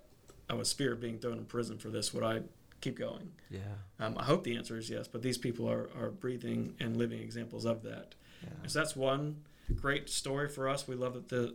I 0.49 0.55
was 0.55 0.69
spirit 0.69 1.01
being 1.01 1.19
thrown 1.19 1.39
in 1.39 1.45
prison 1.45 1.79
for 1.79 1.89
this, 1.89 2.15
would 2.15 2.23
I 2.23 2.43
keep 2.81 2.99
going? 2.99 3.33
Yeah. 3.51 3.61
Um, 3.99 4.17
I 4.19 4.25
hope 4.25 4.45
the 4.45 4.57
answer 4.57 4.77
is 4.77 4.89
yes, 4.89 5.09
but 5.09 5.23
these 5.23 5.39
people 5.39 5.69
are, 5.69 5.91
are 5.99 6.11
breathing 6.11 6.75
and 6.81 6.97
living 6.97 7.21
examples 7.21 7.65
of 7.65 7.83
that. 7.83 8.15
Yeah. 8.43 8.51
So 8.67 8.79
that's 8.79 8.95
one 8.95 9.43
great 9.75 10.09
story 10.09 10.49
for 10.49 10.69
us. 10.69 10.87
We 10.87 10.95
love 10.95 11.15
that 11.15 11.29
the 11.29 11.55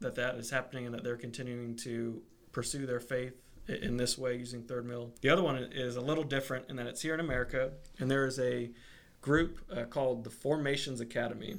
that 0.00 0.14
that 0.14 0.36
is 0.36 0.50
happening 0.50 0.86
and 0.86 0.94
that 0.94 1.02
they're 1.02 1.16
continuing 1.16 1.74
to 1.74 2.22
pursue 2.52 2.86
their 2.86 3.00
faith 3.00 3.34
in 3.66 3.96
this 3.96 4.16
way 4.16 4.36
using 4.36 4.62
Third 4.62 4.86
Mill. 4.86 5.12
The 5.20 5.28
other 5.28 5.42
one 5.42 5.56
is 5.56 5.96
a 5.96 6.00
little 6.00 6.24
different 6.24 6.70
in 6.70 6.76
that 6.76 6.86
it's 6.86 7.02
here 7.02 7.14
in 7.14 7.20
America, 7.20 7.72
and 7.98 8.10
there 8.10 8.24
is 8.24 8.38
a 8.38 8.70
group 9.20 9.58
uh, 9.76 9.84
called 9.84 10.24
the 10.24 10.30
Formations 10.30 11.00
Academy, 11.00 11.56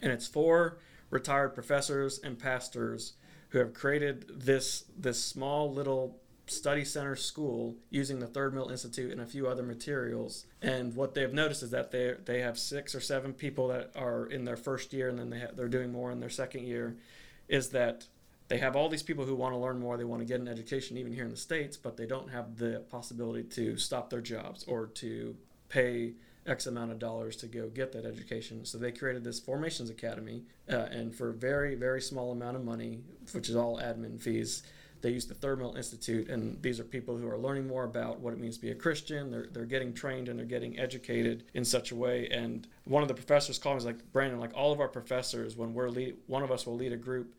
and 0.00 0.10
it's 0.10 0.26
for 0.26 0.78
retired 1.10 1.50
professors 1.54 2.18
and 2.18 2.38
pastors 2.38 3.12
who 3.50 3.58
have 3.58 3.74
created 3.74 4.26
this 4.44 4.84
this 4.96 5.22
small 5.22 5.72
little 5.72 6.18
study 6.46 6.84
center 6.84 7.16
school 7.16 7.76
using 7.90 8.20
the 8.20 8.26
Third 8.26 8.54
Mill 8.54 8.68
Institute 8.68 9.12
and 9.12 9.20
a 9.20 9.26
few 9.26 9.46
other 9.46 9.62
materials. 9.62 10.46
And 10.62 10.94
what 10.94 11.14
they've 11.14 11.32
noticed 11.32 11.62
is 11.62 11.70
that 11.70 11.90
they 11.90 12.14
they 12.24 12.40
have 12.40 12.58
six 12.58 12.94
or 12.94 13.00
seven 13.00 13.32
people 13.32 13.68
that 13.68 13.92
are 13.96 14.26
in 14.26 14.44
their 14.44 14.56
first 14.56 14.92
year, 14.92 15.08
and 15.08 15.18
then 15.18 15.30
they 15.30 15.40
ha- 15.40 15.52
they're 15.54 15.68
doing 15.68 15.92
more 15.92 16.10
in 16.10 16.20
their 16.20 16.30
second 16.30 16.64
year. 16.64 16.96
Is 17.48 17.70
that 17.70 18.06
they 18.48 18.58
have 18.58 18.76
all 18.76 18.88
these 18.88 19.02
people 19.02 19.24
who 19.24 19.34
want 19.34 19.54
to 19.54 19.58
learn 19.58 19.78
more, 19.78 19.96
they 19.96 20.04
want 20.04 20.20
to 20.20 20.26
get 20.26 20.40
an 20.40 20.48
education 20.48 20.96
even 20.96 21.12
here 21.12 21.24
in 21.24 21.30
the 21.30 21.36
states, 21.36 21.76
but 21.76 21.96
they 21.96 22.06
don't 22.06 22.30
have 22.30 22.56
the 22.56 22.82
possibility 22.90 23.42
to 23.42 23.76
stop 23.76 24.08
their 24.08 24.22
jobs 24.22 24.64
or 24.64 24.86
to 24.86 25.36
pay 25.68 26.14
X 26.46 26.66
amount 26.66 26.92
of 26.92 26.98
dollars 26.98 27.36
to 27.36 27.46
go 27.46 27.68
get 27.68 27.92
that 27.92 28.04
education. 28.04 28.64
So 28.64 28.78
they 28.78 28.92
created 28.92 29.24
this 29.24 29.40
Formations 29.40 29.90
Academy, 29.90 30.44
uh, 30.70 30.76
and 30.90 31.14
for 31.14 31.32
very, 31.32 31.74
very 31.74 32.00
small 32.00 32.32
amount 32.32 32.56
of 32.56 32.64
money, 32.64 33.00
which 33.32 33.48
is 33.48 33.56
all 33.56 33.78
admin 33.78 34.20
fees, 34.20 34.62
they 35.00 35.10
use 35.10 35.26
the 35.26 35.34
Third 35.34 35.58
Mill 35.58 35.74
Institute, 35.76 36.28
and 36.28 36.60
these 36.60 36.80
are 36.80 36.84
people 36.84 37.16
who 37.16 37.28
are 37.28 37.38
learning 37.38 37.68
more 37.68 37.84
about 37.84 38.18
what 38.18 38.32
it 38.32 38.40
means 38.40 38.56
to 38.56 38.62
be 38.62 38.70
a 38.70 38.74
Christian. 38.74 39.30
They're, 39.30 39.46
they're 39.52 39.64
getting 39.64 39.94
trained 39.94 40.28
and 40.28 40.38
they're 40.38 40.46
getting 40.46 40.78
educated 40.78 41.44
in 41.54 41.64
such 41.64 41.92
a 41.92 41.94
way. 41.94 42.28
And 42.32 42.66
one 42.84 43.02
of 43.02 43.08
the 43.08 43.14
professors 43.14 43.58
called 43.58 43.74
me 43.74 43.76
was 43.76 43.84
like, 43.84 44.12
Brandon, 44.12 44.40
like 44.40 44.54
all 44.54 44.72
of 44.72 44.80
our 44.80 44.88
professors, 44.88 45.56
when 45.56 45.72
we're 45.72 45.88
lead, 45.88 46.16
one 46.26 46.42
of 46.42 46.50
us 46.50 46.66
will 46.66 46.74
lead 46.74 46.92
a 46.92 46.96
group, 46.96 47.32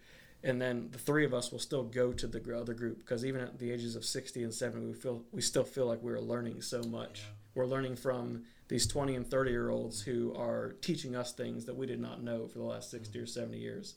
and 0.44 0.62
then 0.62 0.88
the 0.92 0.98
three 0.98 1.26
of 1.26 1.34
us 1.34 1.52
will 1.52 1.60
still 1.60 1.84
go 1.84 2.14
to 2.14 2.28
the 2.28 2.58
other 2.58 2.74
group 2.74 3.00
because 3.00 3.26
even 3.26 3.42
at 3.42 3.60
the 3.60 3.72
ages 3.72 3.96
of 3.96 4.06
60 4.06 4.44
and 4.44 4.54
70 4.54 4.86
we 4.86 4.94
feel 4.94 5.22
we 5.32 5.42
still 5.42 5.64
feel 5.64 5.86
like 5.86 6.02
we're 6.02 6.20
learning 6.20 6.62
so 6.62 6.82
much 6.84 7.24
we're 7.56 7.66
learning 7.66 7.96
from 7.96 8.44
these 8.70 8.88
20 8.88 9.16
and 9.16 9.30
30 9.30 9.52
year 9.52 9.70
olds 9.70 10.02
who 10.02 10.34
are 10.36 10.76
teaching 10.82 11.16
us 11.16 11.34
things 11.34 11.66
that 11.66 11.76
we 11.76 11.86
did 11.86 12.00
not 12.00 12.24
know 12.24 12.48
for 12.48 12.60
the 12.60 12.64
last 12.64 12.90
60 12.90 13.20
or 13.20 13.26
70 13.26 13.58
years 13.58 13.96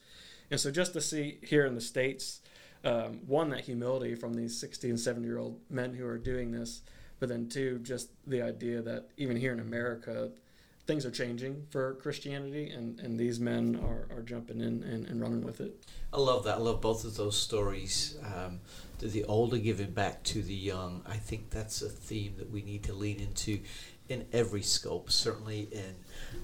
and 0.50 0.58
so 0.58 0.70
just 0.70 0.92
to 0.94 1.00
see 1.00 1.38
here 1.42 1.64
in 1.64 1.74
the 1.74 1.80
states 1.80 2.40
um, 2.84 3.20
one 3.26 3.50
that 3.50 3.60
humility 3.60 4.16
from 4.16 4.34
these 4.34 4.58
60 4.58 4.90
and 4.90 5.00
70 5.00 5.26
year 5.26 5.38
old 5.38 5.60
men 5.70 5.94
who 5.94 6.06
are 6.06 6.18
doing 6.18 6.50
this 6.50 6.82
but 7.20 7.28
then 7.28 7.48
two 7.48 7.78
just 7.78 8.08
the 8.26 8.42
idea 8.42 8.82
that 8.82 9.08
even 9.16 9.36
here 9.36 9.52
in 9.52 9.60
america 9.60 10.30
things 10.86 11.06
are 11.06 11.12
changing 11.12 11.64
for 11.70 11.94
christianity 11.94 12.70
and, 12.70 12.98
and 12.98 13.20
these 13.20 13.38
men 13.38 13.78
are, 13.84 14.16
are 14.16 14.22
jumping 14.22 14.60
in 14.60 14.82
and, 14.82 15.06
and 15.06 15.20
running 15.20 15.42
with 15.42 15.60
it 15.60 15.84
I 16.12 16.18
love 16.18 16.44
that. 16.44 16.56
I 16.56 16.60
love 16.60 16.82
both 16.82 17.04
of 17.04 17.16
those 17.16 17.38
stories. 17.38 18.18
Um, 18.22 18.60
the, 18.98 19.06
the 19.06 19.24
older 19.24 19.56
giving 19.56 19.92
back 19.92 20.22
to 20.24 20.42
the 20.42 20.54
young. 20.54 21.02
I 21.06 21.16
think 21.16 21.48
that's 21.48 21.80
a 21.80 21.88
theme 21.88 22.34
that 22.36 22.50
we 22.50 22.60
need 22.60 22.82
to 22.84 22.92
lean 22.92 23.18
into 23.18 23.60
in 24.12 24.26
every 24.32 24.62
scope. 24.62 25.10
Certainly 25.10 25.68
in 25.72 25.94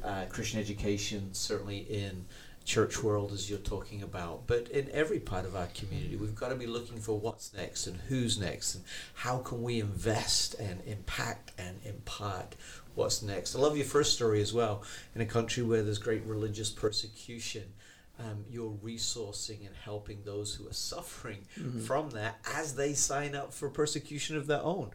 uh, 0.03 0.25
Christian 0.29 0.61
education. 0.61 1.33
Certainly 1.33 1.79
in 1.79 2.25
church 2.69 3.03
world, 3.03 3.33
as 3.33 3.49
you're 3.49 3.59
talking 3.61 4.03
about. 4.03 4.47
But 4.47 4.69
in 4.69 4.91
every 4.93 5.19
part 5.19 5.47
of 5.47 5.57
our 5.57 5.69
community, 5.69 6.17
we've 6.17 6.35
got 6.35 6.51
to 6.51 6.55
be 6.55 6.67
looking 6.67 6.99
for 6.99 7.19
what's 7.19 7.55
next 7.55 7.87
and 7.87 7.97
who's 8.09 8.39
next 8.39 8.75
and 8.75 8.85
how 9.15 9.39
can 9.39 9.63
we 9.63 9.81
invest 9.81 10.55
and 10.61 10.83
impact 10.87 11.53
and 11.59 11.81
impart 11.85 12.57
what's 12.95 13.23
next. 13.23 13.57
I 13.57 13.61
love 13.61 13.77
your 13.77 13.87
first 13.87 14.13
story 14.13 14.43
as 14.43 14.53
well. 14.53 14.83
In 15.15 15.23
a 15.23 15.27
country 15.27 15.63
where 15.63 15.83
there's 15.83 15.99
great 15.99 16.25
religious 16.27 16.69
persecution 16.71 17.63
um, 18.19 18.45
you're 18.51 18.77
resourcing 18.85 19.67
and 19.67 19.75
helping 19.85 20.23
those 20.25 20.55
who 20.55 20.67
are 20.69 20.73
suffering 20.73 21.47
from 21.87 22.11
that 22.11 22.39
as 22.55 22.75
they 22.75 22.93
sign 22.95 23.35
up 23.35 23.53
for 23.53 23.69
persecution 23.69 24.37
of 24.37 24.47
their 24.47 24.63
own. 24.63 24.91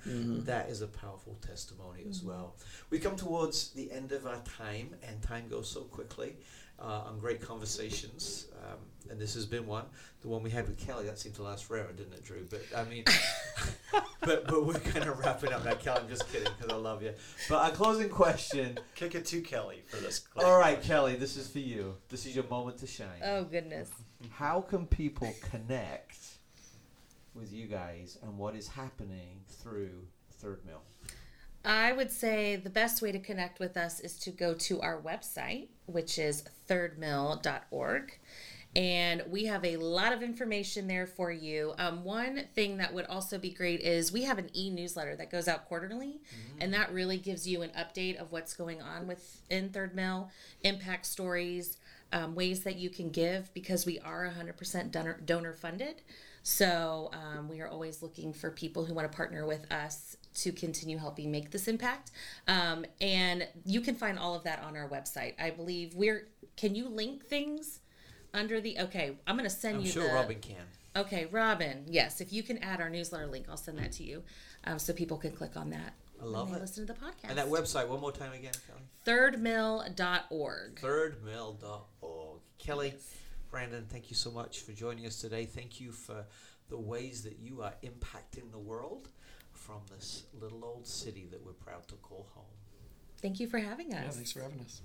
That 0.45 0.69
is 0.69 0.81
a 0.81 0.87
powerful 0.87 1.35
testimony 1.41 2.03
as 2.09 2.21
well. 2.21 2.55
We 2.89 2.99
come 2.99 3.15
towards 3.15 3.69
the 3.71 3.91
end 3.91 4.11
of 4.11 4.25
our 4.27 4.41
time, 4.59 4.95
and 5.07 5.21
time 5.21 5.47
goes 5.49 5.69
so 5.69 5.81
quickly 5.81 6.35
uh, 6.79 7.03
on 7.07 7.19
great 7.19 7.41
conversations. 7.41 8.47
Um, 8.63 8.79
and 9.09 9.19
this 9.19 9.33
has 9.35 9.45
been 9.45 9.65
one. 9.67 9.85
The 10.21 10.27
one 10.27 10.43
we 10.43 10.49
had 10.49 10.67
with 10.67 10.77
Kelly, 10.77 11.05
that 11.05 11.19
seemed 11.19 11.35
to 11.35 11.43
last 11.43 11.65
forever, 11.65 11.91
didn't 11.91 12.13
it, 12.13 12.23
Drew? 12.23 12.45
But 12.49 12.61
I 12.75 12.83
mean, 12.85 13.03
but 14.21 14.47
but 14.47 14.65
we're 14.65 14.73
kind 14.75 15.07
of 15.09 15.19
wrapping 15.19 15.51
up 15.51 15.65
now, 15.65 15.75
Kelly. 15.75 16.01
I'm 16.01 16.09
just 16.09 16.31
kidding 16.31 16.51
because 16.57 16.71
I 16.71 16.77
love 16.77 17.03
you. 17.03 17.13
But 17.49 17.61
our 17.61 17.71
closing 17.71 18.09
question. 18.09 18.79
Kick 18.95 19.15
it 19.15 19.25
to 19.27 19.41
Kelly 19.41 19.83
for 19.87 19.97
this. 19.97 20.19
clip. 20.19 20.45
All 20.45 20.57
right, 20.57 20.81
Kelly, 20.81 21.15
this 21.15 21.37
is 21.37 21.47
for 21.47 21.59
you. 21.59 21.95
This 22.09 22.25
is 22.25 22.35
your 22.35 22.45
moment 22.45 22.77
to 22.79 22.87
shine. 22.87 23.21
Oh 23.23 23.43
goodness. 23.43 23.89
How 24.31 24.61
can 24.61 24.85
people 24.87 25.33
connect 25.51 26.17
with 27.35 27.51
you 27.51 27.67
guys 27.67 28.17
and 28.23 28.37
what 28.37 28.55
is 28.55 28.67
happening 28.67 29.41
through 29.47 30.07
Third 30.31 30.65
Mill? 30.65 30.81
I 31.65 31.93
would 31.93 32.11
say 32.11 32.57
the 32.57 32.69
best 32.69 33.01
way 33.01 33.11
to 33.11 33.19
connect 33.19 33.59
with 33.59 33.77
us 33.77 34.01
is 34.01 34.17
to 34.19 34.31
go 34.31 34.53
to 34.53 34.81
our 34.81 35.01
website, 35.01 35.69
which 35.85 36.19
is 36.19 36.43
thirdmill.org. 36.67 38.19
And 38.75 39.23
we 39.27 39.45
have 39.45 39.63
a 39.63 39.77
lot 39.77 40.13
of 40.13 40.23
information 40.23 40.87
there 40.87 41.05
for 41.05 41.31
you. 41.31 41.73
Um, 41.77 42.03
one 42.03 42.45
thing 42.55 42.77
that 42.77 42.93
would 42.93 43.05
also 43.05 43.37
be 43.37 43.51
great 43.51 43.81
is 43.81 44.11
we 44.11 44.23
have 44.23 44.39
an 44.39 44.49
e 44.55 44.71
newsletter 44.71 45.15
that 45.15 45.29
goes 45.29 45.47
out 45.47 45.65
quarterly, 45.65 46.21
and 46.59 46.73
that 46.73 46.91
really 46.91 47.17
gives 47.17 47.47
you 47.47 47.61
an 47.61 47.69
update 47.77 48.15
of 48.17 48.31
what's 48.31 48.55
going 48.55 48.81
on 48.81 49.05
within 49.05 49.69
Third 49.69 49.95
Mill, 49.95 50.31
impact 50.63 51.05
stories, 51.05 51.77
um, 52.11 52.35
ways 52.35 52.63
that 52.63 52.77
you 52.77 52.89
can 52.89 53.09
give 53.09 53.53
because 53.53 53.85
we 53.85 53.99
are 53.99 54.31
100% 54.31 54.91
donor, 54.91 55.19
donor 55.25 55.53
funded. 55.53 56.01
So 56.43 57.09
um, 57.13 57.47
we 57.47 57.61
are 57.61 57.67
always 57.67 58.01
looking 58.01 58.33
for 58.33 58.51
people 58.51 58.85
who 58.85 58.93
want 58.93 59.09
to 59.11 59.15
partner 59.15 59.45
with 59.45 59.71
us 59.71 60.17
to 60.35 60.51
continue 60.51 60.97
helping 60.97 61.31
make 61.31 61.51
this 61.51 61.67
impact. 61.67 62.11
Um, 62.47 62.85
and 63.01 63.47
you 63.65 63.81
can 63.81 63.95
find 63.95 64.19
all 64.19 64.35
of 64.35 64.43
that 64.43 64.61
on 64.61 64.75
our 64.75 64.87
website. 64.89 65.33
I 65.39 65.51
believe 65.51 65.95
we're. 65.95 66.27
Can 66.55 66.75
you 66.75 66.87
link 66.87 67.25
things 67.25 67.79
under 68.33 68.59
the? 68.61 68.79
Okay, 68.79 69.17
I'm 69.27 69.35
going 69.37 69.49
to 69.49 69.55
send 69.55 69.77
I'm 69.77 69.81
you. 69.83 69.89
sure 69.91 70.07
the, 70.07 70.13
Robin 70.13 70.39
can. 70.39 70.55
Okay, 70.95 71.25
Robin. 71.31 71.83
Yes, 71.87 72.21
if 72.21 72.31
you 72.31 72.43
can 72.43 72.57
add 72.59 72.79
our 72.81 72.89
newsletter 72.89 73.27
link, 73.27 73.45
I'll 73.49 73.57
send 73.57 73.77
that 73.79 73.91
to 73.93 74.03
you, 74.03 74.23
um, 74.65 74.79
so 74.79 74.93
people 74.93 75.17
can 75.17 75.31
click 75.31 75.55
on 75.57 75.69
that. 75.71 75.93
I 76.21 76.25
love 76.25 76.45
when 76.49 76.53
they 76.53 76.57
it. 76.59 76.61
Listen 76.61 76.87
to 76.87 76.93
the 76.93 76.99
podcast. 76.99 77.29
And 77.29 77.37
that 77.37 77.47
website, 77.47 77.87
one 77.87 77.99
more 77.99 78.11
time 78.11 78.31
again, 78.33 78.53
Kelly. 78.67 78.81
thirdmill.org. 79.05 80.79
Thirdmill.org. 80.81 82.39
Kelly, 82.59 82.93
Brandon, 83.51 83.85
thank 83.89 84.09
you 84.09 84.15
so 84.15 84.31
much 84.31 84.61
for 84.61 84.71
joining 84.71 85.05
us 85.05 85.19
today. 85.19 85.45
Thank 85.45 85.81
you 85.81 85.91
for 85.91 86.25
the 86.69 86.77
ways 86.77 87.23
that 87.23 87.39
you 87.39 87.61
are 87.61 87.73
impacting 87.83 88.51
the 88.51 88.59
world 88.59 89.09
from 89.51 89.81
this 89.95 90.23
little 90.39 90.63
old 90.63 90.87
city 90.87 91.27
that 91.31 91.43
we're 91.45 91.51
proud 91.53 91.87
to 91.89 91.95
call 91.95 92.27
home. 92.35 92.45
Thank 93.21 93.39
you 93.39 93.47
for 93.47 93.57
having 93.59 93.93
us. 93.93 94.03
yeah 94.03 94.09
thanks 94.09 94.31
for 94.33 94.41
having 94.41 94.59
us 94.61 94.81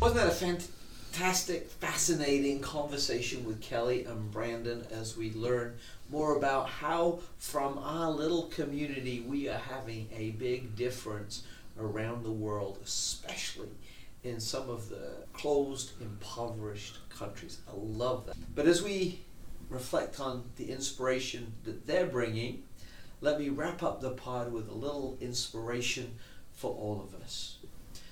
Wasn't 0.00 0.20
that 0.20 0.28
a 0.28 0.30
fantastic, 0.30 0.74
fascinating 1.12 2.60
conversation 2.60 3.44
with 3.44 3.60
Kelly 3.60 4.04
and 4.04 4.30
Brandon 4.30 4.86
as 4.90 5.16
we 5.16 5.32
learn 5.32 5.76
more 6.10 6.36
about 6.36 6.68
how, 6.68 7.20
from 7.38 7.78
our 7.78 8.10
little 8.10 8.44
community, 8.44 9.20
we 9.20 9.48
are 9.48 9.58
having 9.58 10.08
a 10.16 10.30
big 10.32 10.76
difference 10.76 11.42
around 11.78 12.24
the 12.24 12.30
world, 12.30 12.78
especially 12.84 13.70
in 14.24 14.40
some 14.40 14.68
of 14.68 14.88
the 14.88 15.12
closed, 15.32 15.92
impoverished 16.00 16.98
countries. 17.10 17.58
I 17.68 17.72
love 17.76 18.26
that. 18.26 18.36
But 18.54 18.66
as 18.66 18.82
we 18.82 19.20
reflect 19.68 20.18
on 20.18 20.44
the 20.56 20.70
inspiration 20.70 21.52
that 21.64 21.86
they're 21.86 22.06
bringing, 22.06 22.62
let 23.20 23.38
me 23.38 23.48
wrap 23.48 23.82
up 23.82 24.00
the 24.00 24.10
pod 24.10 24.52
with 24.52 24.68
a 24.68 24.74
little 24.74 25.18
inspiration 25.20 26.16
for 26.52 26.72
all 26.72 27.00
of 27.00 27.20
us. 27.20 27.57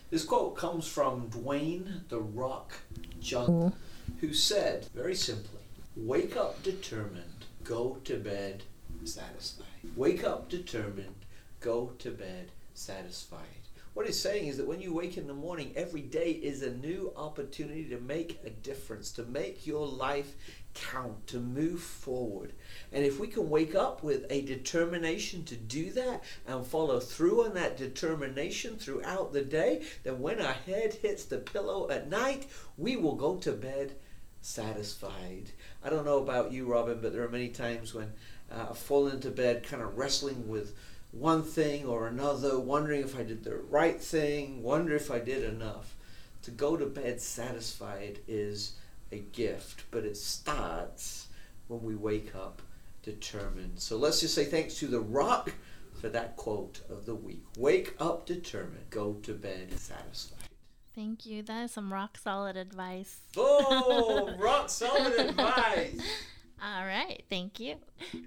This 0.08 0.24
quote 0.24 0.56
comes 0.56 0.86
from 0.86 1.28
Dwayne 1.30 2.08
the 2.08 2.20
Rock 2.20 2.72
Johnson, 3.20 3.70
mm-hmm. 3.70 4.18
who 4.20 4.32
said, 4.32 4.86
very 4.94 5.16
simply, 5.16 5.60
Wake 5.96 6.36
up 6.36 6.62
determined, 6.62 7.46
go 7.64 7.98
to 8.04 8.16
bed 8.16 8.62
satisfied. 9.04 9.66
Wake 9.96 10.22
up 10.22 10.48
determined, 10.48 11.24
go 11.60 11.92
to 11.98 12.10
bed 12.10 12.50
satisfied. 12.74 13.55
What 13.96 14.04
he's 14.04 14.20
saying 14.20 14.48
is 14.48 14.58
that 14.58 14.66
when 14.66 14.82
you 14.82 14.92
wake 14.92 15.16
in 15.16 15.26
the 15.26 15.32
morning, 15.32 15.72
every 15.74 16.02
day 16.02 16.32
is 16.32 16.62
a 16.62 16.70
new 16.70 17.14
opportunity 17.16 17.84
to 17.84 17.98
make 17.98 18.38
a 18.44 18.50
difference, 18.50 19.10
to 19.12 19.24
make 19.24 19.66
your 19.66 19.86
life 19.86 20.34
count, 20.74 21.26
to 21.28 21.40
move 21.40 21.80
forward. 21.80 22.52
And 22.92 23.06
if 23.06 23.18
we 23.18 23.26
can 23.26 23.48
wake 23.48 23.74
up 23.74 24.02
with 24.02 24.26
a 24.28 24.42
determination 24.42 25.44
to 25.44 25.56
do 25.56 25.92
that 25.92 26.22
and 26.46 26.66
follow 26.66 27.00
through 27.00 27.46
on 27.46 27.54
that 27.54 27.78
determination 27.78 28.76
throughout 28.76 29.32
the 29.32 29.40
day, 29.40 29.86
then 30.02 30.20
when 30.20 30.42
our 30.42 30.52
head 30.52 30.92
hits 30.92 31.24
the 31.24 31.38
pillow 31.38 31.88
at 31.88 32.10
night, 32.10 32.48
we 32.76 32.96
will 32.96 33.14
go 33.14 33.36
to 33.36 33.52
bed 33.52 33.96
satisfied. 34.42 35.52
I 35.82 35.88
don't 35.88 36.04
know 36.04 36.18
about 36.18 36.52
you, 36.52 36.70
Robin, 36.70 36.98
but 37.00 37.14
there 37.14 37.22
are 37.22 37.30
many 37.30 37.48
times 37.48 37.94
when 37.94 38.12
uh, 38.52 38.66
I've 38.68 38.78
fallen 38.78 39.14
into 39.14 39.30
bed 39.30 39.62
kind 39.62 39.82
of 39.82 39.96
wrestling 39.96 40.48
with 40.48 40.76
one 41.18 41.42
thing 41.42 41.86
or 41.86 42.06
another, 42.06 42.58
wondering 42.58 43.00
if 43.00 43.18
I 43.18 43.22
did 43.22 43.44
the 43.44 43.56
right 43.56 44.00
thing, 44.00 44.62
wonder 44.62 44.94
if 44.94 45.10
I 45.10 45.18
did 45.18 45.44
enough. 45.44 45.94
To 46.42 46.50
go 46.50 46.76
to 46.76 46.86
bed 46.86 47.20
satisfied 47.20 48.20
is 48.28 48.74
a 49.10 49.18
gift, 49.18 49.84
but 49.90 50.04
it 50.04 50.16
starts 50.16 51.28
when 51.68 51.82
we 51.82 51.94
wake 51.94 52.34
up 52.34 52.62
determined. 53.02 53.80
So 53.80 53.96
let's 53.96 54.20
just 54.20 54.34
say 54.34 54.44
thanks 54.44 54.74
to 54.80 54.86
the 54.86 55.00
rock 55.00 55.52
for 56.00 56.08
that 56.10 56.36
quote 56.36 56.80
of 56.90 57.06
the 57.06 57.14
week. 57.14 57.44
Wake 57.56 57.94
up 57.98 58.26
determined, 58.26 58.90
go 58.90 59.14
to 59.22 59.32
bed 59.32 59.78
satisfied. 59.78 60.48
Thank 60.94 61.26
you. 61.26 61.42
That 61.42 61.64
is 61.64 61.72
some 61.72 61.92
rock 61.92 62.16
solid 62.16 62.56
advice. 62.56 63.18
Boom! 63.34 63.44
Oh, 63.44 64.34
rock 64.38 64.70
solid 64.70 65.12
advice. 65.12 66.00
All 66.62 66.86
right. 66.86 67.22
Thank 67.28 67.60
you. 67.60 67.76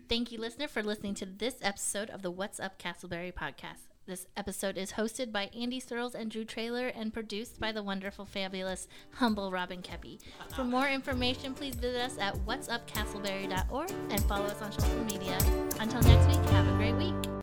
Thank 0.08 0.32
you, 0.32 0.40
listener, 0.40 0.68
for 0.68 0.84
listening 0.84 1.16
to 1.16 1.26
this 1.26 1.56
episode 1.62 2.10
of 2.10 2.22
the 2.22 2.32
What's 2.32 2.60
Up 2.60 2.80
Casselberry 2.80 3.34
podcast. 3.34 3.90
This 4.06 4.26
episode 4.36 4.76
is 4.76 4.94
hosted 4.94 5.32
by 5.32 5.52
Andy 5.56 5.80
Searles 5.80 6.16
and 6.16 6.32
Drew 6.32 6.44
Trailer 6.44 6.88
and 6.88 7.14
produced 7.14 7.60
by 7.60 7.72
the 7.72 7.84
wonderful, 7.84 8.26
fabulous, 8.26 8.88
humble 9.14 9.52
Robin 9.52 9.84
Keppy. 9.84 10.20
For 10.56 10.64
more 10.64 10.88
information, 10.88 11.54
please 11.54 11.76
visit 11.76 12.02
us 12.02 12.18
at 12.18 12.34
whatsupcasselberry.org 12.46 13.92
and 14.10 14.24
follow 14.24 14.46
us 14.46 14.62
on 14.64 14.72
social 14.72 15.04
media. 15.04 15.38
Until 15.80 16.02
next 16.02 16.26
week, 16.28 16.50
have 16.50 16.68
a 16.68 16.78
great 16.78 16.96
week. 16.96 17.30